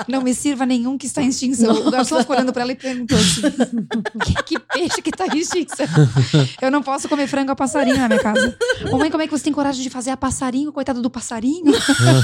Não 0.06 0.22
me 0.22 0.34
sirva 0.34 0.66
nenhum 0.66 0.98
que 0.98 1.06
está 1.06 1.22
em 1.22 1.28
extinção. 1.28 1.86
O 1.86 1.90
garçom 1.90 2.18
ficou 2.20 2.36
olhando 2.36 2.52
pra 2.52 2.62
ela 2.62 2.72
e 2.72 2.76
perguntou 2.76 3.18
assim: 3.18 3.42
que, 4.24 4.42
que 4.42 4.58
peixe 4.58 5.02
que 5.02 5.10
está 5.10 5.26
em 5.26 5.38
extinção? 5.38 5.86
Eu 6.60 6.70
não 6.70 6.82
posso 6.82 7.08
comer 7.08 7.26
frango 7.26 7.52
a 7.52 7.56
passarinho 7.56 7.96
na 7.96 8.08
minha 8.08 8.20
casa. 8.20 8.56
Mamãe, 8.90 9.10
como 9.10 9.22
é 9.22 9.26
que 9.26 9.32
você 9.32 9.44
tem 9.44 9.52
coragem 9.52 9.82
de 9.82 9.90
fazer 9.90 10.10
a 10.10 10.16
passarinho? 10.16 10.72
Coitado 10.72 11.00
do 11.02 11.10
passarinho. 11.10 11.72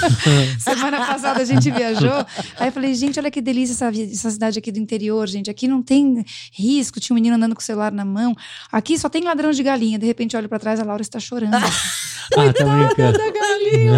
Semana 0.59 0.99
passada 1.07 1.41
a 1.41 1.45
gente 1.45 1.71
viajou. 1.71 2.27
Aí 2.59 2.69
eu 2.69 2.73
falei, 2.73 2.95
gente, 2.95 3.19
olha 3.19 3.31
que 3.31 3.41
delícia 3.41 3.73
essa, 3.73 4.01
essa 4.01 4.31
cidade 4.31 4.59
aqui 4.59 4.71
do 4.71 4.79
interior, 4.79 5.27
gente. 5.27 5.51
Aqui 5.51 5.69
não 5.69 5.83
tem 5.83 6.25
risco. 6.53 7.01
Tinha 7.01 7.15
um 7.15 7.17
menino 7.17 7.37
andando 7.37 7.55
com 7.55 7.61
o 7.61 7.65
celular 7.65 7.93
na 7.93 8.05
mão. 8.05 8.35
Aqui 8.71 8.99
só 8.99 9.09
tem 9.09 9.25
ladrão 9.25 9.51
de 9.51 9.63
galinha. 9.63 9.99
De 9.99 10.07
repente, 10.07 10.35
eu 10.35 10.39
olho 10.39 10.49
pra 10.49 10.59
trás, 10.59 10.81
a 10.81 10.85
Laura 10.85 11.03
está 11.03 11.19
chorando. 11.21 11.55
Ah, 11.55 12.53
tá 12.53 12.65
brincando. 12.65 13.19
da 13.19 13.31
galinha. 13.31 13.95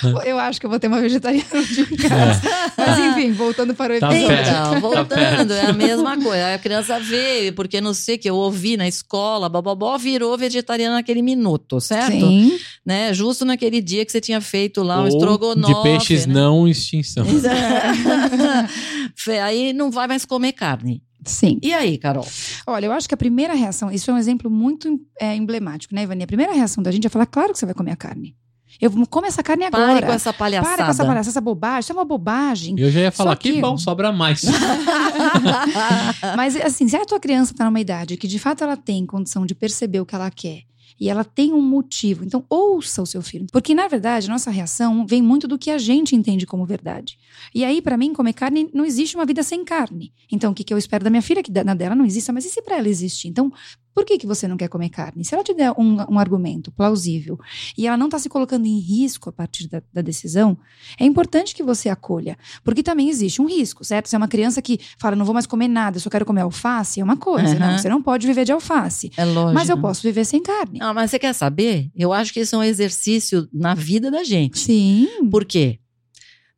eu 0.30 0.38
acho 0.38 0.58
que 0.60 0.66
eu 0.66 0.70
vou 0.70 0.78
ter 0.78 0.86
uma 0.88 1.00
vegetariana 1.00 1.62
de 1.62 1.84
casa. 2.08 2.40
Mas 2.76 2.98
enfim, 2.98 3.32
voltando 3.32 3.74
para 3.74 3.96
o 3.96 4.00
Tá 4.00 4.14
episódio. 4.14 4.40
Então, 4.40 4.70
Tá 4.72 4.78
voltando, 4.80 5.52
é 5.52 5.66
a 5.66 5.72
mesma 5.72 6.16
coisa. 6.16 6.54
A 6.54 6.58
criança 6.58 6.98
veio, 6.98 7.52
porque 7.52 7.80
não 7.80 7.92
sei 7.94 8.16
o 8.16 8.18
que 8.18 8.30
eu 8.30 8.36
ouvi 8.36 8.76
na 8.76 8.88
escola, 8.88 9.48
bababó, 9.48 9.96
virou 9.98 10.36
vegetariana 10.38 10.96
naquele 10.96 11.22
minuto, 11.22 11.80
certo? 11.80 12.12
Sim. 12.12 12.58
Né? 12.84 13.12
Justo 13.12 13.44
naquele 13.44 13.80
dia 13.80 14.04
que 14.04 14.12
você 14.12 14.20
tinha 14.20 14.40
feito 14.40 14.82
lá 14.82 14.98
um 14.98 15.02
Ou 15.02 15.08
estrogonofe. 15.08 15.74
de 15.74 15.82
peixes 15.82 16.26
né? 16.26 16.34
não 16.34 16.66
extinção. 16.68 17.24
Fê, 19.14 19.38
Aí 19.38 19.72
não 19.72 19.90
vai 19.90 20.06
mais 20.06 20.24
comer 20.24 20.52
carne. 20.52 21.02
Sim. 21.24 21.58
E 21.62 21.72
aí, 21.74 21.98
Carol? 21.98 22.26
Olha, 22.66 22.86
eu 22.86 22.92
acho 22.92 23.06
que 23.06 23.14
a 23.14 23.16
primeira 23.16 23.52
reação, 23.54 23.90
isso 23.90 24.10
é 24.10 24.14
um 24.14 24.18
exemplo 24.18 24.50
muito 24.50 24.98
é, 25.20 25.34
emblemático, 25.36 25.94
né, 25.94 26.02
Ivani? 26.02 26.24
A 26.24 26.26
primeira 26.26 26.52
reação 26.52 26.82
da 26.82 26.90
gente 26.90 27.06
é 27.06 27.10
falar, 27.10 27.26
claro 27.26 27.52
que 27.52 27.58
você 27.58 27.66
vai 27.66 27.74
comer 27.74 27.92
a 27.92 27.96
carne. 27.96 28.34
Eu 28.80 28.90
come 29.08 29.28
essa 29.28 29.42
carne 29.42 29.64
agora. 29.64 29.86
Pare 29.94 30.06
com 30.06 30.12
essa 30.12 30.32
palhaçada. 30.32 30.74
Para 30.76 30.84
com 30.86 30.90
essa 30.90 31.04
palhaçada, 31.04 31.28
essa 31.30 31.40
bobagem, 31.40 31.80
isso 31.80 31.92
é 31.92 31.94
uma 31.94 32.04
bobagem. 32.04 32.74
Eu 32.78 32.90
já 32.90 33.00
ia 33.00 33.12
falar, 33.12 33.36
que... 33.36 33.52
que- 33.52 33.60
bom, 33.60 33.76
sobra 33.76 34.10
mais. 34.12 34.42
Mas, 36.36 36.56
assim, 36.56 36.88
se 36.88 36.96
a 36.96 37.04
tua 37.04 37.20
criança 37.20 37.54
tá 37.54 37.64
numa 37.64 37.80
idade 37.80 38.16
que 38.16 38.26
de 38.28 38.38
fato 38.38 38.64
ela 38.64 38.76
tem 38.76 39.04
condição 39.06 39.44
de 39.46 39.54
perceber 39.54 40.00
o 40.00 40.06
que 40.06 40.14
ela 40.14 40.30
quer 40.30 40.62
e 40.98 41.08
ela 41.08 41.24
tem 41.24 41.52
um 41.54 41.62
motivo, 41.62 42.24
então 42.26 42.44
ouça 42.50 43.00
o 43.00 43.06
seu 43.06 43.22
filho. 43.22 43.46
Porque, 43.50 43.74
na 43.74 43.88
verdade, 43.88 44.28
a 44.28 44.32
nossa 44.32 44.50
reação 44.50 45.06
vem 45.06 45.22
muito 45.22 45.48
do 45.48 45.56
que 45.58 45.70
a 45.70 45.78
gente 45.78 46.14
entende 46.14 46.44
como 46.46 46.66
verdade. 46.66 47.18
E 47.54 47.64
aí, 47.64 47.80
pra 47.80 47.96
mim, 47.96 48.12
comer 48.12 48.34
carne, 48.34 48.68
não 48.74 48.84
existe 48.84 49.16
uma 49.16 49.24
vida 49.24 49.42
sem 49.42 49.64
carne. 49.64 50.12
Então, 50.30 50.52
o 50.52 50.54
que, 50.54 50.62
que 50.62 50.74
eu 50.74 50.78
espero 50.78 51.02
da 51.02 51.08
minha 51.08 51.22
filha? 51.22 51.42
Que 51.42 51.50
da- 51.50 51.64
na 51.64 51.72
dela 51.74 51.94
não 51.94 52.04
exista, 52.04 52.34
mas 52.34 52.44
e 52.44 52.50
se 52.50 52.60
pra 52.60 52.76
ela 52.76 52.88
existir? 52.88 53.28
Então, 53.28 53.50
por 53.94 54.04
que, 54.04 54.18
que 54.18 54.26
você 54.26 54.46
não 54.46 54.56
quer 54.56 54.68
comer 54.68 54.88
carne? 54.88 55.24
Se 55.24 55.34
ela 55.34 55.42
te 55.42 55.52
der 55.52 55.72
um, 55.72 55.96
um 56.08 56.18
argumento 56.18 56.70
plausível 56.70 57.38
e 57.76 57.86
ela 57.86 57.96
não 57.96 58.06
está 58.06 58.18
se 58.18 58.28
colocando 58.28 58.66
em 58.66 58.78
risco 58.78 59.28
a 59.28 59.32
partir 59.32 59.68
da, 59.68 59.82
da 59.92 60.00
decisão, 60.00 60.56
é 60.98 61.04
importante 61.04 61.54
que 61.54 61.62
você 61.62 61.88
acolha. 61.88 62.38
Porque 62.62 62.82
também 62.82 63.08
existe 63.08 63.42
um 63.42 63.46
risco, 63.46 63.84
certo? 63.84 64.08
Se 64.08 64.14
é 64.14 64.18
uma 64.18 64.28
criança 64.28 64.62
que 64.62 64.78
fala, 64.96 65.16
não 65.16 65.24
vou 65.24 65.34
mais 65.34 65.46
comer 65.46 65.68
nada, 65.68 65.96
eu 65.96 66.00
só 66.00 66.08
quero 66.08 66.24
comer 66.24 66.42
alface, 66.42 67.00
é 67.00 67.04
uma 67.04 67.16
coisa. 67.16 67.54
Uhum. 67.54 67.58
Não, 67.58 67.78
você 67.78 67.88
não 67.88 68.02
pode 68.02 68.26
viver 68.26 68.44
de 68.44 68.52
alface. 68.52 69.10
É 69.16 69.24
lógico. 69.24 69.54
Mas 69.54 69.68
eu 69.68 69.78
posso 69.78 70.02
viver 70.02 70.24
sem 70.24 70.42
carne. 70.42 70.78
Não, 70.78 70.94
mas 70.94 71.10
você 71.10 71.18
quer 71.18 71.32
saber? 71.34 71.90
Eu 71.94 72.12
acho 72.12 72.32
que 72.32 72.40
isso 72.40 72.54
é 72.54 72.58
um 72.58 72.62
exercício 72.62 73.48
na 73.52 73.74
vida 73.74 74.10
da 74.10 74.22
gente. 74.22 74.58
Sim. 74.58 75.08
Por 75.30 75.44
quê? 75.44 75.78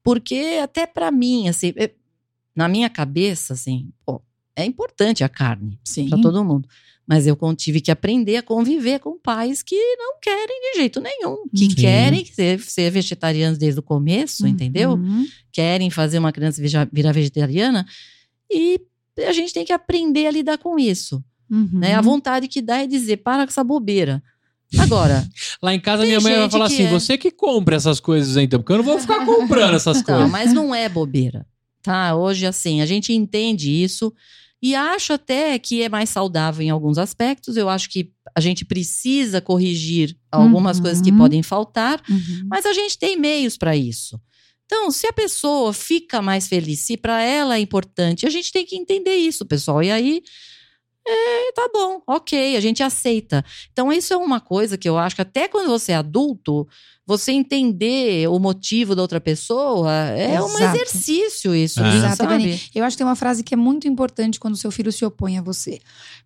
Porque 0.03 0.61
até 0.62 0.87
pra 0.87 1.11
mim, 1.11 1.49
assim, 1.49 1.73
é- 1.77 1.92
na 2.55 2.68
minha 2.68 2.90
cabeça, 2.90 3.55
assim, 3.55 3.90
pô, 4.05 4.21
é 4.55 4.64
importante 4.64 5.25
a 5.25 5.29
carne 5.29 5.79
Sim. 5.85 6.09
pra 6.09 6.18
todo 6.21 6.45
mundo. 6.45 6.68
Mas 7.12 7.27
eu 7.27 7.37
tive 7.55 7.83
que 7.83 7.90
aprender 7.90 8.38
a 8.38 8.42
conviver 8.42 8.98
com 8.98 9.18
pais 9.18 9.62
que 9.62 9.77
não 9.96 10.18
querem 10.18 10.72
de 10.72 10.79
jeito 10.79 10.98
nenhum. 10.98 11.46
Que 11.55 11.68
Sim. 11.68 11.75
querem 11.75 12.25
ser, 12.25 12.59
ser 12.61 12.90
vegetarianos 12.90 13.59
desde 13.59 13.81
o 13.81 13.83
começo, 13.83 14.46
entendeu? 14.46 14.92
Uhum. 14.92 15.27
Querem 15.53 15.90
fazer 15.90 16.18
uma 16.18 16.33
criança 16.33 16.62
virar 16.90 17.12
vegetariana. 17.12 17.87
E 18.51 18.81
a 19.29 19.33
gente 19.33 19.53
tem 19.53 19.62
que 19.62 19.75
aprender 19.75 20.27
a 20.27 20.31
lidar 20.31 20.57
com 20.57 20.79
isso. 20.79 21.22
Uhum. 21.51 21.68
Né? 21.75 21.96
A 21.96 22.01
vontade 22.01 22.48
que 22.48 22.62
dá 22.62 22.79
é 22.79 22.87
dizer, 22.87 23.18
para 23.18 23.44
com 23.44 23.51
essa 23.51 23.62
bobeira. 23.62 24.22
Agora, 24.79 25.29
Lá 25.62 25.75
em 25.75 25.81
casa, 25.81 26.07
minha 26.07 26.18
mãe 26.18 26.35
vai 26.35 26.48
falar 26.48 26.64
assim: 26.64 26.85
é. 26.85 26.90
você 26.90 27.18
que 27.18 27.31
compra 27.31 27.77
essas 27.77 28.01
coisas 28.01 28.38
então, 28.38 28.59
porque 28.59 28.72
eu 28.72 28.79
não 28.79 28.85
vou 28.85 28.98
ficar 28.98 29.27
comprando 29.27 29.75
essas 29.75 29.98
Não, 29.98 30.05
coisas. 30.05 30.31
mas 30.31 30.55
não 30.55 30.75
é 30.75 30.88
bobeira, 30.88 31.44
tá? 31.83 32.16
Hoje, 32.16 32.46
assim, 32.46 32.81
a 32.81 32.87
gente 32.87 33.12
entende 33.12 33.70
isso 33.70 34.11
e 34.62 34.75
acho 34.75 35.12
até 35.12 35.59
que 35.59 35.83
é 35.83 35.88
mais 35.88 36.09
saudável 36.11 36.64
em 36.64 36.70
alguns 36.70 36.96
aspectos. 36.98 37.57
Eu 37.57 37.68
acho 37.68 37.90
que 37.90 38.12
a 38.35 38.40
gente 38.40 38.64
precisa 38.64 39.40
corrigir 39.40 40.16
algumas 40.31 40.77
Uhum. 40.77 40.83
coisas 40.85 41.03
que 41.03 41.11
podem 41.12 41.42
faltar, 41.42 42.01
Uhum. 42.09 42.46
mas 42.48 42.64
a 42.64 42.72
gente 42.72 42.96
tem 42.98 43.16
meios 43.16 43.57
para 43.59 43.75
isso. 43.77 44.20
Então, 44.64 44.90
se 44.90 45.07
a 45.07 45.12
pessoa 45.12 45.72
fica 45.75 46.22
mais 46.22 46.48
feliz, 46.48 46.81
se 46.81 46.96
para 46.96 47.20
ela 47.22 47.57
é 47.57 47.61
importante, 47.61 48.27
a 48.27 48.31
gente 48.31 48.51
tem 48.53 48.64
que 48.64 48.77
entender 48.77 49.16
isso, 49.16 49.44
pessoal. 49.44 49.83
E 49.83 49.90
aí 49.90 50.22
É, 51.05 51.51
tá 51.53 51.68
bom, 51.75 52.01
ok, 52.07 52.57
a 52.57 52.61
gente 52.61 52.81
aceita. 52.81 53.44
Então, 53.72 53.92
isso 53.92 54.14
é 54.14 54.16
uma 54.16 54.38
coisa 54.40 54.79
que 54.79 54.88
eu 54.88 54.96
acho 54.96 55.16
que 55.16 55.22
até 55.22 55.48
quando 55.48 55.66
você 55.66 55.90
é 55.90 55.96
adulto, 55.96 56.64
você 57.06 57.32
entender 57.32 58.28
o 58.28 58.38
motivo 58.38 58.94
da 58.94 59.02
outra 59.02 59.20
pessoa 59.20 59.90
é 59.92 60.40
um 60.40 60.46
Exato. 60.46 60.76
exercício 60.76 61.54
isso, 61.54 61.82
É. 61.82 61.96
Exato, 61.96 62.16
sabe? 62.16 62.34
Ivani. 62.34 62.60
Eu 62.74 62.84
acho 62.84 62.94
que 62.94 62.98
tem 62.98 63.06
uma 63.06 63.16
frase 63.16 63.42
que 63.42 63.54
é 63.54 63.56
muito 63.56 63.88
importante 63.88 64.38
quando 64.38 64.56
seu 64.56 64.70
filho 64.70 64.92
se 64.92 65.04
opõe 65.04 65.36
a 65.38 65.42
você. 65.42 65.80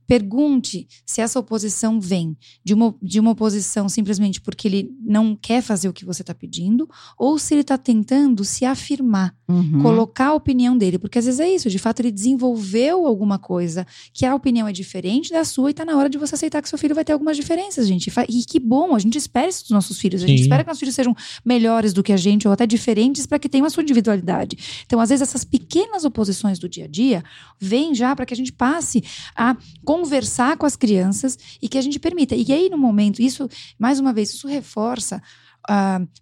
Pergunte 0.06 0.86
se 1.04 1.20
essa 1.20 1.38
oposição 1.40 2.00
vem 2.00 2.36
de 2.64 2.72
uma, 2.72 2.94
de 3.02 3.18
uma 3.18 3.32
oposição 3.32 3.88
simplesmente 3.88 4.40
porque 4.40 4.68
ele 4.68 4.90
não 5.04 5.34
quer 5.34 5.60
fazer 5.60 5.88
o 5.88 5.92
que 5.92 6.04
você 6.04 6.22
está 6.22 6.32
pedindo, 6.32 6.88
ou 7.18 7.38
se 7.38 7.54
ele 7.54 7.62
está 7.62 7.76
tentando 7.76 8.44
se 8.44 8.64
afirmar, 8.64 9.34
Uhum. 9.48 9.80
colocar 9.80 10.26
a 10.28 10.34
opinião 10.34 10.76
dele. 10.76 10.98
Porque 10.98 11.18
às 11.18 11.24
vezes 11.24 11.38
é 11.40 11.48
isso, 11.48 11.70
de 11.70 11.78
fato 11.78 12.00
ele 12.00 12.10
desenvolveu 12.10 13.06
alguma 13.06 13.38
coisa 13.38 13.86
que 14.12 14.26
a 14.26 14.34
opinião 14.34 14.66
é 14.66 14.72
diferente 14.72 15.30
da 15.30 15.44
sua 15.44 15.70
e 15.70 15.72
está 15.72 15.84
na 15.84 15.96
hora 15.96 16.08
de 16.10 16.18
você 16.18 16.34
aceitar 16.34 16.60
que 16.62 16.68
seu 16.68 16.76
filho 16.78 16.94
vai 16.96 17.04
ter 17.04 17.12
algumas 17.12 17.36
diferenças, 17.36 17.86
gente. 17.86 18.10
E 18.28 18.40
E 18.40 18.44
que 18.44 18.58
bom, 18.60 18.94
a 18.94 18.98
gente 18.98 19.16
espera 19.18 19.48
isso 19.48 19.62
dos 19.62 19.70
nossos 19.70 19.98
filhos. 19.98 20.22
A 20.22 20.26
gente 20.26 20.38
Sim. 20.38 20.42
espera 20.44 20.64
que 20.66 20.68
nossos 20.68 20.81
filhos 20.81 20.94
sejam 20.94 21.14
melhores 21.44 21.92
do 21.92 22.02
que 22.02 22.12
a 22.12 22.16
gente 22.16 22.46
ou 22.46 22.52
até 22.52 22.66
diferentes 22.66 23.24
para 23.26 23.38
que 23.38 23.48
tenham 23.48 23.66
a 23.66 23.70
sua 23.70 23.83
individualidade. 23.83 24.83
Então, 24.85 25.00
às 25.00 25.09
vezes, 25.09 25.29
essas 25.29 25.44
pequenas 25.44 26.05
oposições 26.05 26.59
do 26.59 26.68
dia 26.68 26.85
a 26.85 26.88
dia 26.88 27.24
vêm 27.59 27.94
já 27.94 28.14
para 28.14 28.26
que 28.26 28.35
a 28.35 28.37
gente 28.37 28.52
passe 28.52 29.02
a 29.35 29.57
conversar 29.85 30.57
com 30.57 30.66
as 30.66 30.76
crianças 30.76 31.38
e 31.62 31.68
que 31.68 31.79
a 31.79 31.83
gente 31.83 31.98
permita. 31.98 32.35
E 32.35 32.52
aí, 32.52 32.68
no 32.68 32.76
momento, 32.76 33.22
isso, 33.22 33.48
mais 33.79 34.00
uma 34.00 34.12
vez, 34.12 34.31
isso 34.31 34.48
reforça. 34.48 35.22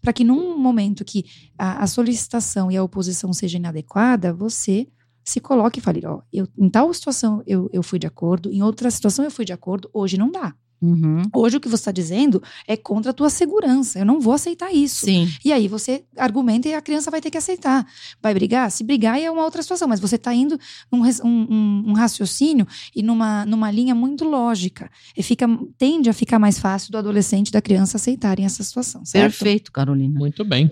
para 0.01 0.13
que 0.13 0.25
num 0.25 0.59
momento 0.59 1.05
que 1.05 1.25
a, 1.59 1.83
a 1.83 1.87
solicitação 1.87 2.71
e 2.71 2.77
a 2.77 2.83
oposição 2.83 3.33
seja 3.33 3.57
inadequada, 3.59 4.33
você 4.33 4.87
se 5.25 5.41
coloque 5.41 5.79
e 5.79 5.83
fale: 5.83 6.07
Ó, 6.07 6.21
eu, 6.33 6.47
em 6.57 6.69
tal 6.69 6.93
situação 6.93 7.43
eu, 7.47 7.69
eu 7.73 7.83
fui 7.83 7.99
de 7.99 8.07
acordo, 8.07 8.53
em 8.53 8.63
outra 8.63 8.91
situação 8.91 9.25
eu 9.25 9.31
fui 9.31 9.45
de 9.45 9.53
acordo, 9.53 9.89
hoje 9.93 10.19
não 10.19 10.31
dá. 10.31 10.55
Uhum. 10.85 11.23
Hoje 11.35 11.57
o 11.57 11.61
que 11.61 11.69
você 11.69 11.81
está 11.81 11.93
dizendo 11.93 12.43
é 12.67 12.77
contra 12.77 13.11
a 13.11 13.15
tua 13.15 13.31
segurança. 13.31 13.99
Eu 13.99 14.05
não 14.05 14.21
vou 14.21 14.35
aceitar 14.35 14.71
isso. 14.73 15.07
Sim. 15.07 15.33
E 15.45 15.53
aí 15.53 15.67
você 15.67 16.05
argumenta 16.17 16.69
e 16.69 16.75
a 16.75 16.83
criança 16.83 17.11
vai 17.11 17.21
ter 17.21 17.31
que 17.31 17.39
aceitar. 17.39 17.87
Vai 18.23 18.35
brigar? 18.35 18.71
Se 18.71 18.85
brigar 18.85 19.19
é 19.21 19.31
uma 19.31 19.45
outra 19.45 19.63
situação, 19.63 19.89
mas 19.89 19.99
você 20.01 20.17
está 20.17 20.35
indo 20.35 20.59
num 20.93 21.03
um, 21.25 21.85
um- 21.89 21.93
raciocínio 21.95 22.67
e 22.95 23.03
numa, 23.03 23.47
numa 23.47 23.71
linha 23.71 23.95
muito 23.95 24.25
lógica. 24.25 24.91
E 25.17 25.23
fica, 25.23 25.47
tende 25.79 26.11
a 26.11 26.13
ficar 26.13 26.39
mais 26.39 26.59
fácil 26.59 26.93
do 26.93 26.99
adolescente 26.99 27.49
e 27.49 27.53
da 27.53 27.63
criança 27.63 27.97
aceitarem 27.97 28.45
essa 28.45 28.63
situação, 28.63 29.05
certo? 29.05 29.25
Perfeito, 29.25 29.73
Carolina. 29.73 30.19
Muito 30.19 30.45
bem. 30.45 30.71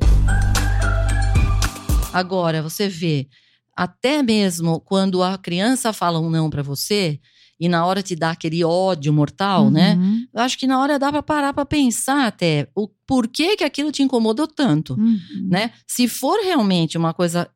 Agora, 2.13 2.63
você 2.63 2.89
vê, 2.89 3.27
até 3.75 4.23
mesmo 4.23 4.79
quando 4.81 5.23
a 5.23 5.39
criança 5.39 5.93
fala 5.93 6.21
um 6.21 6.29
não 6.29 6.51
pra 6.51 6.63
você, 6.63 7.19
e 7.63 7.69
na 7.69 7.87
hora 7.87 8.03
te 8.03 8.17
dá 8.17 8.33
aquele 8.33 8.65
ódio 8.65 9.13
mortal, 9.13 9.71
né? 9.71 9.95
Uhum, 9.95 10.27
Eu 10.35 10.41
acho 10.41 10.59
que 10.59 10.67
na 10.67 10.81
hora 10.81 10.99
dá 10.99 11.13
pra 11.13 11.23
parar 11.23 11.53
pra 11.53 11.65
pensar 11.65 12.27
até 12.27 12.69
o 12.75 12.89
porquê 13.07 13.57
que 13.57 13.63
aquilo 13.63 13.93
te 13.93 14.03
incomodou 14.03 14.49
tanto, 14.49 14.95
uhum. 14.95 15.49
né? 15.49 15.71
Se 15.87 16.09
for 16.09 16.41
realmente 16.43 16.99
uma 16.99 17.15
coisa 17.15 17.49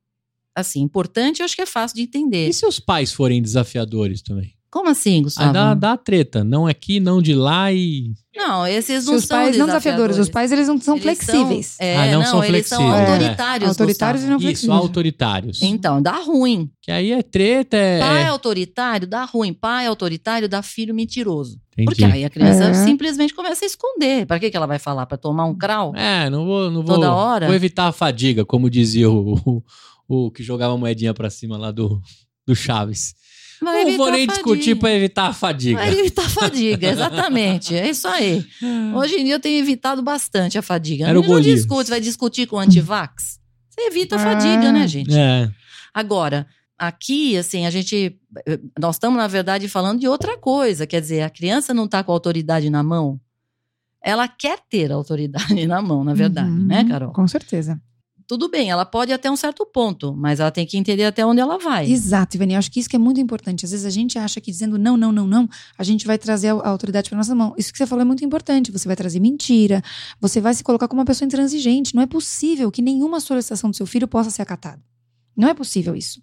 assim 0.55 0.81
importante, 0.81 1.41
eu 1.41 1.45
acho 1.45 1.57
que 1.57 1.63
é 1.63 1.67
fácil 1.67 1.97
de 1.97 2.03
entender. 2.03 2.49
E 2.49 2.53
se 2.53 2.65
os 2.65 2.79
pais 2.79 3.13
forem 3.13 3.43
desafiadores 3.43 4.23
também? 4.23 4.56
Como 4.71 4.91
assim, 4.91 5.15
Aí 5.17 5.23
Gustavo? 5.23 5.53
dá, 5.53 5.75
dá 5.75 5.97
treta. 5.97 6.45
Não 6.45 6.67
aqui, 6.67 7.01
não 7.01 7.23
de 7.23 7.35
lá 7.35 7.73
e. 7.73 8.13
Não, 8.37 8.67
esses 8.67 9.05
Se 9.05 9.11
não 9.11 9.17
os 9.17 9.25
são 9.25 9.39
pais 9.39 9.57
não 9.57 9.65
desafiadores, 9.67 10.19
os 10.19 10.29
pais 10.29 10.53
eles 10.53 10.69
não 10.69 10.79
são 10.79 10.97
Eles 10.97 11.05
flexíveis. 11.05 11.77
é, 11.81 11.97
Ah, 11.97 12.07
não 12.13 12.21
não, 12.21 12.27
são 12.27 12.45
eles 12.45 12.67
são 12.67 12.79
flexíveis. 12.79 13.09
É. 13.09 13.13
autoritários. 13.13 13.69
Autoritários 13.71 14.23
e 14.23 14.27
Gustavo. 14.27 14.31
não 14.31 14.37
Isso, 14.37 14.47
flexíveis. 14.61 14.79
autoritários. 14.81 15.63
Então, 15.63 16.03
dá 16.03 16.19
ruim. 16.21 16.71
Que 16.83 16.91
aí 16.93 17.13
é 17.13 17.23
treta, 17.23 17.77
é. 17.79 18.01
Pai 18.01 18.23
é- 18.25 18.27
autoritário 18.27 19.07
dá 19.07 19.25
ruim. 19.25 19.55
Pai 19.55 19.87
autoritário 19.87 20.49
dá 20.49 20.61
filho 20.61 20.95
mentiroso. 20.95 21.59
Entendi. 21.73 21.87
Porque 21.87 22.05
aí 22.05 22.25
a 22.25 22.31
criança 22.31 22.65
É. 22.65 22.75
simplesmente 22.75 23.33
começa 23.33 23.65
a 23.65 23.67
esconder. 23.67 24.27
Para 24.27 24.39
que, 24.39 24.51
que 24.51 24.57
ela 24.57 24.67
vai 24.67 24.79
falar? 24.79 25.07
Para 25.07 25.17
tomar 25.17 25.47
um 25.47 25.55
crau? 25.55 25.95
É, 25.97 26.29
não 26.29 26.45
vou, 26.45 26.71
não 26.71 26.83
vou. 26.85 26.97
Toda 26.97 27.15
hora? 27.15 27.47
Vou 27.47 27.55
evitar 27.55 27.87
a 27.87 27.93
fadiga, 27.93 28.45
como 28.45 28.69
dizia 28.69 29.09
o, 29.11 29.35
o, 29.47 29.63
o 30.27 30.31
que 30.31 30.43
jogava 30.43 30.75
a 30.75 30.77
moedinha 30.77 31.15
pra 31.15 31.31
cima 31.31 31.57
lá 31.57 31.71
do, 31.71 32.01
do 32.47 32.55
Chaves. 32.55 33.15
Vai 33.63 33.85
não 33.85 33.97
vou 33.97 34.11
nem 34.11 34.27
discutir 34.27 34.75
pra 34.77 34.93
evitar 34.93 35.29
a 35.29 35.33
fadiga. 35.33 35.79
Vai 35.79 35.91
evitar 35.99 36.27
a 36.27 36.29
fadiga, 36.29 36.89
exatamente. 36.91 37.75
É 37.75 37.89
isso 37.89 38.07
aí. 38.09 38.45
Hoje 38.95 39.17
em 39.17 39.25
dia 39.25 39.35
eu 39.35 39.41
tenho 39.41 39.59
evitado 39.59 40.03
bastante 40.03 40.59
a 40.59 40.63
fadiga. 40.63 41.07
Era 41.09 41.19
o 41.19 41.23
não 41.27 41.41
discute, 41.41 41.89
vai 41.91 42.01
discutir 42.01 42.47
com 42.47 42.57
o 42.57 42.59
antivax? 42.59 43.39
Você 43.71 43.81
evita 43.89 44.17
a 44.17 44.19
fadiga, 44.19 44.69
Ah. 44.69 44.73
né, 44.73 44.87
gente? 44.89 45.15
É. 45.17 45.51
Agora, 45.93 46.47
aqui, 46.79 47.37
assim, 47.37 47.67
a 47.67 47.71
gente. 47.71 48.19
Nós 48.79 48.97
estamos, 48.97 49.17
na 49.19 49.27
verdade, 49.27 49.69
falando 49.69 50.01
de 50.01 50.09
outra 50.09 50.37
coisa. 50.39 50.87
Quer 50.87 51.01
dizer, 51.01 51.23
a 51.23 51.31
criança 51.31 51.73
não 51.73 51.85
está 51.87 52.03
com 52.05 52.13
a 52.13 52.15
autoridade 52.15 52.69
na 52.71 52.83
mão. 52.83 53.19
Ela 54.03 54.29
quer 54.29 54.59
ter 54.71 54.93
a 54.93 54.95
autoridade 54.95 55.67
na 55.67 55.81
mão, 55.83 56.05
na 56.05 56.15
verdade, 56.15 56.49
Uhum, 56.49 56.67
né, 56.67 56.85
Carol? 56.85 57.13
Com 57.13 57.27
certeza. 57.27 57.81
Tudo 58.27 58.49
bem, 58.49 58.71
ela 58.71 58.85
pode 58.85 59.13
até 59.13 59.31
um 59.31 59.37
certo 59.37 59.65
ponto, 59.65 60.15
mas 60.15 60.41
ela 60.41 60.51
tem 60.51 60.67
que 60.67 60.77
entender 60.77 61.05
até 61.05 61.25
onde 61.25 61.41
ela 61.41 61.59
vai. 61.59 61.91
Exato, 61.91 62.37
Ivani. 62.37 62.55
Eu 62.55 62.59
acho 62.59 62.71
que 62.71 62.81
isso 62.81 62.89
que 62.89 62.97
é 62.97 62.99
muito 62.99 63.21
importante. 63.21 63.65
Às 63.65 63.71
vezes 63.71 63.87
a 63.87 63.91
gente 63.91 64.19
acha 64.19 64.41
que 64.41 64.51
dizendo 64.51 64.77
não, 64.79 64.97
não, 64.97 65.13
não, 65.13 65.27
não, 65.27 65.49
a 65.79 65.85
gente 65.85 66.07
vai 66.07 66.19
trazer 66.19 66.49
a 66.49 66.67
a 66.67 66.69
autoridade 66.69 67.09
para 67.09 67.17
nossa 67.17 67.35
mão. 67.35 67.55
Isso 67.57 67.73
que 67.73 67.79
você 67.79 67.87
falou 67.87 68.03
é 68.03 68.05
muito 68.05 68.25
importante. 68.25 68.73
Você 68.73 68.89
vai 68.89 68.97
trazer 68.97 69.21
mentira, 69.21 69.83
você 70.21 70.41
vai 70.41 70.53
se 70.53 70.65
colocar 70.65 70.89
como 70.89 71.01
uma 71.01 71.07
pessoa 71.07 71.27
intransigente. 71.27 71.95
Não 71.95 72.03
é 72.03 72.07
possível 72.07 72.71
que 72.71 72.83
nenhuma 72.83 73.21
solicitação 73.21 73.71
do 73.71 73.77
seu 73.77 73.87
filho 73.87 74.09
possa 74.09 74.31
ser 74.31 74.43
acatada. 74.43 74.83
Não 75.37 75.49
é 75.49 75.55
possível 75.55 75.95
isso. 75.95 76.21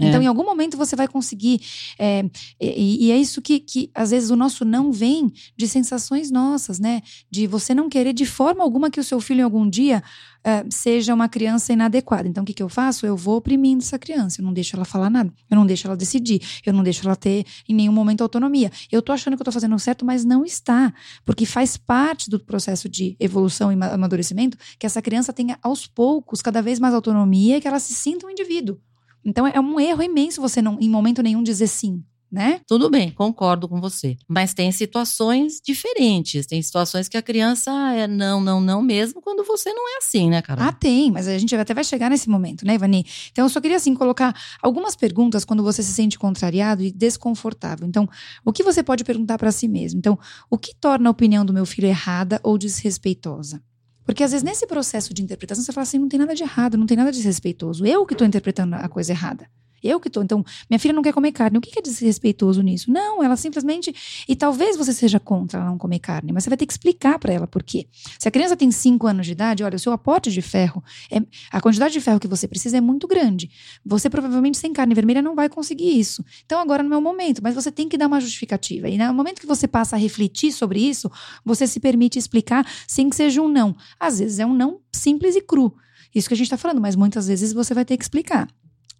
É. 0.00 0.06
Então, 0.06 0.22
em 0.22 0.26
algum 0.26 0.44
momento 0.44 0.76
você 0.76 0.94
vai 0.96 1.08
conseguir. 1.08 1.60
é, 1.98 2.24
e, 2.60 3.06
e 3.06 3.12
é 3.12 3.16
isso 3.16 3.40
que, 3.42 3.60
que, 3.60 3.90
às 3.94 4.10
vezes, 4.10 4.30
o 4.30 4.36
nosso 4.36 4.64
não 4.64 4.92
vem 4.92 5.32
de 5.56 5.68
sensações 5.68 6.30
nossas, 6.30 6.78
né? 6.78 7.02
De 7.30 7.46
você 7.46 7.74
não 7.74 7.88
querer 7.88 8.12
de 8.12 8.26
forma 8.26 8.62
alguma 8.62 8.90
que 8.90 9.00
o 9.00 9.04
seu 9.04 9.20
filho, 9.20 9.40
em 9.40 9.44
algum 9.44 9.68
dia, 9.68 10.02
é, 10.42 10.64
seja 10.70 11.14
uma 11.14 11.28
criança 11.28 11.72
inadequada. 11.72 12.28
Então, 12.28 12.42
o 12.42 12.46
que, 12.46 12.52
que 12.52 12.62
eu 12.62 12.68
faço? 12.68 13.06
Eu 13.06 13.16
vou 13.16 13.36
oprimindo 13.36 13.82
essa 13.82 13.98
criança. 13.98 14.40
Eu 14.40 14.44
não 14.44 14.52
deixo 14.52 14.76
ela 14.76 14.84
falar 14.84 15.08
nada. 15.08 15.32
Eu 15.50 15.56
não 15.56 15.64
deixo 15.64 15.86
ela 15.86 15.96
decidir. 15.96 16.40
Eu 16.66 16.72
não 16.72 16.82
deixo 16.82 17.06
ela 17.06 17.16
ter, 17.16 17.46
em 17.68 17.74
nenhum 17.74 17.92
momento, 17.92 18.20
autonomia. 18.22 18.70
Eu 18.92 19.00
tô 19.00 19.12
achando 19.12 19.36
que 19.36 19.42
eu 19.42 19.44
tô 19.44 19.52
fazendo 19.52 19.78
certo, 19.78 20.04
mas 20.04 20.24
não 20.24 20.44
está. 20.44 20.92
Porque 21.24 21.46
faz 21.46 21.76
parte 21.76 22.28
do 22.28 22.38
processo 22.38 22.88
de 22.88 23.16
evolução 23.18 23.72
e 23.72 23.76
ma- 23.76 23.88
amadurecimento 23.88 24.58
que 24.78 24.84
essa 24.86 25.00
criança 25.00 25.32
tenha, 25.32 25.58
aos 25.62 25.86
poucos, 25.86 26.42
cada 26.42 26.60
vez 26.60 26.78
mais 26.78 26.92
autonomia 26.94 27.56
e 27.56 27.60
que 27.60 27.66
ela 27.68 27.78
se 27.80 27.94
sinta 27.94 28.26
um 28.26 28.30
indivíduo. 28.30 28.78
Então 29.24 29.46
é 29.46 29.58
um 29.58 29.78
erro 29.80 30.02
imenso 30.02 30.40
você 30.40 30.60
não, 30.60 30.78
em 30.80 30.88
momento 30.88 31.22
nenhum, 31.22 31.42
dizer 31.42 31.66
sim, 31.66 32.02
né? 32.34 32.60
Tudo 32.66 32.90
bem, 32.90 33.10
concordo 33.12 33.68
com 33.68 33.80
você. 33.80 34.16
Mas 34.28 34.52
tem 34.52 34.72
situações 34.72 35.60
diferentes. 35.64 36.46
Tem 36.46 36.60
situações 36.60 37.08
que 37.08 37.16
a 37.16 37.22
criança 37.22 37.70
é 37.94 38.08
não, 38.08 38.40
não, 38.40 38.60
não 38.60 38.82
mesmo, 38.82 39.22
quando 39.22 39.44
você 39.44 39.72
não 39.72 39.88
é 39.94 39.98
assim, 39.98 40.28
né, 40.28 40.42
Carol? 40.42 40.66
Ah, 40.66 40.72
tem, 40.72 41.12
mas 41.12 41.28
a 41.28 41.38
gente 41.38 41.54
até 41.54 41.72
vai 41.72 41.84
chegar 41.84 42.10
nesse 42.10 42.28
momento, 42.28 42.66
né, 42.66 42.74
Ivani? 42.74 43.06
Então 43.30 43.44
eu 43.44 43.48
só 43.48 43.60
queria, 43.60 43.76
assim, 43.76 43.94
colocar 43.94 44.34
algumas 44.60 44.96
perguntas 44.96 45.44
quando 45.44 45.62
você 45.62 45.80
se 45.80 45.92
sente 45.92 46.18
contrariado 46.18 46.82
e 46.82 46.90
desconfortável. 46.90 47.86
Então, 47.86 48.08
o 48.44 48.52
que 48.52 48.64
você 48.64 48.82
pode 48.82 49.04
perguntar 49.04 49.38
para 49.38 49.52
si 49.52 49.68
mesmo? 49.68 49.98
Então, 49.98 50.18
o 50.50 50.58
que 50.58 50.74
torna 50.74 51.08
a 51.08 51.12
opinião 51.12 51.44
do 51.44 51.52
meu 51.52 51.64
filho 51.64 51.86
errada 51.86 52.40
ou 52.42 52.58
desrespeitosa? 52.58 53.62
Porque 54.04 54.22
às 54.22 54.32
vezes 54.32 54.44
nesse 54.44 54.66
processo 54.66 55.14
de 55.14 55.22
interpretação 55.22 55.64
você 55.64 55.72
fala 55.72 55.82
assim, 55.82 55.98
não 55.98 56.08
tem 56.08 56.18
nada 56.18 56.34
de 56.34 56.42
errado, 56.42 56.76
não 56.76 56.86
tem 56.86 56.96
nada 56.96 57.10
de 57.10 57.16
desrespeitoso. 57.18 57.86
Eu 57.86 58.04
que 58.04 58.14
estou 58.14 58.26
interpretando 58.26 58.74
a 58.74 58.88
coisa 58.88 59.12
errada. 59.12 59.48
Eu 59.84 60.00
que 60.00 60.08
tô. 60.08 60.22
Então, 60.22 60.42
minha 60.68 60.78
filha 60.78 60.94
não 60.94 61.02
quer 61.02 61.12
comer 61.12 61.30
carne. 61.30 61.58
O 61.58 61.60
que 61.60 61.78
é 61.78 61.82
desrespeitoso 61.82 62.62
nisso? 62.62 62.90
Não, 62.90 63.22
ela 63.22 63.36
simplesmente. 63.36 63.94
E 64.26 64.34
talvez 64.34 64.78
você 64.78 64.94
seja 64.94 65.20
contra 65.20 65.60
ela 65.60 65.68
não 65.68 65.76
comer 65.76 65.98
carne, 65.98 66.32
mas 66.32 66.44
você 66.44 66.50
vai 66.50 66.56
ter 66.56 66.64
que 66.64 66.72
explicar 66.72 67.18
para 67.18 67.34
ela 67.34 67.46
por 67.46 67.62
quê. 67.62 67.86
Se 68.18 68.26
a 68.26 68.30
criança 68.30 68.56
tem 68.56 68.70
5 68.70 69.06
anos 69.06 69.26
de 69.26 69.32
idade, 69.32 69.62
olha, 69.62 69.76
o 69.76 69.78
seu 69.78 69.92
aporte 69.92 70.32
de 70.32 70.40
ferro, 70.40 70.82
é, 71.10 71.20
a 71.50 71.60
quantidade 71.60 71.92
de 71.92 72.00
ferro 72.00 72.18
que 72.18 72.26
você 72.26 72.48
precisa 72.48 72.78
é 72.78 72.80
muito 72.80 73.06
grande. 73.06 73.50
Você 73.84 74.08
provavelmente 74.08 74.56
sem 74.56 74.72
carne 74.72 74.94
vermelha 74.94 75.20
não 75.20 75.34
vai 75.34 75.50
conseguir 75.50 75.98
isso. 75.98 76.24
Então, 76.46 76.58
agora 76.58 76.82
não 76.82 76.94
é 76.94 76.98
o 76.98 77.02
momento, 77.02 77.42
mas 77.42 77.54
você 77.54 77.70
tem 77.70 77.88
que 77.88 77.98
dar 77.98 78.06
uma 78.06 78.20
justificativa. 78.20 78.88
E 78.88 78.96
no 78.96 79.12
momento 79.12 79.40
que 79.40 79.46
você 79.46 79.68
passa 79.68 79.96
a 79.96 79.98
refletir 79.98 80.50
sobre 80.50 80.80
isso, 80.80 81.10
você 81.44 81.66
se 81.66 81.78
permite 81.78 82.18
explicar 82.18 82.66
sem 82.88 83.10
que 83.10 83.16
seja 83.16 83.42
um 83.42 83.48
não. 83.48 83.76
Às 84.00 84.18
vezes 84.18 84.38
é 84.38 84.46
um 84.46 84.54
não 84.54 84.80
simples 84.92 85.36
e 85.36 85.42
cru. 85.42 85.74
Isso 86.14 86.28
que 86.28 86.34
a 86.34 86.36
gente 86.36 86.46
está 86.46 86.56
falando, 86.56 86.80
mas 86.80 86.94
muitas 86.94 87.26
vezes 87.26 87.52
você 87.52 87.74
vai 87.74 87.84
ter 87.84 87.96
que 87.96 88.04
explicar. 88.04 88.48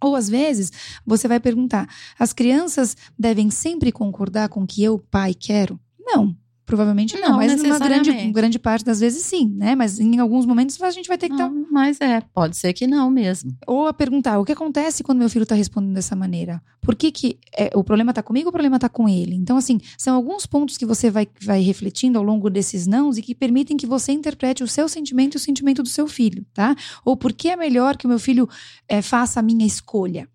Ou 0.05 0.15
às 0.15 0.29
vezes 0.29 0.71
você 1.03 1.27
vai 1.27 1.39
perguntar: 1.39 1.89
as 2.19 2.31
crianças 2.31 2.95
devem 3.17 3.49
sempre 3.49 3.91
concordar 3.91 4.49
com 4.49 4.61
o 4.61 4.67
que 4.67 4.83
eu, 4.83 4.99
pai, 4.99 5.33
quero? 5.33 5.79
Não. 5.99 6.37
Provavelmente 6.65 7.15
não, 7.17 7.29
Não 7.29 7.37
mas 7.37 7.61
numa 7.61 7.77
grande, 7.77 8.11
grande 8.31 8.57
parte 8.57 8.83
das 8.83 8.99
vezes 8.99 9.23
sim, 9.23 9.47
né? 9.55 9.75
Mas 9.75 9.99
em 9.99 10.17
alguns 10.17 10.47
momentos 10.47 10.81
a 10.81 10.89
gente 10.89 11.07
vai 11.07 11.17
ter 11.17 11.29
que 11.29 11.37
dar. 11.37 11.47
Não, 11.47 11.67
mas 11.71 12.01
é, 12.01 12.21
pode 12.21 12.57
ser 12.57 12.73
que 12.73 12.87
não 12.87 13.11
mesmo. 13.11 13.55
Ou 13.67 13.87
a 13.87 13.93
perguntar: 13.93 14.39
o 14.39 14.45
que 14.45 14.51
acontece 14.51 15.03
quando 15.03 15.19
meu 15.19 15.29
filho 15.29 15.43
está 15.43 15.53
respondendo 15.53 15.93
dessa 15.93 16.15
maneira? 16.15 16.59
Por 16.81 16.95
que, 16.95 17.11
que 17.11 17.37
é, 17.55 17.69
o 17.75 17.83
problema 17.83 18.11
está 18.11 18.23
comigo 18.23 18.47
ou 18.47 18.49
o 18.49 18.51
problema 18.51 18.77
está 18.77 18.89
com 18.89 19.07
ele? 19.07 19.35
Então, 19.35 19.57
assim, 19.57 19.79
são 19.95 20.15
alguns 20.15 20.47
pontos 20.47 20.75
que 20.75 20.85
você 20.85 21.11
vai, 21.11 21.27
vai 21.39 21.61
refletindo 21.61 22.17
ao 22.17 22.23
longo 22.23 22.49
desses 22.49 22.87
nãos 22.87 23.17
e 23.17 23.21
que 23.21 23.35
permitem 23.35 23.77
que 23.77 23.85
você 23.85 24.11
interprete 24.11 24.63
o 24.63 24.67
seu 24.67 24.89
sentimento 24.89 25.35
e 25.35 25.37
o 25.37 25.39
sentimento 25.39 25.83
do 25.83 25.89
seu 25.89 26.07
filho, 26.07 26.43
tá? 26.51 26.75
Ou 27.03 27.15
por 27.15 27.31
que 27.31 27.49
é 27.49 27.55
melhor 27.55 27.95
que 27.95 28.05
o 28.05 28.09
meu 28.09 28.19
filho 28.19 28.49
eh, 28.87 29.03
faça 29.03 29.39
a 29.39 29.43
minha 29.43 29.65
escolha? 29.65 30.27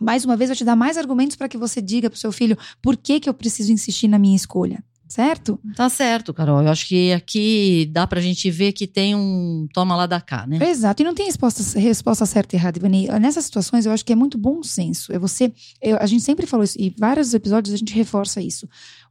mais 0.00 0.24
uma 0.24 0.34
vez, 0.34 0.48
vai 0.48 0.56
te 0.56 0.64
dar 0.64 0.74
mais 0.74 0.96
argumentos 0.96 1.36
para 1.36 1.46
que 1.46 1.58
você 1.58 1.82
diga 1.82 2.08
para 2.08 2.16
o 2.16 2.18
seu 2.18 2.32
filho 2.32 2.56
por 2.80 2.96
que, 2.96 3.20
que 3.20 3.28
eu 3.28 3.34
preciso 3.34 3.70
insistir 3.70 4.08
na 4.08 4.18
minha 4.18 4.34
escolha. 4.34 4.82
Certo? 5.10 5.58
Tá 5.74 5.88
certo, 5.88 6.32
Carol. 6.32 6.62
Eu 6.62 6.68
acho 6.68 6.86
que 6.86 7.12
aqui 7.12 7.90
dá 7.92 8.06
pra 8.06 8.20
gente 8.20 8.48
ver 8.48 8.70
que 8.70 8.86
tem 8.86 9.12
um 9.16 9.66
toma 9.74 9.96
lá 9.96 10.06
da 10.06 10.20
cá, 10.20 10.46
né? 10.46 10.58
Exato. 10.70 11.02
E 11.02 11.04
não 11.04 11.12
tem 11.14 11.26
resposta, 11.26 11.78
resposta 11.80 12.24
certa 12.24 12.54
e 12.54 12.58
errada, 12.58 12.78
Ivani. 12.78 13.08
Nessas 13.20 13.44
situações, 13.44 13.86
eu 13.86 13.92
acho 13.92 14.04
que 14.04 14.12
é 14.12 14.16
muito 14.16 14.38
bom 14.38 14.62
senso. 14.62 15.12
É 15.12 15.18
você. 15.18 15.52
eu- 15.82 15.96
a 16.00 16.06
gente 16.06 16.22
sempre 16.22 16.46
falou 16.46 16.62
isso, 16.62 16.76
e 16.80 16.94
vários 16.96 17.34
episódios 17.34 17.74
a 17.74 17.76
gente 17.76 17.92
reforça 17.92 18.40
isso. 18.40 18.68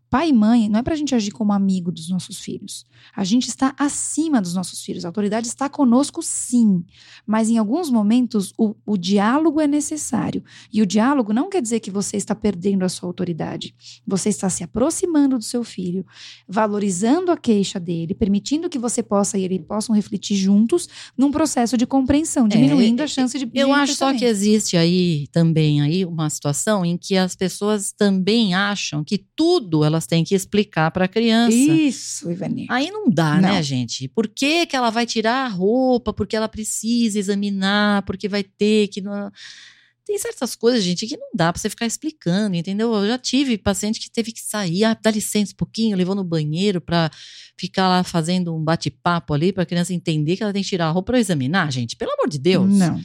Pai 0.10 0.30
e 0.30 0.34
mãe 0.34 0.68
não 0.68 0.80
é 0.80 0.84
pra 0.84 0.96
gente 0.96 1.14
agir 1.14 1.32
como 1.32 1.54
amigo 1.54 1.92
dos 1.92 2.10
nossos 2.10 2.40
filhos. 2.40 2.86
A 3.16 3.24
gente 3.24 3.48
está 3.48 3.76
acima 3.78 4.42
dos 4.42 4.56
nossos 4.56 4.84
filhos. 4.84 5.06
A 5.06 5.08
autoridade 5.10 5.48
está 5.48 5.70
conosco, 5.70 6.22
sim. 6.24 6.84
Mas 7.28 7.50
em 7.50 7.58
alguns 7.58 7.92
momentos, 7.92 8.52
o, 8.58 8.76
o 8.86 8.98
diálogo 8.98 9.62
é 9.62 9.68
necessário. 9.68 10.44
E 10.74 10.82
o 10.82 10.86
diálogo 10.86 11.32
não 11.32 11.50
quer 11.50 11.62
dizer 11.62 11.80
que 11.80 11.92
você 11.92 12.18
está 12.18 12.34
perdendo 12.34 12.84
a 12.84 12.90
sua 12.90 13.08
autoridade. 13.08 13.76
Você 14.08 14.30
está 14.30 14.50
se 14.50 14.64
aproximando 14.64 15.38
do 15.38 15.44
seu 15.44 15.64
filho, 15.64 16.04
valorizando 16.48 17.32
a 17.32 17.38
queixa 17.38 17.80
dele, 17.80 18.16
permitindo 18.16 18.70
que 18.70 18.80
você 18.80 19.04
possa 19.04 19.38
e 19.38 19.44
ele 19.44 19.60
possam 19.60 19.96
refletir 19.96 20.36
juntos 20.36 20.90
num 21.18 21.32
processo 21.32 21.78
de 21.78 21.86
compreensão, 21.86 22.48
diminuindo 22.48 23.02
É, 23.02 23.04
a 23.04 23.08
chance 23.08 23.38
de. 23.38 23.50
Eu 23.54 23.68
de 23.68 23.74
acho 23.74 23.96
só 23.96 24.12
que 24.14 24.26
existe 24.26 24.76
aí 24.76 25.28
também 25.32 25.82
aí 25.82 26.04
uma 26.04 26.30
situação 26.30 26.84
em 26.84 26.98
que 26.98 27.16
as 27.16 27.36
pessoas 27.36 27.92
também 27.92 28.56
acham 28.56 29.04
que 29.04 29.20
tudo 29.36 29.84
elas 29.84 29.99
têm 30.08 30.24
que 30.24 30.36
explicar 30.36 30.92
para 30.92 31.06
a 31.06 31.08
criança. 31.08 31.56
Isso, 31.56 32.32
Ivani. 32.32 32.68
Aí 32.70 32.90
não 32.92 33.10
dá, 33.10 33.36
Não. 33.36 33.42
né, 33.54 33.64
gente? 33.64 34.08
Por 34.10 34.28
que, 34.28 34.66
que 34.66 34.76
ela 34.76 34.90
vai 34.90 35.06
tirar 35.06 35.46
a 35.46 35.48
roupa? 35.48 36.12
Porque 36.14 36.36
ela 36.36 36.48
precisa 36.50 37.18
examinar, 37.20 38.04
porque 38.04 38.28
vai 38.28 38.44
ter 38.44 38.88
que. 38.90 39.02
não- 39.02 39.32
Tem 40.06 40.18
certas 40.18 40.56
coisas, 40.56 40.84
gente, 40.84 41.06
que 41.06 41.16
não 41.16 41.28
dá 41.36 41.54
pra 41.54 41.62
você 41.62 41.70
ficar 41.70 41.86
explicando, 41.86 42.56
entendeu? 42.56 42.92
Eu 42.96 43.06
já 43.08 43.18
tive 43.20 43.60
paciente 43.60 44.00
que 44.00 44.10
teve 44.10 44.32
que 44.32 44.42
sair, 44.42 44.84
ah, 44.84 44.98
dá 45.00 45.12
licença 45.12 45.54
um 45.54 45.56
pouquinho, 45.56 45.96
levou 45.96 46.16
no 46.16 46.24
banheiro 46.24 46.82
pra 46.82 47.12
ficar 47.56 47.88
lá 47.88 48.04
fazendo 48.04 48.56
um 48.56 48.64
bate-papo 48.64 49.36
ali 49.36 49.54
pra 49.54 49.68
criança 49.68 49.94
entender 49.94 50.36
que 50.36 50.42
ela 50.42 50.52
tem 50.52 50.64
que 50.64 50.70
tirar 50.70 50.88
a 50.88 50.92
roupa 50.92 51.12
pra 51.12 51.20
examinar, 51.20 51.72
gente. 51.72 51.96
Pelo 51.96 52.12
amor 52.14 52.28
de 52.28 52.40
Deus. 52.40 52.74
Não. 52.76 53.00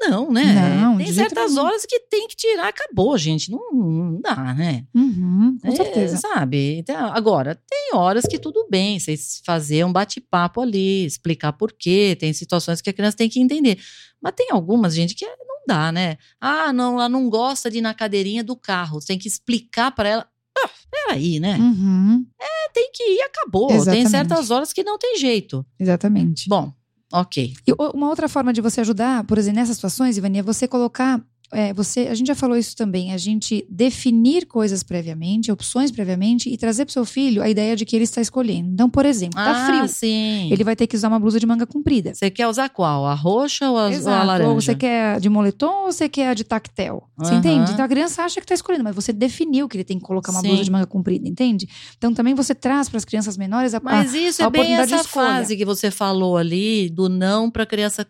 Não, 0.00 0.30
né? 0.30 0.76
Não, 0.80 0.98
tem 0.98 1.12
certas 1.12 1.56
horas 1.56 1.86
que 1.86 1.98
tem 2.00 2.28
que 2.28 2.36
tirar, 2.36 2.68
acabou, 2.68 3.16
gente. 3.16 3.50
Não, 3.50 3.72
não 3.72 4.20
dá, 4.20 4.52
né? 4.54 4.84
Uhum, 4.94 5.56
com 5.62 5.68
É, 5.72 5.76
certeza. 5.76 6.16
sabe? 6.18 6.78
Então, 6.78 7.12
Agora, 7.14 7.54
tem 7.68 7.90
horas 7.94 8.24
que 8.26 8.38
tudo 8.38 8.66
bem, 8.70 8.98
vocês 8.98 9.40
fazer 9.44 9.84
um 9.84 9.92
bate-papo 9.92 10.60
ali, 10.60 11.04
explicar 11.06 11.52
por 11.54 11.72
quê, 11.72 12.16
tem 12.18 12.32
situações 12.32 12.80
que 12.80 12.90
a 12.90 12.92
criança 12.92 13.16
tem 13.16 13.28
que 13.28 13.40
entender. 13.40 13.78
Mas 14.20 14.34
tem 14.36 14.48
algumas, 14.50 14.94
gente, 14.94 15.14
que 15.14 15.24
não 15.26 15.62
dá, 15.66 15.90
né? 15.92 16.18
Ah, 16.40 16.72
não, 16.72 16.94
ela 16.94 17.08
não 17.08 17.28
gosta 17.30 17.70
de 17.70 17.78
ir 17.78 17.80
na 17.82 17.94
cadeirinha 17.94 18.44
do 18.44 18.56
carro. 18.56 19.00
Você 19.00 19.08
tem 19.08 19.18
que 19.18 19.28
explicar 19.28 19.90
para 19.92 20.08
ela. 20.08 20.28
Ah, 20.58 20.70
peraí, 20.90 21.40
né? 21.40 21.56
Uhum, 21.58 22.24
Tem 22.72 22.90
que 22.92 23.02
ir, 23.02 23.20
acabou. 23.22 23.68
Tem 23.68 23.76
Exatamente. 23.76 24.10
certas 24.10 24.50
horas 24.50 24.72
que 24.72 24.82
não 24.84 24.98
tem 24.98 25.16
jeito. 25.18 25.64
exatamente. 25.78 26.48
Bom, 26.48 26.72
ok. 27.20 27.54
E 27.66 27.72
uma 27.94 28.08
outra 28.08 28.28
forma 28.28 28.52
de 28.52 28.60
você 28.60 28.80
ajudar, 28.80 29.24
por 29.24 29.38
exemplo, 29.38 29.60
nessas 29.60 29.76
situações, 29.76 30.16
Ivani, 30.16 30.38
é 30.38 30.42
você 30.42 30.66
colocar. 30.66 31.20
É, 31.54 31.72
você, 31.72 32.08
a 32.08 32.14
gente 32.14 32.26
já 32.26 32.34
falou 32.34 32.56
isso 32.56 32.76
também, 32.76 33.12
a 33.12 33.16
gente 33.16 33.66
definir 33.68 34.46
coisas 34.46 34.82
previamente, 34.82 35.50
opções 35.50 35.90
previamente 35.90 36.50
e 36.50 36.56
trazer 36.56 36.84
para 36.84 36.92
seu 36.92 37.04
filho 37.04 37.42
a 37.42 37.48
ideia 37.48 37.76
de 37.76 37.84
que 37.84 37.96
ele 37.96 38.04
está 38.04 38.20
escolhendo. 38.20 38.70
Então, 38.72 38.90
por 38.90 39.06
exemplo, 39.06 39.36
tá 39.36 39.50
ah, 39.50 39.66
frio. 39.66 39.88
sim. 39.88 40.52
Ele 40.52 40.64
vai 40.64 40.76
ter 40.76 40.86
que 40.86 40.96
usar 40.96 41.08
uma 41.08 41.18
blusa 41.18 41.38
de 41.38 41.46
manga 41.46 41.66
comprida. 41.66 42.14
Você 42.14 42.30
quer 42.30 42.48
usar 42.48 42.68
qual? 42.68 43.06
A 43.06 43.14
roxa 43.14 43.70
ou 43.70 43.78
a, 43.78 43.82
ou 43.82 43.86
a 43.86 43.92
Exato. 43.92 44.26
laranja? 44.26 44.50
Ou 44.50 44.60
você 44.60 44.74
quer 44.74 45.14
a 45.14 45.18
de 45.18 45.28
moletom 45.28 45.84
ou 45.84 45.92
você 45.92 46.08
quer 46.08 46.28
a 46.28 46.34
de 46.34 46.44
tactel? 46.44 47.08
Você 47.16 47.34
entende? 47.34 47.72
Então 47.72 47.84
a 47.84 47.88
criança 47.88 48.22
acha 48.22 48.40
que 48.40 48.44
está 48.44 48.54
escolhendo, 48.54 48.84
mas 48.84 48.94
você 48.94 49.12
definiu 49.12 49.68
que 49.68 49.76
ele 49.76 49.84
tem 49.84 49.98
que 49.98 50.04
colocar 50.04 50.32
uma 50.32 50.40
Sim. 50.40 50.48
blusa 50.48 50.64
de 50.64 50.70
manga 50.70 50.86
comprida, 50.86 51.28
entende? 51.28 51.68
Então 51.96 52.12
também 52.12 52.34
você 52.34 52.54
traz 52.54 52.88
para 52.88 52.98
as 52.98 53.04
crianças 53.04 53.36
menores 53.36 53.74
a, 53.74 53.80
Mas 53.80 54.12
isso 54.14 54.42
a 54.42 54.46
é 54.46 54.50
bem 54.50 54.74
essa 54.74 55.04
fase 55.04 55.56
que 55.56 55.64
você 55.64 55.90
falou 55.90 56.36
ali, 56.36 56.88
do 56.88 57.08
não 57.08 57.50
para 57.50 57.62
a 57.62 57.66
criança 57.66 58.04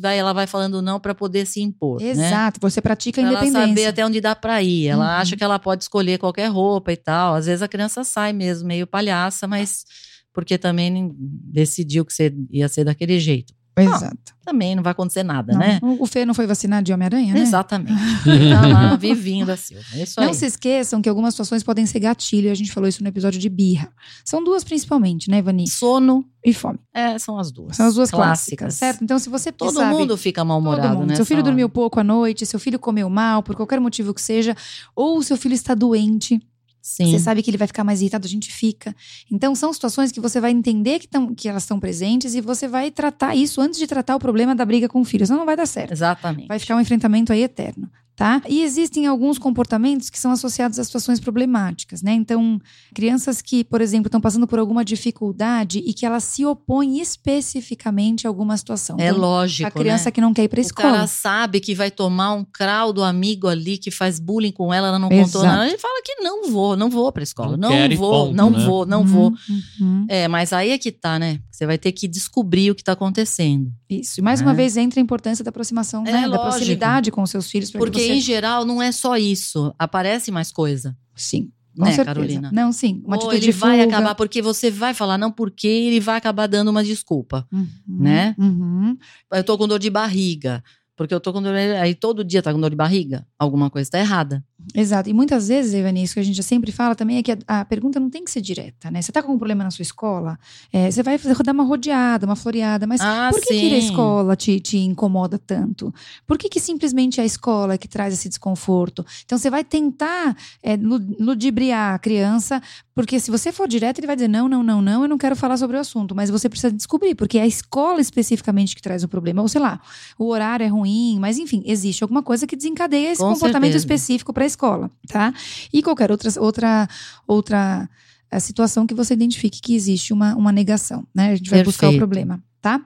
vai, 0.00 0.18
ela 0.18 0.32
vai 0.32 0.46
falando 0.46 0.80
não 0.80 1.00
para 1.00 1.14
poder 1.14 1.46
se 1.46 1.60
impor. 1.60 2.00
a... 2.00 2.04
né? 2.04 2.26
Exato, 2.26 2.60
você 2.60 2.80
pratica 2.84 3.20
a 3.20 3.24
Pra 3.24 3.30
ela 3.32 3.40
independência. 3.44 3.68
saber 3.68 3.86
até 3.86 4.06
onde 4.06 4.20
dá 4.20 4.36
pra 4.36 4.62
ir. 4.62 4.86
Ela 4.86 5.04
Uhum. 5.04 5.20
acha 5.22 5.36
que 5.36 5.42
ela 5.42 5.58
pode 5.58 5.82
escolher 5.82 6.18
qualquer 6.18 6.46
roupa 6.48 6.92
e 6.92 6.96
tal. 6.96 7.34
Às 7.34 7.46
vezes 7.46 7.62
a 7.62 7.66
criança 7.68 8.04
sai 8.04 8.32
mesmo, 8.32 8.68
meio 8.68 8.86
palhaça, 8.86 9.48
mas 9.48 9.84
porque 10.32 10.56
também 10.58 11.12
decidiu 11.18 12.04
que 12.04 12.12
ia 12.50 12.68
ser 12.68 12.84
daquele 12.84 13.18
jeito. 13.18 13.52
Exato. 13.76 14.34
Também 14.44 14.76
não 14.76 14.82
vai 14.82 14.92
acontecer 14.92 15.22
nada, 15.22 15.52
Não, 15.54 15.58
né? 15.58 15.80
O 15.82 16.06
Fê 16.06 16.26
não 16.26 16.34
foi 16.34 16.46
vacinado 16.46 16.84
de 16.84 16.92
Homem-Aranha, 16.92 17.32
né? 17.32 17.40
Exatamente. 17.40 17.94
tá 18.52 18.66
lá, 18.66 18.94
vivinho 18.96 19.46
da 19.46 19.56
Silva. 19.56 19.82
É 19.94 20.02
isso 20.02 20.20
aí. 20.20 20.26
Não 20.26 20.34
se 20.34 20.44
esqueçam 20.44 21.00
que 21.00 21.08
algumas 21.08 21.32
situações 21.32 21.62
podem 21.62 21.86
ser 21.86 21.98
gatilho, 21.98 22.50
a 22.50 22.54
gente 22.54 22.70
falou 22.70 22.86
isso 22.88 23.02
no 23.02 23.08
episódio 23.08 23.40
de 23.40 23.48
birra. 23.48 23.90
São 24.24 24.44
duas 24.44 24.62
principalmente, 24.62 25.30
né, 25.30 25.40
Vani? 25.40 25.66
Sono, 25.68 26.24
E 26.44 26.52
fome. 26.52 26.78
é, 26.92 27.18
são 27.18 27.38
as 27.38 27.50
duas. 27.50 27.76
São 27.76 27.86
as 27.86 27.94
duas 27.94 28.10
clássicas, 28.10 28.74
certo? 28.74 29.02
Então, 29.02 29.18
se 29.18 29.30
você 29.30 29.50
Todo 29.50 29.72
sabe, 29.72 29.92
mundo 29.96 30.16
fica 30.16 30.44
mal-humorado, 30.44 31.06
né? 31.06 31.16
Seu 31.16 31.24
filho 31.24 31.42
dormiu 31.42 31.68
pouco 31.70 31.98
à 31.98 32.04
noite, 32.04 32.44
seu 32.44 32.60
filho 32.60 32.78
comeu 32.78 33.08
mal, 33.08 33.42
por 33.42 33.56
qualquer 33.56 33.80
motivo 33.80 34.12
que 34.12 34.20
seja, 34.20 34.54
ou 34.94 35.22
seu 35.22 35.38
filho 35.38 35.54
está 35.54 35.74
doente, 35.74 36.38
Sim. 36.84 37.10
você 37.10 37.18
sabe 37.18 37.42
que 37.42 37.48
ele 37.48 37.56
vai 37.56 37.66
ficar 37.66 37.82
mais 37.82 38.02
irritado, 38.02 38.26
a 38.26 38.28
gente 38.28 38.52
fica. 38.52 38.94
Então, 39.32 39.54
são 39.54 39.72
situações 39.72 40.12
que 40.12 40.20
você 40.20 40.38
vai 40.38 40.50
entender 40.50 40.98
que, 40.98 41.08
tão, 41.08 41.34
que 41.34 41.48
elas 41.48 41.62
estão 41.62 41.80
presentes 41.80 42.34
e 42.34 42.42
você 42.42 42.68
vai 42.68 42.90
tratar 42.90 43.34
isso 43.34 43.58
antes 43.58 43.78
de 43.78 43.86
tratar 43.86 44.14
o 44.14 44.18
problema 44.18 44.54
da 44.54 44.66
briga 44.66 44.86
com 44.86 45.00
o 45.00 45.04
filho. 45.04 45.26
Senão 45.26 45.38
não 45.38 45.46
vai 45.46 45.56
dar 45.56 45.64
certo. 45.64 45.92
Exatamente. 45.92 46.46
Vai 46.46 46.58
ficar 46.58 46.76
um 46.76 46.80
enfrentamento 46.80 47.32
aí 47.32 47.42
eterno. 47.42 47.90
Tá? 48.16 48.40
E 48.48 48.62
existem 48.62 49.06
alguns 49.06 49.38
comportamentos 49.38 50.08
que 50.08 50.20
são 50.20 50.30
associados 50.30 50.78
a 50.78 50.84
situações 50.84 51.18
problemáticas, 51.18 52.00
né? 52.00 52.12
Então, 52.12 52.60
crianças 52.94 53.42
que, 53.42 53.64
por 53.64 53.80
exemplo, 53.80 54.06
estão 54.06 54.20
passando 54.20 54.46
por 54.46 54.60
alguma 54.60 54.84
dificuldade 54.84 55.82
e 55.84 55.92
que 55.92 56.06
elas 56.06 56.22
se 56.22 56.46
opõem 56.46 57.00
especificamente 57.00 58.26
a 58.26 58.30
alguma 58.30 58.56
situação. 58.56 58.96
É 58.98 59.08
Então, 59.08 59.18
lógico, 59.18 59.66
a 59.66 59.70
criança 59.70 60.06
né? 60.06 60.10
que 60.12 60.20
não 60.20 60.32
quer 60.32 60.44
ir 60.44 60.48
para 60.48 60.58
O 60.58 60.60
escola. 60.60 60.90
cara 60.92 61.06
sabe 61.06 61.58
que 61.60 61.74
vai 61.74 61.90
tomar 61.90 62.32
um 62.34 62.44
crau 62.44 62.92
do 62.92 63.02
amigo 63.02 63.48
ali 63.48 63.78
que 63.78 63.90
faz 63.90 64.18
bullying 64.20 64.52
com 64.52 64.72
ela, 64.72 64.88
ela 64.88 64.98
não 64.98 65.08
contou 65.08 65.40
Exato. 65.42 65.46
nada. 65.46 65.66
Ele 65.68 65.78
fala 65.78 66.00
que 66.04 66.14
não 66.22 66.50
vou, 66.50 66.76
não 66.76 66.88
vou 66.90 67.10
pra 67.12 67.22
escola. 67.22 67.56
Não 67.56 67.70
Não, 67.70 67.96
vou, 67.96 68.26
ponto, 68.26 68.36
não 68.36 68.50
né? 68.50 68.64
vou, 68.64 68.86
não 68.86 69.00
Uhum, 69.00 69.06
vou. 69.06 69.34
uhum. 69.80 70.06
É, 70.08 70.28
mas 70.28 70.52
aí 70.52 70.70
é 70.70 70.78
que 70.78 70.92
tá, 70.92 71.18
né? 71.18 71.40
Você 71.50 71.66
vai 71.66 71.78
ter 71.78 71.90
que 71.92 72.06
descobrir 72.06 72.70
o 72.70 72.74
que 72.76 72.84
tá 72.84 72.92
acontecendo. 72.92 73.72
Isso. 74.00 74.20
E 74.20 74.22
mais 74.22 74.40
É. 74.40 74.44
uma 74.44 74.54
vez 74.54 74.76
entra 74.76 75.00
a 75.00 75.02
importância 75.02 75.44
da 75.44 75.48
aproximação, 75.50 76.02
É, 76.06 76.12
né? 76.12 76.20
Da 76.22 76.26
lógico. 76.28 76.48
proximidade 76.50 77.10
com 77.10 77.22
os 77.22 77.30
seus 77.30 77.50
filhos. 77.50 77.70
Porque, 77.70 78.00
você... 78.00 78.12
em 78.14 78.20
geral, 78.20 78.64
não 78.64 78.80
é 78.82 78.90
só 78.92 79.16
isso. 79.16 79.74
Aparece 79.78 80.30
mais 80.30 80.50
coisa. 80.52 80.96
Sim. 81.14 81.50
Com 81.76 81.84
Né, 81.84 81.90
certeza. 81.92 82.04
Carolina? 82.14 82.50
Não, 82.52 82.70
sim. 82.70 83.02
Uma 83.04 83.16
Ou 83.16 83.22
atitude 83.22 83.36
ele 83.46 83.46
de 83.46 83.58
vai 83.58 83.80
fuga. 83.82 83.96
acabar, 83.96 84.14
porque 84.14 84.40
você 84.40 84.70
vai 84.70 84.94
falar 84.94 85.18
não 85.18 85.32
porque 85.32 85.66
ele 85.66 85.98
vai 85.98 86.16
acabar 86.16 86.46
dando 86.46 86.68
uma 86.70 86.84
desculpa. 86.84 87.46
Uhum, 87.52 87.66
né? 87.88 88.34
uhum. 88.38 88.96
Eu 89.32 89.42
tô 89.42 89.58
com 89.58 89.66
dor 89.66 89.78
de 89.80 89.90
barriga. 89.90 90.62
Porque 90.96 91.12
eu 91.12 91.18
tô 91.18 91.32
com 91.32 91.42
dor. 91.42 91.52
Aí 91.56 91.92
todo 91.92 92.22
dia 92.22 92.40
tá 92.40 92.52
com 92.52 92.60
dor 92.60 92.70
de 92.70 92.76
barriga. 92.76 93.26
Alguma 93.36 93.68
coisa 93.68 93.90
tá 93.90 93.98
errada. 93.98 94.44
Exato. 94.74 95.10
E 95.10 95.12
muitas 95.12 95.48
vezes, 95.48 95.74
Evani, 95.74 96.02
isso 96.02 96.14
que 96.14 96.20
a 96.20 96.22
gente 96.22 96.42
sempre 96.42 96.70
fala 96.72 96.94
também 96.94 97.18
é 97.18 97.22
que 97.22 97.32
a, 97.32 97.38
a 97.60 97.64
pergunta 97.64 97.98
não 97.98 98.08
tem 98.08 98.24
que 98.24 98.30
ser 98.30 98.40
direta, 98.40 98.90
né? 98.90 99.02
Você 99.02 99.10
tá 99.12 99.22
com 99.22 99.32
um 99.32 99.38
problema 99.38 99.64
na 99.64 99.70
sua 99.70 99.82
escola, 99.82 100.38
é, 100.72 100.90
você 100.90 101.02
vai 101.02 101.18
dar 101.18 101.52
uma 101.52 101.64
rodeada, 101.64 102.24
uma 102.24 102.36
floreada, 102.36 102.86
mas 102.86 103.00
ah, 103.00 103.28
por 103.30 103.40
que, 103.40 103.48
que 103.48 103.68
sim. 103.68 103.74
à 103.74 103.78
escola 103.78 104.36
te, 104.36 104.60
te 104.60 104.78
incomoda 104.78 105.38
tanto? 105.38 105.92
Por 106.26 106.38
que, 106.38 106.48
que 106.48 106.60
simplesmente 106.60 107.20
a 107.20 107.24
escola 107.24 107.74
é 107.74 107.78
que 107.78 107.88
traz 107.88 108.14
esse 108.14 108.28
desconforto? 108.28 109.04
Então 109.24 109.36
você 109.36 109.50
vai 109.50 109.64
tentar 109.64 110.36
é, 110.62 110.76
lu- 110.76 111.14
ludibriar 111.18 111.94
a 111.94 111.98
criança, 111.98 112.62
porque 112.94 113.18
se 113.18 113.30
você 113.30 113.50
for 113.52 113.66
direto, 113.66 113.98
ele 113.98 114.06
vai 114.06 114.16
dizer: 114.16 114.28
não, 114.28 114.48
não, 114.48 114.62
não, 114.62 114.80
não, 114.80 115.02
eu 115.02 115.08
não 115.08 115.18
quero 115.18 115.34
falar 115.34 115.56
sobre 115.56 115.76
o 115.76 115.80
assunto. 115.80 116.14
Mas 116.14 116.30
você 116.30 116.48
precisa 116.48 116.72
descobrir, 116.72 117.14
porque 117.14 117.38
é 117.38 117.42
a 117.42 117.46
escola 117.46 118.00
especificamente 118.00 118.74
que 118.76 118.82
traz 118.82 119.02
o 119.02 119.08
problema. 119.08 119.42
Ou 119.42 119.48
sei 119.48 119.60
lá, 119.60 119.80
o 120.18 120.28
horário 120.28 120.64
é 120.64 120.68
ruim, 120.68 121.18
mas 121.18 121.38
enfim, 121.38 121.62
existe 121.66 122.02
alguma 122.04 122.22
coisa 122.22 122.46
que 122.46 122.54
desencadeia 122.56 123.10
esse 123.12 123.20
Com 123.20 123.32
comportamento 123.32 123.72
certeza. 123.72 123.78
específico 123.84 124.32
para 124.32 124.44
a 124.44 124.46
escola, 124.54 124.90
tá? 125.08 125.32
E 125.72 125.82
qualquer 125.82 126.10
outra, 126.10 126.30
outra, 126.40 126.88
outra 127.26 127.88
eh, 128.30 128.40
situação 128.40 128.86
que 128.86 128.94
você 128.94 129.14
identifique 129.14 129.60
que 129.60 129.74
existe 129.74 130.12
uma, 130.12 130.34
uma 130.34 130.50
negação, 130.52 131.06
né? 131.14 131.32
A 131.32 131.36
gente 131.36 131.50
vai 131.50 131.62
buscar 131.62 131.86
o 131.88 131.90
Perfeito. 131.90 132.00
problema, 132.00 132.42
tá? 132.60 132.80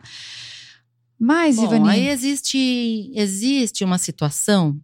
Mas, 1.18 1.56
Bom, 1.56 1.64
Ivani, 1.64 1.88
aí 1.90 2.08
existe, 2.08 3.10
existe 3.14 3.84
uma 3.84 3.98
situação 3.98 4.78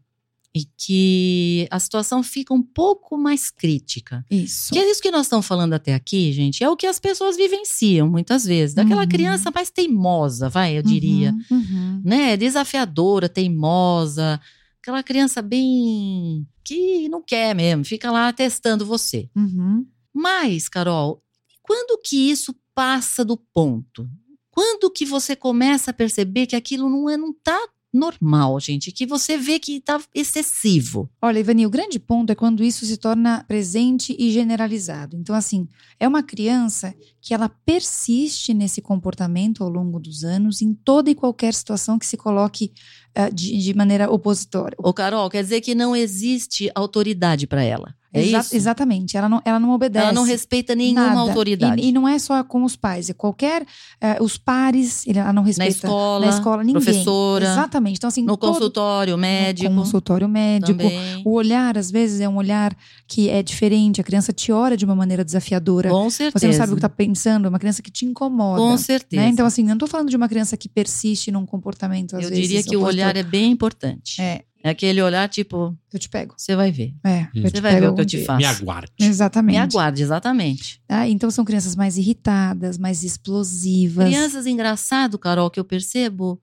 em 0.56 0.64
que 0.78 1.66
a 1.68 1.80
situação 1.80 2.22
fica 2.22 2.54
um 2.54 2.62
pouco 2.62 3.16
mais 3.18 3.50
crítica. 3.50 4.24
isso. 4.30 4.72
Que 4.72 4.78
é 4.78 4.88
isso 4.90 5.02
que 5.02 5.10
nós 5.10 5.26
estamos 5.26 5.44
falando 5.46 5.72
até 5.72 5.94
aqui, 5.94 6.32
gente, 6.32 6.62
é 6.62 6.70
o 6.70 6.76
que 6.76 6.86
as 6.86 7.00
pessoas 7.00 7.36
vivenciam 7.36 8.08
muitas 8.08 8.44
vezes. 8.44 8.72
Daquela 8.74 9.02
Uhum. 9.02 9.08
criança 9.08 9.50
mais 9.52 9.70
teimosa, 9.70 10.48
vai, 10.48 10.78
eu 10.78 10.82
diria. 10.82 11.32
Uhum, 11.50 11.56
uhum. 11.58 12.02
Né? 12.04 12.36
Desafiadora, 12.36 13.28
teimosa. 13.28 14.40
Aquela 14.84 15.02
criança 15.02 15.40
bem. 15.40 16.46
que 16.62 17.08
não 17.08 17.22
quer 17.22 17.54
mesmo, 17.54 17.86
fica 17.86 18.10
lá 18.10 18.30
testando 18.34 18.84
você. 18.84 19.30
Uhum. 19.34 19.86
Mas, 20.12 20.68
Carol, 20.68 21.22
quando 21.62 21.98
que 22.02 22.30
isso 22.30 22.54
passa 22.74 23.24
do 23.24 23.34
ponto? 23.34 24.06
Quando 24.50 24.90
que 24.90 25.06
você 25.06 25.34
começa 25.34 25.90
a 25.90 25.94
perceber 25.94 26.46
que 26.46 26.54
aquilo 26.54 26.90
não, 26.90 27.08
é, 27.08 27.16
não 27.16 27.32
tá 27.32 27.58
normal, 27.94 28.58
gente, 28.58 28.90
que 28.90 29.06
você 29.06 29.38
vê 29.38 29.60
que 29.60 29.80
tá 29.80 30.02
excessivo. 30.12 31.08
Olha, 31.22 31.38
Ivani, 31.38 31.64
o 31.64 31.70
grande 31.70 32.00
ponto 32.00 32.30
é 32.30 32.34
quando 32.34 32.64
isso 32.64 32.84
se 32.84 32.96
torna 32.96 33.44
presente 33.46 34.16
e 34.18 34.32
generalizado. 34.32 35.16
Então, 35.16 35.34
assim, 35.34 35.68
é 36.00 36.08
uma 36.08 36.22
criança 36.22 36.92
que 37.20 37.32
ela 37.32 37.48
persiste 37.48 38.52
nesse 38.52 38.82
comportamento 38.82 39.62
ao 39.62 39.70
longo 39.70 40.00
dos 40.00 40.24
anos, 40.24 40.60
em 40.60 40.74
toda 40.74 41.08
e 41.08 41.14
qualquer 41.14 41.54
situação 41.54 41.96
que 41.96 42.04
se 42.04 42.16
coloque 42.16 42.72
uh, 43.16 43.32
de, 43.32 43.56
de, 43.56 43.74
maneira 43.74 44.10
opositória. 44.10 44.76
Ô, 44.78 44.92
Carol, 44.92 45.30
quer 45.30 45.44
dizer 45.44 45.60
que 45.60 45.74
não 45.74 45.94
existe 45.94 46.70
autoridade 46.74 47.46
para 47.46 47.62
ela. 47.62 47.94
É 48.14 48.22
Exa 48.22 48.38
isso? 48.38 48.56
Exatamente. 48.56 49.16
Ela 49.16 49.28
não, 49.28 49.42
ela 49.44 49.58
não 49.58 49.70
obedece. 49.72 50.04
Ela 50.04 50.12
não 50.12 50.22
respeita 50.22 50.72
nenhuma 50.76 51.06
nada. 51.06 51.20
autoridade. 51.20 51.82
E, 51.82 51.88
e, 51.88 51.92
não 51.92 52.06
é 52.06 52.16
só 52.20 52.44
com 52.44 52.62
os 52.62 52.76
pais, 52.76 53.10
é 53.10 53.12
qualquer. 53.12 53.62
Uh, 53.62 54.22
os 54.22 54.38
pares, 54.38 55.04
ela 55.08 55.32
não 55.32 55.42
respeita. 55.42 55.72
Na 55.72 55.76
escola. 55.76 56.26
Na 56.26 56.32
escola, 56.32 56.62
ninguém. 56.62 56.80
Professora. 56.80 57.44
Exatamente. 57.44 57.96
Então, 57.96 58.06
assim. 58.06 58.22
No 58.22 58.36
todo, 58.36 58.52
consultório 58.52 59.18
médico. 59.18 59.68
No 59.68 59.82
consultório 59.82 60.28
médico. 60.28 60.78
Também. 60.78 61.22
O 61.24 61.32
olhar, 61.32 61.76
às 61.76 61.90
vezes, 61.90 62.20
é 62.20 62.28
um 62.28 62.36
olhar 62.36 62.76
que 63.08 63.28
é 63.28 63.42
diferente. 63.42 64.00
A 64.00 64.04
criança 64.04 64.32
te 64.32 64.52
olha 64.52 64.76
de 64.76 64.84
uma 64.84 64.94
maneira 64.94 65.24
desafiadora. 65.24 65.90
Com 65.90 66.08
certeza. 66.08 66.38
Você 66.38 66.46
não 66.46 66.54
sabe 66.54 66.72
o 66.72 66.76
que 66.76 66.78
está 66.78 66.88
pensando. 66.88 67.46
É 67.46 67.48
uma 67.48 67.58
criança 67.58 67.82
que 67.82 67.90
te 67.90 68.04
incomoda. 68.04 68.60
Com 68.60 68.78
certeza. 68.78 69.22
Né? 69.22 69.28
Então, 69.28 69.44
assim, 69.44 69.64
não 69.64 69.74
estou 69.74 69.88
falando 69.88 70.08
de 70.08 70.16
uma 70.16 70.28
criança 70.28 70.56
que 70.56 70.68
persiste 70.68 71.32
num 71.32 71.44
comportamento, 71.44 72.14
às 72.14 72.22
Eu 72.22 72.28
vezes. 72.28 72.46
diria 72.46 72.62
que 72.62 72.76
o 72.76 72.82
olhar 72.82 73.16
é 73.16 73.24
bem 73.24 73.50
importante. 73.50 74.22
É. 74.22 74.42
É 74.66 74.70
aquele 74.70 75.02
olhar 75.02 75.28
tipo, 75.28 75.76
Eu 75.92 75.98
te 75.98 76.08
pego. 76.08 76.34
você 76.38 76.56
vai 76.56 76.72
ver. 76.72 76.94
É, 77.04 77.28
Você 77.42 77.60
vai 77.60 77.78
ver 77.78 77.90
o 77.90 77.94
que 77.94 78.00
eu 78.00 78.06
te 78.06 78.24
faço. 78.24 78.38
Me 78.38 78.46
aguarde. 78.46 78.90
Exatamente. 78.98 79.52
Me 79.56 79.58
aguarde, 79.58 80.02
exatamente. 80.02 80.80
Ah, 80.88 81.06
então 81.06 81.30
são 81.30 81.44
crianças 81.44 81.76
mais 81.76 81.98
irritadas, 81.98 82.78
mais 82.78 83.04
explosivas. 83.04 84.06
Crianças 84.08 84.46
engraçado, 84.46 85.18
Carol, 85.18 85.50
que 85.50 85.60
eu 85.60 85.64
percebo, 85.66 86.40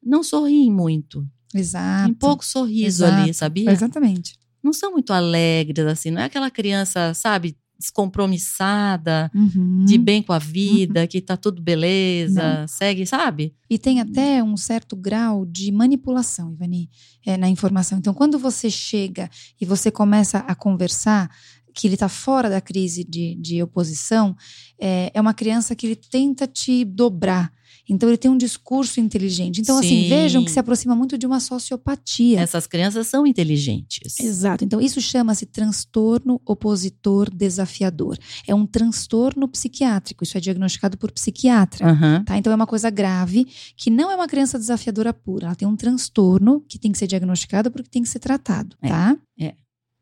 não 0.00 0.22
sorriem 0.22 0.70
muito. 0.70 1.26
Exato. 1.52 2.04
Tem 2.04 2.14
pouco 2.14 2.44
sorriso 2.44 3.04
Exato. 3.04 3.22
ali, 3.22 3.34
sabia? 3.34 3.70
Exatamente. 3.72 4.36
Não 4.62 4.72
são 4.72 4.92
muito 4.92 5.12
alegres, 5.12 5.84
assim. 5.86 6.12
Não 6.12 6.22
é 6.22 6.24
aquela 6.26 6.50
criança, 6.52 7.12
sabe, 7.12 7.56
descompromissada, 7.78 9.30
Uhum. 9.34 9.84
de 9.84 9.98
bem 9.98 10.22
com 10.22 10.32
a 10.32 10.38
vida, 10.38 11.06
que 11.06 11.20
tá 11.20 11.36
tudo 11.36 11.60
beleza, 11.62 12.64
segue, 12.68 13.06
sabe? 13.06 13.54
E 13.68 13.78
tem 13.78 14.00
até 14.00 14.42
um 14.42 14.56
certo 14.56 14.96
grau 14.96 15.44
de 15.44 15.70
manipulação, 15.72 16.52
Ivani, 16.52 16.90
é, 17.24 17.36
na 17.36 17.48
informação. 17.48 17.98
Então, 17.98 18.14
quando 18.14 18.38
você 18.38 18.70
chega 18.70 19.30
e 19.60 19.64
você 19.64 19.90
começa 19.90 20.38
a 20.38 20.54
conversar, 20.54 21.30
que 21.74 21.88
ele 21.88 21.94
está 21.94 22.08
fora 22.08 22.48
da 22.48 22.60
crise 22.60 23.02
de, 23.02 23.34
de 23.34 23.60
oposição, 23.62 24.36
é, 24.78 25.10
é 25.12 25.20
uma 25.20 25.34
criança 25.34 25.74
que 25.74 25.86
ele 25.86 25.96
tenta 25.96 26.46
te 26.46 26.84
dobrar. 26.84 27.52
Então, 27.88 28.08
ele 28.08 28.16
tem 28.16 28.30
um 28.30 28.36
discurso 28.36 29.00
inteligente. 29.00 29.60
Então, 29.60 29.78
assim, 29.78 30.04
Sim. 30.04 30.08
vejam 30.08 30.44
que 30.44 30.50
se 30.50 30.58
aproxima 30.58 30.94
muito 30.94 31.18
de 31.18 31.26
uma 31.26 31.40
sociopatia. 31.40 32.40
Essas 32.40 32.66
crianças 32.66 33.06
são 33.06 33.26
inteligentes. 33.26 34.18
Exato. 34.20 34.64
Então, 34.64 34.80
isso 34.80 35.00
chama-se 35.00 35.46
transtorno 35.46 36.40
opositor 36.46 37.28
desafiador. 37.30 38.18
É 38.46 38.54
um 38.54 38.66
transtorno 38.66 39.46
psiquiátrico. 39.48 40.24
Isso 40.24 40.36
é 40.36 40.40
diagnosticado 40.40 40.96
por 40.96 41.10
psiquiatra. 41.12 41.86
Aham. 41.90 42.24
Tá? 42.24 42.38
Então 42.38 42.52
é 42.52 42.56
uma 42.56 42.66
coisa 42.66 42.90
grave, 42.90 43.46
que 43.76 43.90
não 43.90 44.10
é 44.10 44.14
uma 44.16 44.26
criança 44.28 44.58
desafiadora 44.58 45.12
pura. 45.12 45.46
Ela 45.46 45.54
tem 45.54 45.66
um 45.68 45.76
transtorno 45.76 46.64
que 46.68 46.78
tem 46.78 46.92
que 46.92 46.98
ser 46.98 47.06
diagnosticado 47.06 47.70
porque 47.70 47.88
tem 47.88 48.02
que 48.02 48.08
ser 48.08 48.18
tratado, 48.18 48.76
É. 48.82 48.88
tá? 48.88 49.16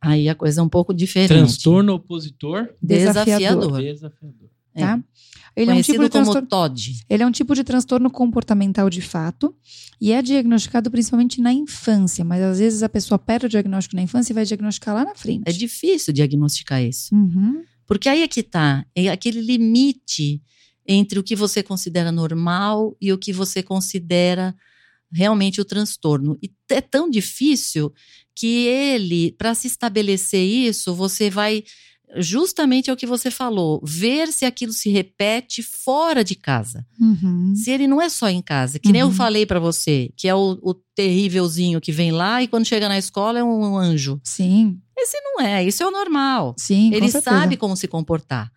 Aí 0.05 0.29
a 0.29 0.35
coisa 0.35 0.61
é 0.61 0.65
um 0.65 0.69
pouco 0.69 0.93
diferente. 0.93 1.29
Transtorno 1.29 1.95
opositor 1.95 2.69
Desafiador. 2.83 3.81
desafiador. 3.81 4.51
Tá? 4.75 5.01
Ele 5.55 5.71
é, 5.71 5.73
um 5.73 5.77
Conhecido 5.77 5.95
tipo 5.95 6.05
de 6.05 6.11
como 6.11 6.25
transtorno, 6.25 6.49
TOD. 6.49 7.05
ele 7.11 7.23
é 7.23 7.27
um 7.27 7.31
tipo 7.31 7.55
de 7.55 7.63
transtorno 7.63 8.11
comportamental 8.11 8.89
de 8.89 9.03
fato 9.03 9.55
e 10.01 10.11
é 10.11 10.23
diagnosticado 10.23 10.91
principalmente 10.91 11.41
na 11.43 11.53
infância, 11.53 12.25
mas 12.25 12.43
às 12.43 12.59
vezes 12.59 12.83
a 12.83 12.89
pessoa 12.89 13.19
perde 13.19 13.47
o 13.47 13.49
diagnóstico 13.49 13.95
na 13.95 14.03
infância 14.03 14.33
e 14.33 14.35
vai 14.35 14.47
diagnosticar 14.47 14.95
lá 14.95 15.05
na 15.05 15.15
frente. 15.15 15.43
É 15.45 15.53
difícil 15.53 16.13
diagnosticar 16.13 16.83
isso. 16.83 17.15
Uhum. 17.15 17.63
Porque 17.87 18.09
aí 18.09 18.23
é 18.23 18.29
que 18.29 18.43
tá. 18.43 18.87
É 18.95 19.09
aquele 19.09 19.43
limite 19.43 20.43
entre 20.87 21.19
o 21.19 21.23
que 21.23 21.37
você 21.37 21.63
considera 21.63 22.11
normal 22.11 22.97
e 23.01 23.13
o 23.13 23.19
que 23.19 23.33
você 23.33 23.63
considera 23.63 24.55
realmente 25.13 25.61
o 25.61 25.65
transtorno. 25.65 26.39
E 26.43 26.51
é 26.71 26.81
tão 26.81 27.11
difícil 27.11 27.93
que 28.35 28.67
ele, 28.67 29.33
para 29.33 29.55
se 29.55 29.67
estabelecer 29.67 30.43
isso, 30.43 30.95
você 30.95 31.29
vai 31.29 31.63
justamente 32.17 32.91
é 32.91 32.93
o 32.93 32.97
que 32.97 33.07
você 33.07 33.31
falou, 33.31 33.81
ver 33.85 34.29
se 34.33 34.45
aquilo 34.45 34.73
se 34.73 34.91
repete 34.91 35.63
fora 35.63 36.23
de 36.23 36.35
casa. 36.35 36.87
Uhum. 37.01 37.55
Se 37.55 37.71
ele 37.71 37.87
não 37.87 38.01
é 38.01 38.09
só 38.09 38.29
em 38.29 38.43
casa, 38.43 38.79
que 38.79 38.93
nem 38.93 39.01
eu 39.01 39.07
Uhum. 39.09 39.13
falei 39.15 39.47
para 39.47 39.59
você, 39.61 40.13
que 40.17 40.29
é 40.29 40.35
o, 40.35 40.59
o 40.63 40.75
terrívelzinho 40.95 41.81
que 41.81 41.93
vem 41.93 42.13
lá 42.13 42.43
e 42.43 42.49
quando 42.49 42.67
chega 42.67 42.89
na 42.89 42.99
escola 42.99 43.39
é 43.39 43.45
um 43.45 43.77
anjo. 43.79 44.21
Sim, 44.25 44.81
Esse 44.97 45.19
não 45.23 45.41
é, 45.45 45.65
isso 45.65 45.83
é 45.83 45.87
o 45.87 45.91
normal. 45.91 46.55
sim, 46.59 46.91
com 46.91 46.97
Ele 46.97 47.11
certeza. 47.11 47.37
sabe 47.37 47.57
como 47.57 47.77
se 47.77 47.89
comportar. 47.89 48.51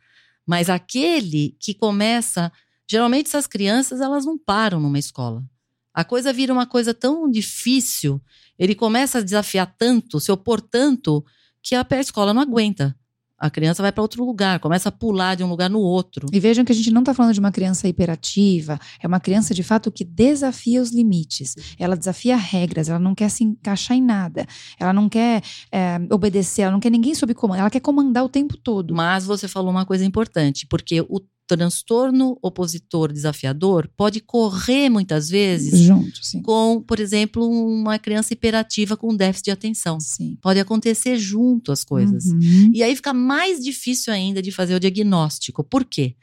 Mas 0.45 0.69
aquele 0.69 1.55
que 1.59 1.73
começa. 1.73 2.51
Geralmente, 2.87 3.27
essas 3.27 3.47
crianças, 3.47 3.99
elas 3.99 4.25
não 4.25 4.37
param 4.37 4.79
numa 4.79 4.99
escola. 4.99 5.43
A 5.91 6.03
coisa 6.03 6.31
vira 6.31 6.53
uma 6.53 6.67
coisa 6.67 6.93
tão 6.93 7.27
difícil, 7.31 8.21
ele 8.59 8.75
começa 8.75 9.17
a 9.17 9.21
desafiar 9.21 9.73
tanto, 9.77 10.19
se 10.19 10.31
opor 10.31 10.61
tanto, 10.61 11.25
que 11.63 11.73
a 11.73 11.83
escola 11.99 12.31
não 12.33 12.41
aguenta. 12.43 12.95
A 13.37 13.49
criança 13.49 13.81
vai 13.81 13.91
para 13.91 14.01
outro 14.01 14.23
lugar, 14.23 14.59
começa 14.59 14.89
a 14.89 14.91
pular 14.91 15.35
de 15.35 15.43
um 15.43 15.49
lugar 15.49 15.69
no 15.69 15.79
outro. 15.79 16.27
E 16.31 16.39
vejam 16.39 16.63
que 16.63 16.71
a 16.71 16.75
gente 16.75 16.89
não 16.89 17.01
está 17.01 17.13
falando 17.13 17.33
de 17.33 17.39
uma 17.39 17.51
criança 17.51 17.87
hiperativa, 17.87 18.79
é 19.01 19.07
uma 19.07 19.19
criança 19.19 19.53
de 19.53 19.61
fato 19.61 19.91
que 19.91 20.05
desafia 20.05 20.81
os 20.81 20.91
limites. 20.91 21.55
Ela 21.77 21.97
desafia 21.97 22.37
regras, 22.37 22.87
ela 22.87 22.99
não 22.99 23.13
quer 23.13 23.29
se 23.29 23.43
encaixar 23.43 23.97
em 23.97 24.01
nada, 24.01 24.47
ela 24.79 24.93
não 24.93 25.09
quer 25.09 25.43
é, 25.71 25.97
obedecer, 26.09 26.63
ela 26.63 26.71
não 26.71 26.79
quer 26.79 26.89
ninguém 26.89 27.13
sob 27.13 27.33
comando, 27.33 27.59
ela 27.59 27.69
quer 27.69 27.81
comandar 27.81 28.23
o 28.23 28.29
tempo 28.29 28.55
todo. 28.55 28.95
Mas 28.95 29.25
você 29.25 29.47
falou 29.47 29.69
uma 29.69 29.85
coisa 29.85 30.05
importante, 30.05 30.65
porque 30.65 31.01
o 31.01 31.19
transtorno 31.47 32.37
opositor 32.41 33.11
desafiador 33.11 33.89
pode 33.95 34.19
correr 34.19 34.89
muitas 34.89 35.29
vezes 35.29 35.79
Junto, 35.79 36.19
com, 36.43 36.81
por 36.81 36.99
exemplo, 36.99 37.47
uma 37.47 37.99
criança 37.99 38.33
hiperativa 38.33 38.97
com 38.97 39.15
déficit 39.15 39.45
de 39.45 39.51
atenção. 39.51 39.99
Sim. 39.99 40.37
Pode 40.41 40.59
acontecer 40.59 41.17
junto 41.17 41.71
as 41.71 41.83
coisas. 41.83 42.25
Uhum. 42.25 42.71
E 42.73 42.81
aí 42.81 42.95
fica 42.95 43.13
mais 43.13 43.63
difícil 43.63 44.11
ainda 44.11 44.41
de 44.41 44.51
fazer 44.51 44.75
o 44.75 44.79
diagnóstico. 44.79 45.63
Por 45.63 45.85
quê? 45.85 46.15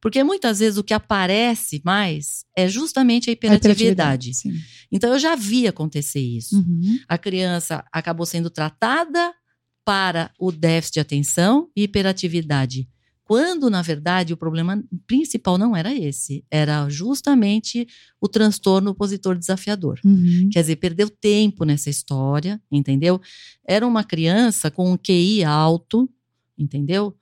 Porque 0.00 0.22
muitas 0.22 0.58
vezes 0.58 0.76
o 0.76 0.84
que 0.84 0.92
aparece 0.92 1.80
mais 1.82 2.44
é 2.54 2.68
justamente 2.68 3.30
a 3.30 3.32
A 3.32 3.34
hiperatividade. 3.34 4.32
Então 4.92 5.12
eu 5.12 5.18
já 5.18 5.34
vi 5.34 5.66
acontecer 5.66 6.20
isso. 6.20 6.56
Uhum. 6.56 6.98
A 7.08 7.16
criança 7.16 7.82
acabou 7.90 8.26
sendo 8.26 8.50
tratada 8.50 9.32
para 9.84 10.30
o 10.38 10.52
déficit 10.52 10.94
de 10.94 11.00
atenção 11.00 11.70
e 11.74 11.84
hiperatividade. 11.84 12.88
Quando, 13.24 13.70
na 13.70 13.80
verdade, 13.80 14.34
o 14.34 14.36
problema 14.36 14.84
principal 15.06 15.56
não 15.56 15.74
era 15.74 15.94
esse, 15.94 16.44
era 16.50 16.88
justamente 16.90 17.86
o 18.20 18.28
transtorno 18.28 18.90
opositor 18.90 19.36
desafiador. 19.36 19.98
Uhum. 20.04 20.50
Quer 20.52 20.60
dizer, 20.60 20.76
perdeu 20.76 21.08
tempo 21.08 21.64
nessa 21.64 21.88
história, 21.88 22.60
entendeu? 22.70 23.18
Era 23.66 23.86
uma 23.86 24.04
criança 24.04 24.70
com 24.70 24.92
um 24.92 24.98
QI 24.98 25.42
alto, 25.42 26.08
entendeu? 26.58 27.16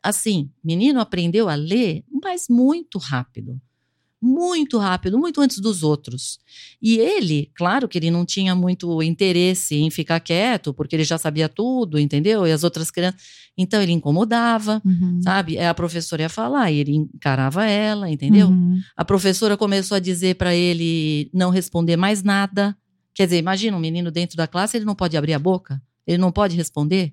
Assim, 0.00 0.48
menino 0.62 1.00
aprendeu 1.00 1.48
a 1.48 1.56
ler, 1.56 2.04
mas 2.22 2.46
muito 2.48 2.98
rápido. 2.98 3.60
Muito 4.24 4.78
rápido, 4.78 5.18
muito 5.18 5.40
antes 5.40 5.58
dos 5.58 5.82
outros. 5.82 6.38
E 6.80 6.96
ele, 6.98 7.50
claro 7.56 7.88
que 7.88 7.98
ele 7.98 8.08
não 8.08 8.24
tinha 8.24 8.54
muito 8.54 9.02
interesse 9.02 9.74
em 9.74 9.90
ficar 9.90 10.20
quieto, 10.20 10.72
porque 10.72 10.94
ele 10.94 11.02
já 11.02 11.18
sabia 11.18 11.48
tudo, 11.48 11.98
entendeu? 11.98 12.46
E 12.46 12.52
as 12.52 12.62
outras 12.62 12.88
crianças. 12.88 13.20
Então 13.58 13.82
ele 13.82 13.90
incomodava, 13.90 14.80
Uhum. 14.84 15.20
sabe? 15.22 15.58
A 15.58 15.74
professora 15.74 16.22
ia 16.22 16.28
falar, 16.28 16.70
e 16.70 16.78
ele 16.78 16.94
encarava 16.94 17.64
ela, 17.66 18.08
entendeu? 18.08 18.46
Uhum. 18.48 18.80
A 18.96 19.04
professora 19.04 19.56
começou 19.56 19.96
a 19.96 20.00
dizer 20.00 20.36
para 20.36 20.54
ele 20.54 21.28
não 21.34 21.50
responder 21.50 21.96
mais 21.96 22.22
nada. 22.22 22.76
Quer 23.14 23.24
dizer, 23.24 23.38
imagina 23.38 23.76
um 23.76 23.80
menino 23.80 24.10
dentro 24.12 24.36
da 24.36 24.46
classe, 24.46 24.76
ele 24.76 24.84
não 24.84 24.94
pode 24.94 25.16
abrir 25.16 25.34
a 25.34 25.38
boca, 25.38 25.82
ele 26.06 26.18
não 26.18 26.30
pode 26.30 26.56
responder. 26.56 27.12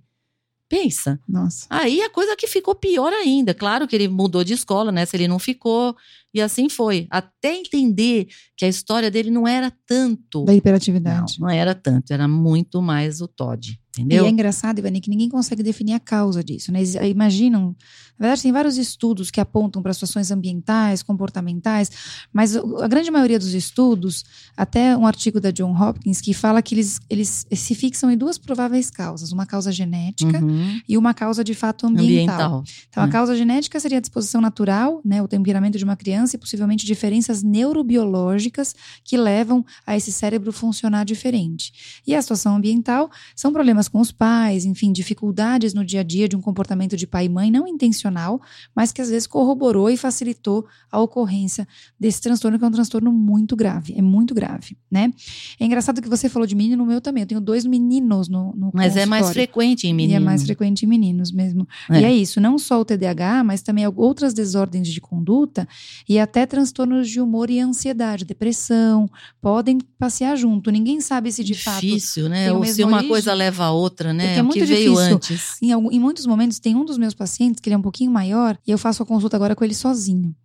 Pensa. 0.70 1.20
Nossa. 1.28 1.66
Aí 1.68 2.00
a 2.04 2.12
coisa 2.12 2.36
que 2.38 2.46
ficou 2.46 2.76
pior 2.76 3.12
ainda. 3.12 3.56
Claro 3.56 3.88
que 3.88 3.96
ele 3.96 4.08
mudou 4.08 4.44
de 4.44 4.54
escola, 4.54 4.92
né? 4.92 5.04
Se 5.04 5.18
ele 5.18 5.28
não 5.28 5.40
ficou. 5.40 5.96
E 6.34 6.42
assim 6.42 6.70
foi. 6.70 7.08
Até 7.10 7.56
entender 7.56 8.28
que 8.56 8.64
a 8.66 8.68
história 8.68 9.10
dele 9.10 9.32
não 9.32 9.48
era 9.48 9.72
tanto. 9.88 10.44
Da 10.46 10.52
Não, 10.52 10.58
hiperatividade. 10.58 11.40
não 11.40 11.50
era 11.50 11.74
tanto. 11.74 12.12
Era 12.12 12.28
muito 12.28 12.82
mais 12.82 13.20
o 13.22 13.28
Todd. 13.28 13.80
E 13.98 14.02
Entendeu? 14.02 14.26
é 14.26 14.30
engraçado, 14.30 14.78
Ivani, 14.80 15.02
que 15.02 15.10
ninguém 15.10 15.28
consegue 15.28 15.64
definir 15.64 15.94
a 15.94 16.00
causa 16.00 16.44
disso. 16.44 16.72
Né? 16.72 16.80
Ex- 16.80 16.94
Imaginam, 16.96 17.76
na 18.18 18.28
verdade, 18.28 18.44
tem 18.44 18.52
vários 18.52 18.78
estudos 18.78 19.32
que 19.32 19.42
apontam 19.42 19.82
para 19.82 19.92
situações 19.94 20.30
ambientais, 20.32 21.02
comportamentais, 21.04 21.90
mas 22.32 22.56
a 22.56 22.88
grande 22.88 23.10
maioria 23.12 23.40
dos 23.40 23.54
estudos, 23.54 24.24
até 24.56 24.96
um 24.96 25.06
artigo 25.08 25.40
da 25.42 25.52
John 25.52 25.76
Hopkins, 25.76 26.22
que 26.22 26.34
fala 26.34 26.62
que 26.62 26.76
eles, 26.76 27.00
eles 27.10 27.46
se 27.52 27.76
fixam 27.76 28.12
em 28.12 28.18
duas 28.18 28.38
prováveis 28.38 28.90
causas: 28.92 29.32
uma 29.32 29.46
causa 29.46 29.72
genética 29.72 30.40
Uhum. 30.40 30.80
e 30.88 30.96
uma 30.98 31.14
causa 31.14 31.44
de 31.44 31.56
fato 31.56 31.88
ambiental. 31.88 32.60
Ambiental. 32.60 32.64
Então, 32.90 33.04
a 33.04 33.08
É. 33.08 33.10
causa 33.12 33.36
genética 33.36 33.80
seria 33.80 33.98
a 33.98 34.02
disposição 34.02 34.40
natural, 34.40 35.02
né, 35.04 35.22
o 35.22 35.28
temperamento 35.28 35.78
de 35.78 35.84
uma 35.84 35.96
criança 35.98 36.19
e 36.34 36.38
possivelmente 36.38 36.86
diferenças 36.86 37.44
neurobiológicas 37.44 38.76
que 39.04 39.18
levam 39.18 39.66
a 39.86 39.96
esse 39.96 40.12
cérebro 40.12 40.52
funcionar 40.52 41.04
diferente. 41.04 42.02
E 42.06 42.16
a 42.16 42.22
situação 42.22 42.56
ambiental 42.56 43.10
são 43.36 43.52
problemas 43.52 43.88
com 43.88 44.00
os 44.00 44.12
pais, 44.12 44.66
enfim, 44.66 44.92
dificuldades 44.92 45.74
no 45.74 45.86
dia 45.86 46.02
a 46.02 46.04
dia 46.04 46.28
de 46.28 46.36
um 46.36 46.42
comportamento 46.42 46.96
de 46.96 47.08
pai 47.08 47.26
e 47.26 47.30
mãe 47.30 47.52
não 47.52 47.68
intencional, 47.68 48.42
mas 48.76 48.92
que 48.92 49.02
às 49.02 49.10
vezes 49.10 49.28
corroborou 49.28 49.90
e 49.90 49.98
facilitou 49.98 50.66
a 50.92 51.00
ocorrência 51.00 51.68
desse 52.00 52.22
transtorno, 52.22 52.58
que 52.58 52.66
é 52.66 52.68
um 52.68 52.72
transtorno 52.72 53.12
muito 53.12 53.56
grave, 53.56 53.94
é 53.98 54.02
muito 54.02 54.34
grave, 54.34 54.78
né? 54.90 55.12
É 55.60 55.66
engraçado 55.66 56.02
que 56.02 56.10
você 56.10 56.30
falou 56.30 56.48
de 56.48 56.56
menino, 56.56 56.84
o 56.84 56.88
meu 56.88 57.02
também, 57.02 57.24
eu 57.24 57.28
tenho 57.28 57.42
dois 57.42 57.66
meninos 57.66 58.28
no, 58.28 58.54
no 58.56 58.72
Mas 58.74 58.96
é 58.96 59.06
mais 59.06 59.30
frequente 59.30 59.88
em 59.88 59.94
meninos. 59.94 60.14
E 60.14 60.16
é 60.16 60.20
mais 60.20 60.44
frequente 60.44 60.84
em 60.84 60.88
meninos 60.88 61.32
mesmo. 61.32 61.68
É. 61.90 62.02
E 62.02 62.04
é 62.06 62.14
isso, 62.14 62.40
não 62.40 62.58
só 62.58 62.80
o 62.80 62.86
TDAH, 62.86 63.44
mas 63.44 63.62
também 63.62 63.86
outras 63.96 64.34
desordens 64.34 64.88
de 64.88 65.02
conduta 65.02 65.68
e 66.10 66.20
até 66.20 66.46
transtornos 66.48 67.08
de 67.08 67.22
humor 67.22 67.52
e 67.52 67.60
ansiedade, 67.60 68.26
depressão, 68.26 69.08
podem 69.40 69.78
passear 70.00 70.36
junto. 70.36 70.72
Ninguém 70.72 71.00
sabe 71.00 71.32
se 71.32 71.44
de 71.44 71.54
fato 71.54 71.82
difícil, 71.82 72.28
né? 72.28 72.52
Ou 72.52 72.66
se 72.66 72.84
uma 72.84 72.94
origem. 72.98 73.10
coisa 73.10 73.34
leva 73.36 73.66
a 73.66 73.72
outra, 73.72 74.12
né? 74.12 74.26
Porque 74.26 74.40
é 74.40 74.42
o 74.42 74.46
muito 74.46 74.60
que 74.60 74.66
veio 74.66 74.92
difícil. 74.94 75.16
antes. 75.16 75.58
Em, 75.62 75.72
algum- 75.72 75.92
em 75.92 76.00
muitos 76.00 76.26
momentos, 76.26 76.58
tem 76.58 76.76
um 76.76 76.84
dos 76.84 76.98
meus 76.98 77.14
pacientes, 77.14 77.60
que 77.62 77.70
ele 77.70 77.76
é 77.76 77.78
um 77.78 77.82
pouquinho 77.84 78.10
maior, 78.12 78.58
e 78.66 78.72
eu 78.72 78.78
faço 78.80 79.04
a 79.04 79.06
consulta 79.06 79.36
agora 79.38 79.56
com 79.56 79.64
ele 79.64 79.76
sozinho. 79.76 80.36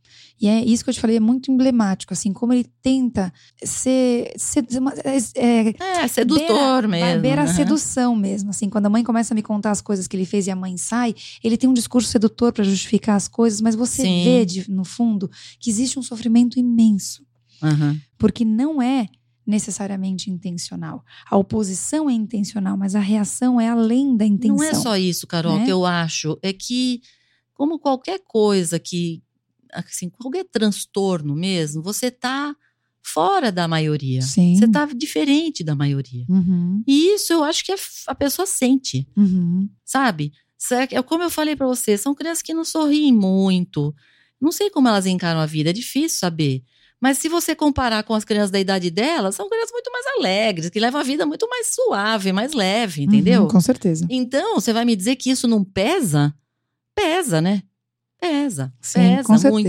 E 0.41 0.49
é 0.49 0.63
isso 0.65 0.83
que 0.83 0.91
eu 0.91 0.95
te 0.95 1.01
falei, 1.01 1.17
é 1.17 1.21
muito 1.21 1.51
emblemático, 1.51 2.13
assim, 2.13 2.33
como 2.33 2.53
ele 2.53 2.65
tenta 2.83 3.33
ser. 3.63 4.33
ser 4.37 4.67
é, 5.05 5.69
é, 5.69 6.03
É, 6.03 6.09
sedutor 6.09 6.87
beira, 6.87 6.89
mesmo. 6.89 7.23
Beira 7.23 7.43
a 7.43 7.47
né? 7.47 7.53
sedução 7.55 8.17
mesmo, 8.17 8.51
assim. 8.51 8.69
Quando 8.69 8.87
a 8.87 8.91
mãe 8.91 9.05
começa 9.05 9.33
a 9.33 9.37
me 9.37 9.43
contar 9.43 9.71
as 9.71 9.81
coisas 9.81 10.07
que 10.09 10.17
ele 10.17 10.27
fez 10.27 10.47
e 10.47 10.51
a 10.51 10.57
mãe 10.57 10.77
sai, 10.77 11.15
ele 11.43 11.57
tem 11.57 11.71
um 11.71 11.75
discurso 11.75 12.09
sedutor 12.09 12.53
para 12.53 12.65
justificar 12.65 13.17
as 13.17 13.29
coisas, 13.29 13.61
mas 13.61 13.75
você 13.75 14.03
Sim. 14.03 14.25
vê, 14.25 14.45
de- 14.45 14.71
no 14.71 14.85
fundo, 14.85 15.31
que 15.61 15.71
existe 15.71 15.99
um 15.99 16.03
sofrimento 16.03 16.59
imenso. 16.59 17.25
Aham. 17.63 17.99
Porque 18.19 18.45
não 18.45 18.83
é 18.83 19.07
necessariamente 19.47 20.31
intencional. 20.31 21.05
A 21.31 21.37
oposição 21.37 22.09
é 22.11 22.13
intencional, 22.13 22.77
mas 22.77 22.95
a 22.95 23.01
reação 23.01 23.61
é 23.61 23.69
além 23.69 24.17
da 24.17 24.25
intenção. 24.25 24.57
Não 24.57 24.65
é 24.65 24.75
só 24.75 24.97
isso, 24.97 25.27
Carol, 25.27 25.59
né? 25.59 25.65
que 25.65 25.71
eu 25.71 25.85
acho. 25.87 26.39
É 26.43 26.53
que, 26.53 27.01
como 27.55 27.79
qualquer 27.79 28.21
coisa 28.27 28.79
que. 28.79 29.23
Assim, 29.75 30.09
qualquer 30.09 30.45
transtorno 30.51 31.35
mesmo, 31.35 31.83
você 31.83 32.11
tá 32.11 32.55
fora 33.03 33.53
da 33.53 33.69
maioria. 33.69 34.23
Sim. 34.23 34.57
Você 34.57 34.67
tá 34.69 34.87
diferente 34.95 35.63
da 35.63 35.75
maioria. 35.75 36.25
Uhum, 36.29 36.83
E 36.87 37.15
isso 37.15 37.33
eu 37.33 37.45
acho 37.45 37.65
que 37.65 37.73
a, 38.07 38.15
pessoa 38.15 38.47
sente, 38.47 39.07
uhum. 39.17 39.69
sabe? 39.85 40.33
Sa- 40.57 40.85
É 40.91 41.03
como 41.03 41.23
eu 41.23 41.31
falei 41.31 41.55
pra 41.55 41.67
você, 41.67 41.99
são 41.99 42.15
crianças 42.15 42.41
que 42.43 42.55
não 42.55 42.65
sorriem 42.65 43.13
muito. 43.13 43.95
Não 44.41 44.51
sei 44.51 44.71
como 44.71 44.89
elas 44.89 45.05
encaram 45.07 45.39
a 45.41 45.47
vida, 45.47 45.71
é 45.71 45.73
difícil 45.73 46.19
saber. 46.19 46.63
Mas 47.01 47.19
se 47.19 47.29
você 47.29 47.55
comparar 47.55 48.03
com 48.05 48.15
as 48.15 48.25
crianças 48.25 48.51
da 48.51 48.59
idade 48.59 48.91
delas, 48.91 49.35
são 49.35 49.49
crianças 49.51 49.73
muito 49.73 49.91
mais 49.93 50.07
alegres, 50.19 50.71
que 50.71 50.81
levam 50.81 51.01
a 51.01 51.05
vida 51.05 51.27
muito 51.27 51.47
mais 51.51 51.75
suave, 51.75 52.33
mais 52.33 52.55
leve, 52.55 53.03
entendeu? 53.03 53.43
Uhum, 53.43 53.49
com 53.49 53.61
certeza. 53.61 54.07
Então, 54.09 54.55
você 54.55 54.73
vai 54.73 54.87
me 54.87 54.97
dizer 54.97 55.17
que 55.17 55.29
isso 55.31 55.47
não 55.47 55.63
pesa? 55.63 56.35
Pesa, 56.95 57.41
né? 57.43 57.63
Pesa. 58.29 58.73
Sim, 58.81 59.01
pesa 59.35 59.51
muito. 59.51 59.69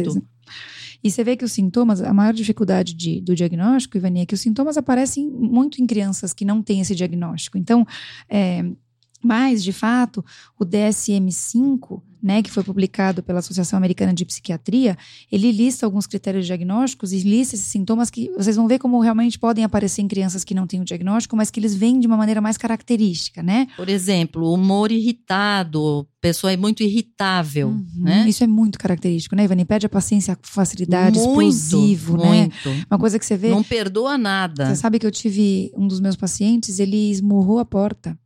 E 1.04 1.12
você 1.12 1.24
vê 1.24 1.36
que 1.36 1.46
os 1.46 1.52
sintomas, 1.52 2.02
a 2.02 2.14
maior 2.14 2.34
dificuldade 2.34 2.94
de- 2.96 3.22
do 3.22 3.36
diagnóstico, 3.36 3.96
Ivani, 3.98 4.22
é 4.22 4.26
que 4.26 4.34
os 4.34 4.42
sintomas 4.42 4.76
aparecem 4.78 5.30
muito 5.30 5.82
em 5.82 5.86
crianças 5.86 6.34
que 6.34 6.44
não 6.46 6.62
têm 6.64 6.82
esse 6.82 6.96
diagnóstico. 6.96 7.58
Então, 7.58 7.86
é, 8.28 8.66
mas, 9.26 9.64
de 9.64 9.74
fato, 9.74 10.24
o 10.60 10.64
DSM-5, 10.64 12.02
né, 12.22 12.42
que 12.42 12.52
foi 12.52 12.64
publicado 12.64 13.24
pela 13.24 13.40
Associação 13.40 13.78
Americana 13.78 14.14
de 14.14 14.26
Psiquiatria, 14.26 14.96
ele 15.32 15.52
lista 15.52 15.86
alguns 15.86 16.06
critérios 16.06 16.46
diagnósticos 16.46 17.12
e 17.12 17.20
lista 17.20 17.56
esses 17.56 17.68
sintomas 17.68 18.10
que 18.10 18.32
vocês 18.38 18.56
vão 18.56 18.68
ver 18.68 18.80
como 18.80 19.00
realmente 19.00 19.38
podem 19.38 19.64
aparecer 19.64 20.02
em 20.02 20.08
crianças 20.08 20.44
que 20.44 20.54
não 20.54 20.68
têm 20.68 20.82
o 20.82 20.86
diagnóstico, 20.86 21.36
mas 21.36 21.50
que 21.50 21.60
eles 21.60 21.76
vêm 21.76 22.00
de 22.00 22.08
uma 22.08 22.18
maneira 22.18 22.40
mais 22.40 22.58
característica, 22.58 23.42
né? 23.42 23.68
Por 23.76 23.90
exemplo, 23.90 24.52
humor 24.52 24.92
irritado, 24.92 26.08
pessoa 26.22 26.52
é 26.52 26.58
muito 26.58 26.84
irritável, 26.84 27.70
Uhum, 27.70 27.86
né? 27.98 28.26
Isso 28.28 28.44
é 28.44 28.48
muito 28.48 28.78
característico, 28.78 29.36
né, 29.36 29.44
Ivani? 29.44 29.66
Perde 29.66 29.86
a 29.86 29.90
paciência, 29.90 30.34
a 30.34 30.38
facilidade, 30.42 31.18
muito, 31.20 31.42
explosivo, 31.50 32.18
né? 32.18 32.42
muito. 32.42 32.86
Uma 32.90 33.00
coisa 33.00 33.18
que 33.20 33.26
você 33.26 33.38
vê. 33.38 33.50
Não 33.50 33.64
perdoa 33.64 34.18
nada. 34.18 34.68
Você 34.68 34.76
sabe 34.76 35.00
que 35.00 35.06
eu 35.06 35.12
tive 35.12 35.72
um 35.76 35.88
dos 35.88 36.00
meus 36.00 36.16
pacientes, 36.16 36.80
ele 36.80 37.12
esmurrou 37.12 37.60
a 37.60 37.66
porta 37.66 38.18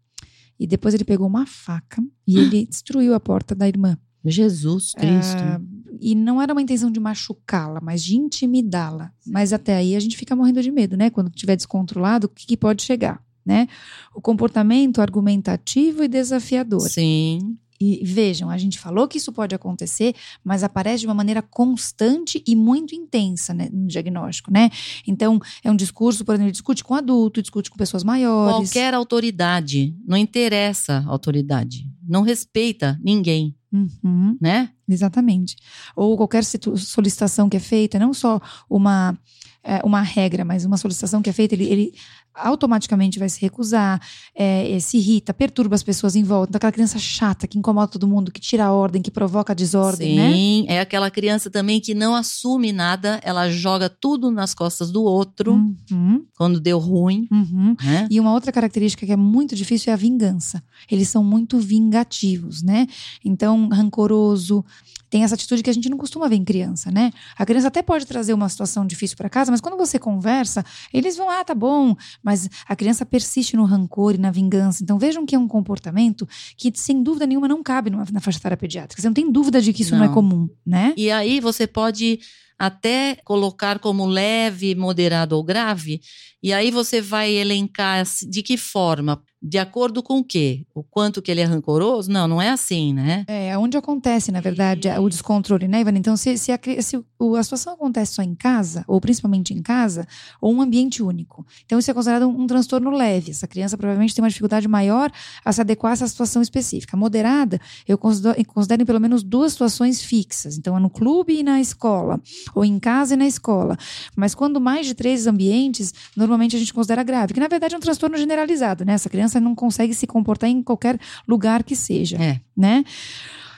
e 0.60 0.68
depois 0.68 0.94
ele 0.94 1.06
pegou 1.06 1.28
uma 1.28 1.46
faca 1.46 2.04
e 2.28 2.38
ele 2.38 2.66
destruiu 2.70 3.14
a 3.14 3.20
porta 3.20 3.56
da 3.56 3.68
irmã. 3.68 3.98
Jesus 4.26 4.94
Cristo. 4.94 5.42
Ah, 5.42 5.62
e 6.00 6.14
não 6.14 6.42
era 6.42 6.54
uma 6.54 6.62
intenção 6.62 6.92
de 6.92 7.00
machucá-la, 7.00 7.80
mas 7.82 8.04
de 8.04 8.18
intimidá-la. 8.18 9.12
Mas 9.26 9.54
até 9.54 9.76
aí 9.76 9.96
a 9.96 10.00
gente 10.00 10.18
fica 10.18 10.36
morrendo 10.36 10.62
de 10.62 10.72
medo, 10.72 10.98
né? 10.98 11.10
Quando 11.10 11.30
estiver 11.30 11.56
descontrolado, 11.56 12.28
o 12.28 12.30
que, 12.30 12.46
que 12.46 12.58
pode 12.58 12.84
chegar, 12.84 13.24
né? 13.46 13.68
O 14.14 14.22
comportamento 14.22 15.02
argumentativo 15.02 16.04
e 16.04 16.08
desafiador. 16.08 16.82
Sim. 16.90 17.58
E 17.80 18.04
vejam, 18.04 18.50
a 18.50 18.58
gente 18.58 18.78
falou 18.78 19.08
que 19.08 19.18
isso 19.18 19.32
pode 19.32 19.56
acontecer, 19.56 20.14
mas 20.44 20.64
aparece 20.64 21.02
de 21.02 21.08
uma 21.08 21.14
maneira 21.14 21.42
constante 21.42 22.44
e 22.46 22.56
muito 22.56 22.94
intensa 22.94 23.54
né, 23.54 23.70
no 23.72 23.88
diagnóstico, 23.88 24.52
né? 24.52 24.70
Então, 25.08 25.40
é 25.64 25.72
um 25.72 25.76
discurso, 25.76 26.26
por 26.26 26.34
exemplo, 26.34 26.48
ele 26.48 26.52
discute 26.52 26.84
com 26.84 26.94
adulto, 26.94 27.42
discute 27.42 27.70
com 27.70 27.78
pessoas 27.78 28.04
maiores. 28.04 28.70
Qualquer 28.70 28.94
autoridade. 28.94 29.96
Não 30.06 30.18
interessa 30.18 31.04
a 31.08 31.10
autoridade. 31.10 31.90
Não 32.06 32.22
respeita 32.22 33.00
ninguém, 33.02 33.56
Uhum, 33.72 34.36
né? 34.42 34.70
exatamente. 34.88 35.56
Ou 35.96 36.18
qualquer 36.18 36.44
solicitação 36.44 37.48
que 37.48 37.58
é 37.58 37.60
feita, 37.60 38.00
não 38.00 38.14
só 38.14 38.42
uma, 38.68 39.18
é, 39.64 39.80
uma 39.86 40.02
regra, 40.02 40.44
mas 40.44 40.66
uma 40.66 40.78
solicitação 40.78 41.22
que 41.22 41.30
é 41.30 41.34
feita, 41.34 41.54
ele, 41.54 41.66
ele 41.66 41.94
automaticamente 42.42 43.20
vai 43.20 43.30
se 43.30 43.40
recusar, 43.42 44.02
é, 44.34 44.78
se 44.80 44.98
irrita, 44.98 45.34
perturba 45.34 45.76
as 45.76 45.84
pessoas 45.84 46.16
em 46.16 46.24
volta. 46.24 46.50
Então, 46.50 46.58
aquela 46.58 46.72
criança 46.72 47.00
chata 47.00 47.48
que 47.48 47.58
incomoda 47.58 47.92
todo 47.92 48.08
mundo, 48.08 48.32
que 48.32 48.42
tira 48.42 48.66
a 48.66 48.74
ordem, 48.74 49.02
que 49.02 49.12
provoca 49.12 49.54
a 49.54 49.56
desordem, 49.56 50.16
né? 50.16 50.34
Sim. 50.34 50.66
É 50.68 50.80
aquela 50.80 51.12
criança 51.12 51.50
também 51.50 51.80
que 51.80 51.94
não 51.94 52.16
assume 52.16 52.72
nada, 52.72 53.20
ela 53.24 53.50
joga 53.50 53.90
tudo 53.90 54.32
nas 54.32 54.54
costas 54.54 54.92
do 54.92 55.04
outro 55.04 55.60
Uhum, 55.92 56.26
quando 56.38 56.60
deu 56.60 56.78
ruim, 56.80 57.28
uhum. 57.32 57.76
né? 57.84 58.08
E 58.10 58.20
uma 58.20 58.34
outra 58.34 58.52
característica 58.52 59.06
que 59.06 59.12
é 59.12 59.18
muito 59.18 59.56
difícil 59.56 59.92
é 59.92 59.94
a 59.94 59.98
vingança. 59.98 60.64
Eles 60.90 61.10
são 61.10 61.24
muito 61.24 61.60
vingativos, 61.60 62.62
né? 62.62 62.88
Então, 63.24 63.68
rancoroso. 63.70 64.64
Tem 65.10 65.24
essa 65.24 65.36
atitude 65.36 65.64
que 65.64 65.70
a 65.70 65.74
gente 65.74 65.90
não 65.90 65.98
costuma 65.98 66.28
ver 66.28 66.36
em 66.36 66.44
criança, 66.44 66.92
né? 66.92 67.12
A 67.38 67.46
criança 67.46 67.68
até 67.68 67.82
pode 67.82 68.06
trazer 68.06 68.34
uma 68.34 68.48
situação 68.48 68.86
difícil 68.86 69.18
para 69.18 69.30
casa, 69.30 69.52
mas 69.52 69.62
quando 69.62 69.78
você 69.78 69.98
conversa, 69.98 70.64
eles 70.94 71.18
vão, 71.18 71.30
ah, 71.30 71.44
tá 71.44 71.56
bom. 71.56 71.96
Mas 72.22 72.50
a 72.68 72.76
criança 72.76 73.06
persiste 73.06 73.56
no 73.56 73.66
rancor 73.66 74.16
e 74.16 74.18
na 74.18 74.32
vingança. 74.32 74.84
Então, 74.84 75.00
vejam 75.00 75.26
que 75.26 75.36
é 75.36 75.40
um 75.40 75.48
comportamento 75.48 76.28
que, 76.56 76.72
sem 76.76 77.02
dúvida 77.02 77.26
nenhuma, 77.26 77.48
não 77.48 77.64
cabe 77.64 77.90
numa, 77.90 78.06
na 78.12 78.20
faixa 78.20 78.38
etária 78.38 78.58
pediátrica. 78.58 79.02
Você 79.02 79.08
não 79.08 79.14
tem 79.14 79.32
dúvida 79.32 79.62
de 79.62 79.74
que 79.74 79.82
isso 79.82 79.96
não, 79.96 80.04
é 80.04 80.08
Não. 80.08 80.14
comum, 80.14 80.50
né? 80.66 80.94
E 80.96 81.10
aí 81.10 81.40
você 81.40 81.66
pode 81.66 82.20
até 82.58 83.16
colocar 83.24 83.80
como 83.80 84.06
leve, 84.06 84.76
moderado 84.76 85.36
ou 85.36 85.44
grave, 85.44 86.02
e 86.44 86.52
aí 86.52 86.70
você 86.72 87.02
vai 87.02 87.32
elencar 87.32 88.06
de 88.28 88.44
que 88.44 88.58
forma, 88.58 89.24
de 89.42 89.58
acordo 89.58 90.04
com 90.04 90.20
o 90.20 90.24
quê? 90.24 90.66
O 90.74 90.84
quanto 90.84 91.22
que 91.22 91.32
ele 91.32 91.40
é 91.40 91.46
rancoroso? 91.46 92.12
Não, 92.12 92.28
não 92.28 92.42
é 92.42 92.50
assim, 92.50 92.94
né? 92.94 93.24
É 93.28 93.58
onde 93.58 93.78
acontece, 93.78 94.32
na 94.32 94.42
verdade, 94.42 94.90
o 94.90 95.08
descontrole, 95.08 95.68
né, 95.68 95.80
Ivana? 95.80 95.98
Então, 95.98 96.18
se, 96.18 96.38
se, 96.38 96.52
a, 96.52 96.60
se 96.82 96.98
a 96.98 97.44
situação 97.44 97.74
acontece 97.74 98.16
só 98.16 98.22
em 98.22 98.36
casa, 98.36 98.84
ou 98.86 99.00
principalmente 99.00 99.54
em 99.54 99.62
casa, 99.62 100.06
ou 100.42 100.54
um 100.54 100.62
ambiente 100.62 101.02
único. 101.02 101.46
Então, 101.66 101.80
isso 101.80 101.90
é 101.90 101.94
considerado 101.94 102.28
um, 102.28 102.42
um 102.42 102.48
transtorno 102.48 102.90
leve. 102.92 103.32
Essa 103.32 103.48
criança 103.48 103.78
provavelmente 103.78 104.14
tem 104.14 104.22
uma 104.22 104.30
dificuldade 104.30 104.68
maior 104.68 105.10
a 105.44 105.54
se 105.54 105.62
adequar 105.62 105.92
a 105.92 105.94
essa 105.94 106.08
situação 106.08 106.42
específica. 106.42 106.98
Moderada, 106.98 107.62
eu 107.88 107.98
considero, 107.98 108.44
considero 108.46 108.82
em 108.82 108.86
pelo 108.86 109.00
menos 109.00 109.24
duas 109.24 109.54
situações 109.54 110.02
fixas. 110.02 110.58
Então, 110.58 110.76
é 110.76 110.80
no 110.80 110.90
clube 110.90 111.40
e 111.40 111.44
na 111.44 111.62
escola, 111.62 112.22
ou 112.54 112.66
em 112.66 112.78
casa 112.78 113.14
e 113.14 113.18
na 113.18 113.26
escola. 113.26 113.78
Mas 114.18 114.36
quando 114.36 114.60
mais 114.60 114.86
de 114.86 114.94
três 114.94 115.28
ambientes, 115.28 115.94
normalmente 116.16 116.58
a 116.58 116.60
gente 116.60 116.74
considera 116.74 117.04
grave, 117.04 117.34
que 117.34 117.40
na 117.40 117.48
verdade 117.48 117.74
é 117.74 117.78
um 117.78 117.82
transtorno 117.82 118.18
generalizado, 118.18 118.84
né? 118.84 118.94
Essa 118.94 119.10
criança 119.10 119.29
não 119.38 119.54
consegue 119.54 119.94
se 119.94 120.08
comportar 120.08 120.50
em 120.50 120.64
qualquer 120.64 120.98
lugar 121.28 121.62
que 121.64 121.76
seja 121.76 122.16
É. 122.18 122.40
né? 122.56 122.86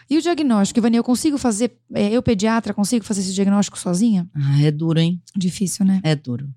E 0.09 0.17
o 0.17 0.21
diagnóstico, 0.21 0.79
Ivani, 0.79 0.97
eu 0.97 1.03
consigo 1.03 1.37
fazer, 1.37 1.77
é, 1.93 2.09
eu 2.11 2.21
pediatra, 2.23 2.73
consigo 2.73 3.05
fazer 3.05 3.21
esse 3.21 3.33
diagnóstico 3.33 3.77
sozinha? 3.79 4.27
Ah, 4.35 4.61
é 4.61 4.69
duro, 4.71 4.99
hein? 4.99 5.21
Difícil, 5.37 5.85
né? 5.85 6.01
É 6.03 6.15
duro. 6.15 6.49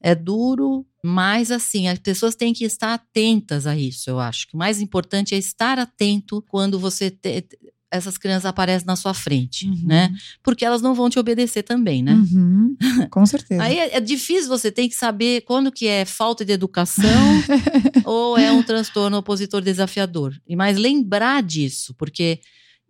É 0.00 0.14
duro, 0.14 0.86
mas 1.04 1.50
assim, 1.50 1.88
as 1.88 1.98
pessoas 1.98 2.34
têm 2.36 2.54
que 2.54 2.64
estar 2.64 2.94
atentas 2.94 3.66
a 3.66 3.76
isso, 3.76 4.08
eu 4.08 4.18
acho. 4.20 4.46
que 4.46 4.54
O 4.54 4.58
mais 4.58 4.80
importante 4.80 5.34
é 5.34 5.38
estar 5.38 5.76
atento 5.78 6.40
quando 6.48 6.78
você 6.78 7.10
te- 7.10 7.46
essas 7.90 8.18
crianças 8.18 8.44
aparecem 8.46 8.86
na 8.86 8.96
sua 8.96 9.14
frente, 9.14 9.66
Uhum. 9.66 9.82
né? 9.86 10.12
Porque 10.42 10.64
elas 10.64 10.82
não 10.82 10.94
vão 10.94 11.08
te 11.08 11.18
obedecer 11.18 11.62
também, 11.62 12.02
né? 12.02 12.14
Uhum, 12.14 12.76
com 13.10 13.24
certeza. 13.24 13.62
Aí 13.62 13.78
é, 13.78 13.96
é 13.96 14.00
difícil 14.00 14.48
você 14.48 14.70
tem 14.70 14.88
que 14.88 14.94
saber 14.94 15.40
quando 15.42 15.72
que 15.72 15.86
é 15.86 16.04
falta 16.04 16.44
de 16.44 16.52
educação 16.52 17.02
ou 18.04 18.36
é 18.36 18.52
um 18.52 18.62
transtorno 18.62 19.16
opositor 19.16 19.60
desafiador. 19.62 20.34
E 20.46 20.54
mais 20.56 20.76
lembrar 20.76 21.42
disso, 21.42 21.94
porque 21.94 22.40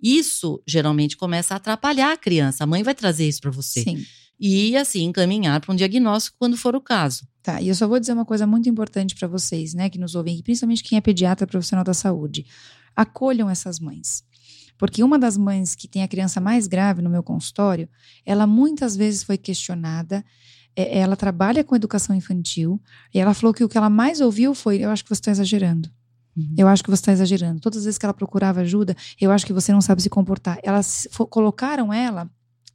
Isso 0.01 0.63
geralmente 0.67 1.17
começa 1.17 1.55
a 1.55 1.57
atrapalhar 1.57 2.13
a 2.13 2.17
criança. 2.17 2.63
A 2.63 2.67
mãe 2.69 2.85
vai 2.85 2.95
trazer 2.95 3.27
isso 3.29 3.41
para 3.41 3.51
você. 3.51 3.83
Sim. 3.83 4.05
E 4.39 4.77
assim 4.77 5.03
encaminhar 5.05 5.61
para 5.61 5.73
um 5.73 5.77
diagnóstico 5.77 6.37
quando 6.39 6.57
for 6.57 6.77
o 6.77 6.81
caso. 6.81 7.27
Tá, 7.43 7.61
e 7.61 7.67
eu 7.69 7.75
só 7.75 7.89
vou 7.89 7.99
dizer 7.99 8.13
uma 8.13 8.25
coisa 8.25 8.47
muito 8.47 8.69
importante 8.69 9.17
para 9.17 9.27
vocês, 9.27 9.75
né, 9.75 9.91
que 9.91 9.99
nos 9.99 10.15
ouvem, 10.15 10.41
principalmente 10.43 10.85
quem 10.85 10.97
é 10.99 11.01
pediatra 11.01 11.47
profissional 11.49 11.85
da 11.85 11.93
saúde. 11.95 12.47
Acolham 12.95 13.51
essas 13.51 13.81
mães. 13.81 14.23
Porque 14.79 15.03
uma 15.03 15.19
das 15.19 15.37
mães 15.37 15.75
que 15.75 15.89
tem 15.89 16.03
a 16.03 16.09
criança 16.09 16.41
mais 16.41 16.67
grave 16.67 17.03
no 17.03 17.11
meu 17.11 17.23
consultório, 17.23 17.89
ela 18.25 18.47
muitas 18.47 18.97
vezes 18.97 19.23
foi 19.25 19.37
questionada. 19.37 20.25
é, 20.77 20.99
Ela 20.99 21.17
trabalha 21.17 21.65
com 21.65 21.77
educação 21.77 22.15
infantil 22.15 22.81
e 23.13 23.19
ela 23.19 23.35
falou 23.35 23.53
que 23.53 23.65
o 23.65 23.69
que 23.69 23.77
ela 23.77 23.91
mais 23.91 24.21
ouviu 24.21 24.55
foi: 24.55 24.79
Eu 24.79 24.91
acho 24.91 25.03
que 25.03 25.11
você 25.11 25.21
está 25.21 25.31
exagerando. 25.33 25.91
Uhum. 26.37 26.55
Eu 26.57 26.69
acho 26.69 26.85
que 26.85 26.91
você 26.91 27.01
está 27.01 27.13
exagerando. 27.13 27.61
Todas 27.61 27.79
as 27.79 27.85
vezes 27.85 27.99
que 27.99 28.07
ela 28.07 28.15
procurava 28.15 28.61
ajuda, 28.61 28.97
eu 29.21 29.33
acho 29.33 29.45
que 29.45 29.53
você 29.53 29.73
não 29.73 29.81
sabe 29.81 30.01
se 30.01 30.09
comportar. 30.09 30.59
Elas 30.63 31.09
colocaram 31.29 31.93
ela 31.93 32.31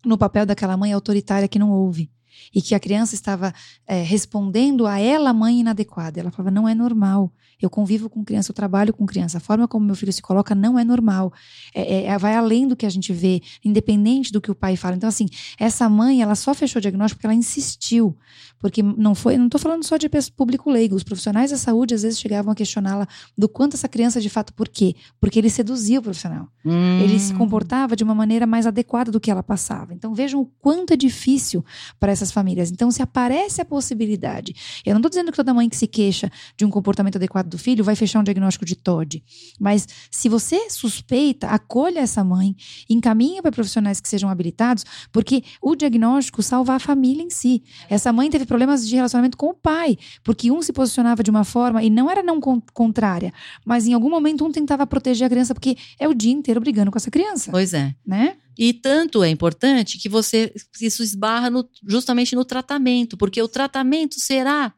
no 0.05 0.17
papel 0.17 0.45
daquela 0.45 0.75
mãe 0.75 0.91
autoritária 0.91 1.47
que 1.47 1.57
não 1.57 1.71
ouve. 1.71 2.11
E 2.53 2.61
que 2.61 2.73
a 2.75 2.79
criança 2.79 3.15
estava 3.15 3.53
é, 3.87 4.01
respondendo 4.01 4.85
a 4.87 4.99
ela, 4.99 5.33
mãe 5.33 5.59
inadequada. 5.59 6.19
Ela 6.19 6.31
falava: 6.31 6.51
não 6.51 6.67
é 6.67 6.75
normal. 6.75 7.31
Eu 7.61 7.69
convivo 7.69 8.09
com 8.09 8.25
criança, 8.25 8.51
eu 8.51 8.55
trabalho 8.55 8.93
com 8.93 9.05
criança. 9.05 9.37
A 9.37 9.41
forma 9.41 9.67
como 9.67 9.85
meu 9.85 9.95
filho 9.95 10.11
se 10.11 10.21
coloca 10.21 10.53
não 10.53 10.77
é 10.77 10.83
normal. 10.83 11.31
É, 11.73 12.03
é- 12.05 12.17
vai 12.17 12.35
além 12.35 12.67
do 12.67 12.75
que 12.75 12.85
a 12.85 12.89
gente 12.89 13.13
vê, 13.13 13.41
independente 13.63 14.31
do 14.33 14.41
que 14.41 14.51
o 14.51 14.55
pai 14.55 14.75
fala. 14.75 14.95
Então, 14.95 15.07
assim, 15.07 15.27
essa 15.57 15.87
mãe, 15.87 16.21
ela 16.21 16.35
só 16.35 16.53
fechou 16.53 16.79
o 16.79 16.81
diagnóstico 16.81 17.17
porque 17.19 17.27
ela 17.27 17.33
insistiu. 17.35 18.17
Porque 18.59 18.81
não 18.81 19.13
foi, 19.13 19.37
não 19.37 19.45
estou 19.45 19.59
falando 19.59 19.83
só 19.83 19.97
de 19.97 20.09
público 20.35 20.69
leigo. 20.69 20.95
Os 20.95 21.03
profissionais 21.03 21.51
da 21.51 21.57
saúde 21.57 21.93
às 21.93 22.03
vezes 22.03 22.19
chegavam 22.19 22.51
a 22.51 22.55
questioná-la 22.55 23.07
do 23.37 23.47
quanto 23.49 23.75
essa 23.75 23.87
criança 23.89 24.21
de 24.21 24.29
fato, 24.29 24.53
por 24.53 24.69
quê? 24.69 24.95
Porque 25.19 25.37
ele 25.39 25.49
seduzia 25.49 25.99
o 25.99 26.01
profissional. 26.01 26.47
Ele 26.65 27.19
se 27.19 27.33
Hum. 27.33 27.37
comportava 27.37 27.95
de 27.95 28.03
uma 28.03 28.15
maneira 28.15 28.45
mais 28.47 28.65
adequada 28.65 29.11
do 29.11 29.19
que 29.19 29.29
ela 29.29 29.43
passava. 29.43 29.93
Então 29.93 30.13
vejam 30.13 30.39
o 30.41 30.45
quanto 30.45 30.93
é 30.93 30.95
difícil 30.95 31.63
para 31.99 32.11
famílias. 32.31 32.71
Então, 32.71 32.89
se 32.91 33.01
aparece 33.01 33.61
a 33.61 33.65
possibilidade, 33.65 34.53
eu 34.85 34.93
não 34.93 34.99
estou 34.99 35.09
dizendo 35.09 35.31
que 35.31 35.37
toda 35.37 35.53
mãe 35.53 35.67
que 35.69 35.75
se 35.75 35.87
queixa 35.87 36.31
de 36.57 36.65
um 36.65 36.69
comportamento 36.69 37.15
adequado 37.17 37.47
do 37.47 37.57
filho 37.57 37.83
vai 37.83 37.95
fechar 37.95 38.19
um 38.19 38.23
diagnóstico 38.23 38.65
de 38.65 38.75
TOD. 38.75 39.23
Mas 39.59 39.87
se 40.11 40.29
você 40.29 40.69
suspeita, 40.69 41.47
acolha 41.47 41.99
essa 41.99 42.23
mãe, 42.23 42.55
encaminha 42.89 43.41
para 43.41 43.51
profissionais 43.51 43.99
que 43.99 44.07
sejam 44.09 44.29
habilitados, 44.29 44.83
porque 45.11 45.43
o 45.61 45.75
diagnóstico 45.75 46.41
salva 46.43 46.73
a 46.75 46.79
família 46.79 47.23
em 47.23 47.29
si. 47.29 47.63
Essa 47.89 48.11
mãe 48.13 48.29
teve 48.29 48.45
problemas 48.45 48.87
de 48.87 48.95
relacionamento 48.95 49.37
com 49.37 49.47
o 49.47 49.53
pai, 49.53 49.97
porque 50.23 50.51
um 50.51 50.61
se 50.61 50.73
posicionava 50.73 51.23
de 51.23 51.29
uma 51.31 51.43
forma 51.43 51.83
e 51.83 51.89
não 51.89 52.09
era 52.09 52.21
não 52.23 52.39
con- 52.39 52.61
contrária, 52.73 53.33
mas 53.65 53.87
em 53.87 53.93
algum 53.93 54.09
momento 54.09 54.45
um 54.45 54.51
tentava 54.51 54.85
proteger 54.85 55.25
a 55.27 55.29
criança 55.29 55.53
porque 55.53 55.75
é 55.99 56.07
o 56.07 56.13
dia 56.13 56.31
inteiro 56.31 56.59
brigando 56.59 56.91
com 56.91 56.97
essa 56.97 57.11
criança, 57.11 57.51
Pois 57.51 57.73
é. 57.73 57.93
né? 58.05 58.35
E 58.57 58.73
tanto 58.73 59.23
é 59.23 59.29
importante 59.29 59.97
que 59.97 60.09
você 60.09 60.53
isso 60.79 61.03
esbarra 61.03 61.49
no- 61.49 61.67
justamente 61.87 62.35
no 62.35 62.45
tratamento, 62.45 63.17
porque 63.17 63.41
o 63.41 63.47
tratamento 63.47 64.19
será 64.19 64.73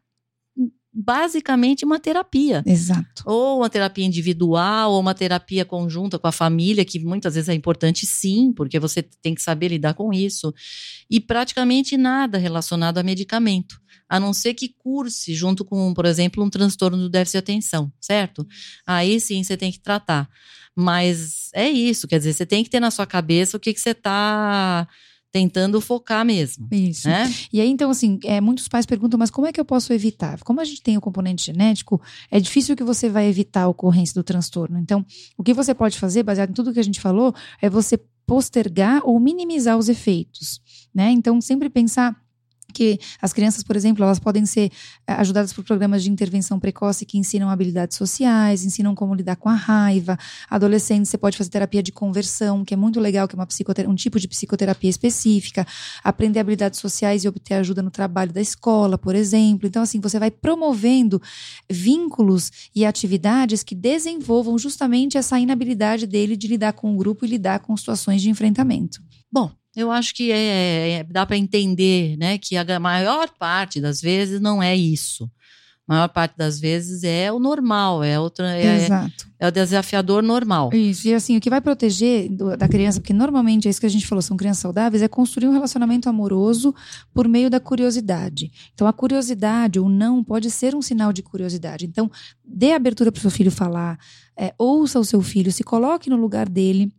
basicamente 0.97 1.83
uma 1.83 1.99
terapia. 1.99 2.63
Exato. 2.65 3.23
Ou 3.25 3.57
uma 3.59 3.69
terapia 3.69 4.05
individual, 4.05 4.93
ou 4.93 5.01
uma 5.01 5.13
terapia 5.13 5.65
conjunta 5.65 6.17
com 6.17 6.27
a 6.27 6.31
família, 6.31 6.85
que 6.85 6.99
muitas 6.99 7.35
vezes 7.35 7.49
é 7.49 7.53
importante 7.53 8.05
sim, 8.05 8.53
porque 8.55 8.79
você 8.79 9.03
tem 9.03 9.35
que 9.35 9.41
saber 9.41 9.67
lidar 9.67 9.93
com 9.93 10.13
isso. 10.13 10.53
E 11.09 11.19
praticamente 11.19 11.97
nada 11.97 12.37
relacionado 12.37 12.97
a 12.97 13.03
medicamento, 13.03 13.77
a 14.07 14.21
não 14.21 14.31
ser 14.33 14.53
que 14.53 14.69
curse 14.69 15.33
junto 15.35 15.65
com, 15.65 15.93
por 15.93 16.05
exemplo, 16.05 16.41
um 16.41 16.49
transtorno 16.49 16.97
do 16.97 17.09
déficit 17.09 17.33
de 17.33 17.39
atenção, 17.39 17.91
certo? 17.99 18.47
Aí 18.87 19.19
sim 19.19 19.43
você 19.43 19.57
tem 19.57 19.73
que 19.73 19.79
tratar. 19.81 20.29
Mas 20.75 21.49
é 21.53 21.69
isso, 21.69 22.07
quer 22.07 22.17
dizer, 22.17 22.33
você 22.33 22.45
tem 22.45 22.63
que 22.63 22.69
ter 22.69 22.79
na 22.79 22.91
sua 22.91 23.05
cabeça 23.05 23.55
o 23.55 23.59
que, 23.59 23.73
que 23.73 23.79
você 23.79 23.91
está 23.91 24.87
tentando 25.35 25.81
focar 25.81 26.25
mesmo, 26.25 26.65
Isso. 26.71 27.09
né? 27.09 27.29
E 27.51 27.59
aí, 27.59 27.67
então, 27.69 27.89
assim, 27.89 28.17
é, 28.23 28.39
muitos 28.39 28.69
pais 28.69 28.85
perguntam, 28.85 29.19
mas 29.19 29.29
como 29.29 29.45
é 29.45 29.51
que 29.51 29.59
eu 29.59 29.65
posso 29.65 29.91
evitar? 29.91 30.41
Como 30.45 30.61
a 30.61 30.63
gente 30.63 30.81
tem 30.81 30.95
o 30.97 31.01
componente 31.01 31.47
genético, 31.47 32.01
é 32.31 32.39
difícil 32.39 32.73
que 32.73 32.85
você 32.85 33.09
vai 33.09 33.27
evitar 33.27 33.63
a 33.63 33.67
ocorrência 33.67 34.13
do 34.13 34.23
transtorno. 34.23 34.79
Então, 34.79 35.05
o 35.37 35.43
que 35.43 35.53
você 35.53 35.73
pode 35.73 35.99
fazer, 35.99 36.23
baseado 36.23 36.51
em 36.51 36.53
tudo 36.53 36.71
que 36.71 36.79
a 36.79 36.83
gente 36.83 37.01
falou, 37.01 37.35
é 37.61 37.69
você 37.69 37.99
postergar 38.25 39.01
ou 39.03 39.19
minimizar 39.19 39.77
os 39.77 39.89
efeitos, 39.89 40.61
né? 40.93 41.11
Então, 41.11 41.41
sempre 41.41 41.69
pensar 41.69 42.15
que 42.75 42.99
as 43.21 43.31
crianças, 43.31 43.63
por 43.63 43.75
exemplo, 43.75 44.03
elas 44.03 44.19
podem 44.19 44.45
ser 44.45 44.69
eh, 45.07 45.13
ajudadas 45.13 45.53
por 45.53 45.63
programas 45.63 46.03
de 46.03 46.11
intervenção 46.11 46.59
precoce 46.59 47.05
que 47.05 47.17
ensinam 47.17 47.49
habilidades 47.49 47.95
sociais, 47.95 48.65
ensinam 48.65 48.93
como 48.93 49.15
lidar 49.15 49.37
com 49.37 49.47
a 49.47 49.53
raiva. 49.53 50.19
Adolescentes, 50.49 51.09
você 51.09 51.17
pode 51.17 51.37
fazer 51.37 51.49
terapia 51.49 51.81
de 51.81 51.93
conversão, 51.93 52.65
que 52.65 52.73
é 52.73 52.77
muito 52.77 52.99
legal, 52.99 53.27
que 53.27 53.35
é 53.35 53.37
uma 53.37 53.47
um 53.87 53.95
tipo 53.95 54.19
de 54.19 54.27
psicoterapia 54.27 54.89
específica. 54.89 55.65
Aprender 56.03 56.39
habilidades 56.39 56.79
sociais 56.79 57.23
e 57.23 57.27
obter 57.27 57.53
ajuda 57.53 57.81
no 57.81 57.89
trabalho 57.89 58.33
da 58.33 58.41
escola, 58.41 58.97
por 58.97 59.15
exemplo. 59.15 59.67
Então, 59.67 59.81
assim, 59.81 60.01
você 60.01 60.19
vai 60.19 60.29
promovendo 60.29 61.21
vínculos 61.69 62.51
e 62.75 62.85
atividades 62.85 63.63
que 63.63 63.73
desenvolvam 63.73 64.57
justamente 64.57 65.17
essa 65.17 65.39
inabilidade 65.39 66.05
dele 66.05 66.35
de 66.35 66.47
lidar 66.47 66.73
com 66.73 66.93
o 66.93 66.97
grupo 66.97 67.23
e 67.23 67.29
lidar 67.29 67.59
com 67.59 67.75
situações 67.77 68.21
de 68.21 68.29
enfrentamento. 68.29 69.01
Bom, 69.31 69.51
eu 69.75 69.91
acho 69.91 70.13
que 70.13 70.31
é, 70.31 70.91
é- 70.99 71.03
dá 71.03 71.25
para 71.25 71.37
entender, 71.37 72.17
né, 72.17 72.37
que 72.37 72.55
a 72.57 72.79
maior 72.79 73.29
parte 73.37 73.79
das 73.81 74.01
vezes 74.01 74.39
não 74.39 74.61
é 74.61 74.75
isso. 74.75 75.29
A 75.87 75.93
maior 75.93 76.07
parte 76.09 76.35
das 76.35 76.59
vezes 76.59 77.03
é 77.03 77.31
o 77.31 77.37
normal, 77.37 78.03
é 78.03 78.13
é, 78.13 78.17
é 79.37 79.47
o 79.47 79.51
desafiador 79.51 80.23
normal. 80.23 80.71
Isso, 80.73 81.07
e 81.07 81.13
assim, 81.13 81.37
o 81.37 81.39
que 81.39 81.47
vai 81.47 81.61
proteger 81.61 82.27
do- 82.27 82.57
da 82.57 82.67
criança, 82.67 82.99
porque 82.99 83.13
normalmente 83.13 83.67
é 83.67 83.69
isso 83.71 83.79
que 83.79 83.85
a 83.85 83.89
gente 83.89 84.07
falou, 84.07 84.19
são 84.23 84.35
crianças 84.35 84.61
saudáveis, 84.63 85.03
é 85.03 85.07
construir 85.07 85.47
um 85.47 85.51
relacionamento 85.51 86.09
amoroso 86.09 86.73
por 87.13 87.27
meio 87.27 87.51
da 87.51 87.59
curiosidade. 87.59 88.51
Então, 88.73 88.87
a 88.87 88.93
curiosidade, 88.93 89.79
o 89.79 89.87
não, 89.87 90.23
pode 90.23 90.49
ser 90.49 90.73
um 90.73 90.81
sinal 90.81 91.13
de 91.13 91.21
curiosidade. 91.21 91.85
Então, 91.85 92.09
dê 92.43 92.71
abertura 92.73 93.11
para 93.11 93.19
o 93.19 93.21
seu 93.21 93.29
filho 93.29 93.51
falar, 93.51 93.99
é, 94.35 94.55
ouça 94.57 94.99
o 94.99 95.05
seu 95.05 95.21
filho, 95.21 95.51
se 95.51 95.63
coloque 95.63 96.09
no 96.09 96.15
lugar 96.15 96.49
dele. 96.49 96.91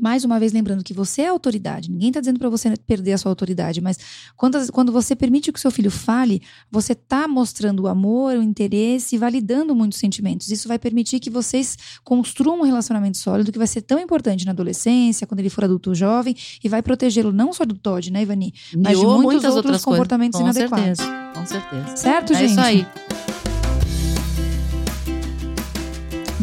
Mais 0.00 0.24
uma 0.24 0.38
vez, 0.38 0.52
lembrando 0.52 0.82
que 0.82 0.92
você 0.92 1.22
é 1.22 1.28
autoridade. 1.28 1.90
Ninguém 1.90 2.08
está 2.08 2.20
dizendo 2.20 2.38
para 2.38 2.48
você 2.48 2.76
perder 2.76 3.12
a 3.12 3.18
sua 3.18 3.30
autoridade, 3.30 3.80
mas 3.80 3.98
quando, 4.36 4.72
quando 4.72 4.92
você 4.92 5.14
permite 5.14 5.52
que 5.52 5.58
o 5.58 5.60
seu 5.60 5.70
filho 5.70 5.90
fale, 5.90 6.42
você 6.70 6.92
está 6.92 7.26
mostrando 7.28 7.84
o 7.84 7.88
amor, 7.88 8.36
o 8.36 8.42
interesse 8.42 9.16
e 9.16 9.18
validando 9.18 9.74
muitos 9.74 9.98
sentimentos. 9.98 10.50
Isso 10.50 10.68
vai 10.68 10.78
permitir 10.78 11.20
que 11.20 11.30
vocês 11.30 11.76
construam 12.02 12.60
um 12.60 12.64
relacionamento 12.64 13.18
sólido 13.18 13.52
que 13.52 13.58
vai 13.58 13.66
ser 13.66 13.82
tão 13.82 13.98
importante 13.98 14.44
na 14.44 14.52
adolescência, 14.52 15.26
quando 15.26 15.40
ele 15.40 15.50
for 15.50 15.64
adulto 15.64 15.94
jovem, 15.94 16.34
e 16.62 16.68
vai 16.68 16.82
protegê-lo 16.82 17.32
não 17.32 17.52
só 17.52 17.64
do 17.64 17.74
TOD, 17.74 18.10
né, 18.10 18.22
Ivani? 18.22 18.54
Mas 18.76 18.98
de 18.98 19.04
muitos 19.06 19.44
outros 19.44 19.84
comportamentos. 19.84 20.38
Com 20.40 20.46
inadequados. 20.46 20.98
certeza, 20.98 21.32
com 21.34 21.46
certeza. 21.46 21.96
Certo, 21.96 22.32
É 22.32 22.36
gente? 22.36 22.50
isso 22.50 22.60
aí. 22.60 22.86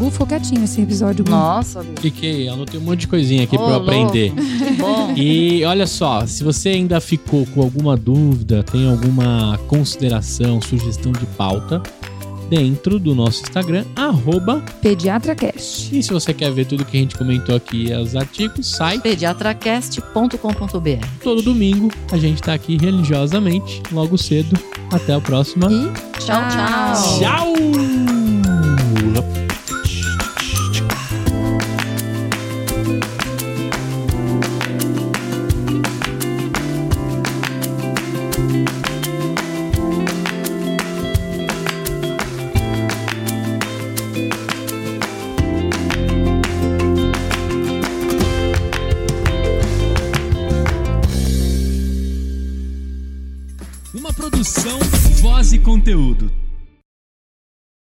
Gu, 0.02 0.10
ficou 0.12 0.26
quietinho 0.28 0.64
esse 0.64 0.82
episódio. 0.82 1.24
Nossa, 1.30 1.84
Fiquei, 2.00 2.48
anotei 2.50 2.80
um 2.80 2.84
monte 2.84 3.02
de 3.02 3.08
coisinha 3.08 3.44
aqui 3.44 3.56
Ô, 3.56 3.60
pra 3.60 3.68
eu 3.68 3.72
louco. 3.80 3.86
aprender. 3.92 4.34
bom. 4.80 5.14
E 5.16 5.64
olha 5.64 5.86
só, 5.86 6.26
se 6.26 6.44
você 6.44 6.70
ainda 6.70 7.00
ficou 7.00 7.46
com 7.48 7.62
alguma 7.62 7.96
dúvida, 7.96 8.64
tem 8.64 8.90
alguma 8.90 9.60
consideração, 9.68 10.60
sugestão 10.62 11.12
de 11.12 11.26
pauta, 11.38 11.82
dentro 12.50 13.00
do 13.00 13.16
nosso 13.16 13.44
Instagram, 13.44 13.86
arroba. 13.96 14.62
PediatraCast. 14.82 15.98
E 15.98 16.04
se 16.04 16.12
você 16.12 16.34
quer 16.34 16.52
ver 16.52 16.66
tudo 16.66 16.84
que 16.84 16.98
a 16.98 17.00
gente 17.00 17.16
comentou 17.16 17.56
aqui, 17.56 17.94
os 17.94 18.16
artigos, 18.16 18.68
sai 18.68 19.00
Pediatracast.com.br 19.00 21.06
todo 21.24 21.42
domingo. 21.42 21.90
A 22.12 22.18
gente 22.18 22.42
tá 22.42 22.54
aqui 22.54 22.78
religiosamente, 22.78 23.82
logo 23.92 24.18
cedo. 24.18 24.58
Até 24.92 25.14
a 25.14 25.22
próxima. 25.22 25.72
E 25.72 25.90
Tchau, 26.20 26.42
tchau. 26.50 27.20
Tchau! 27.20 28.21
Conteúdo. 55.62 56.41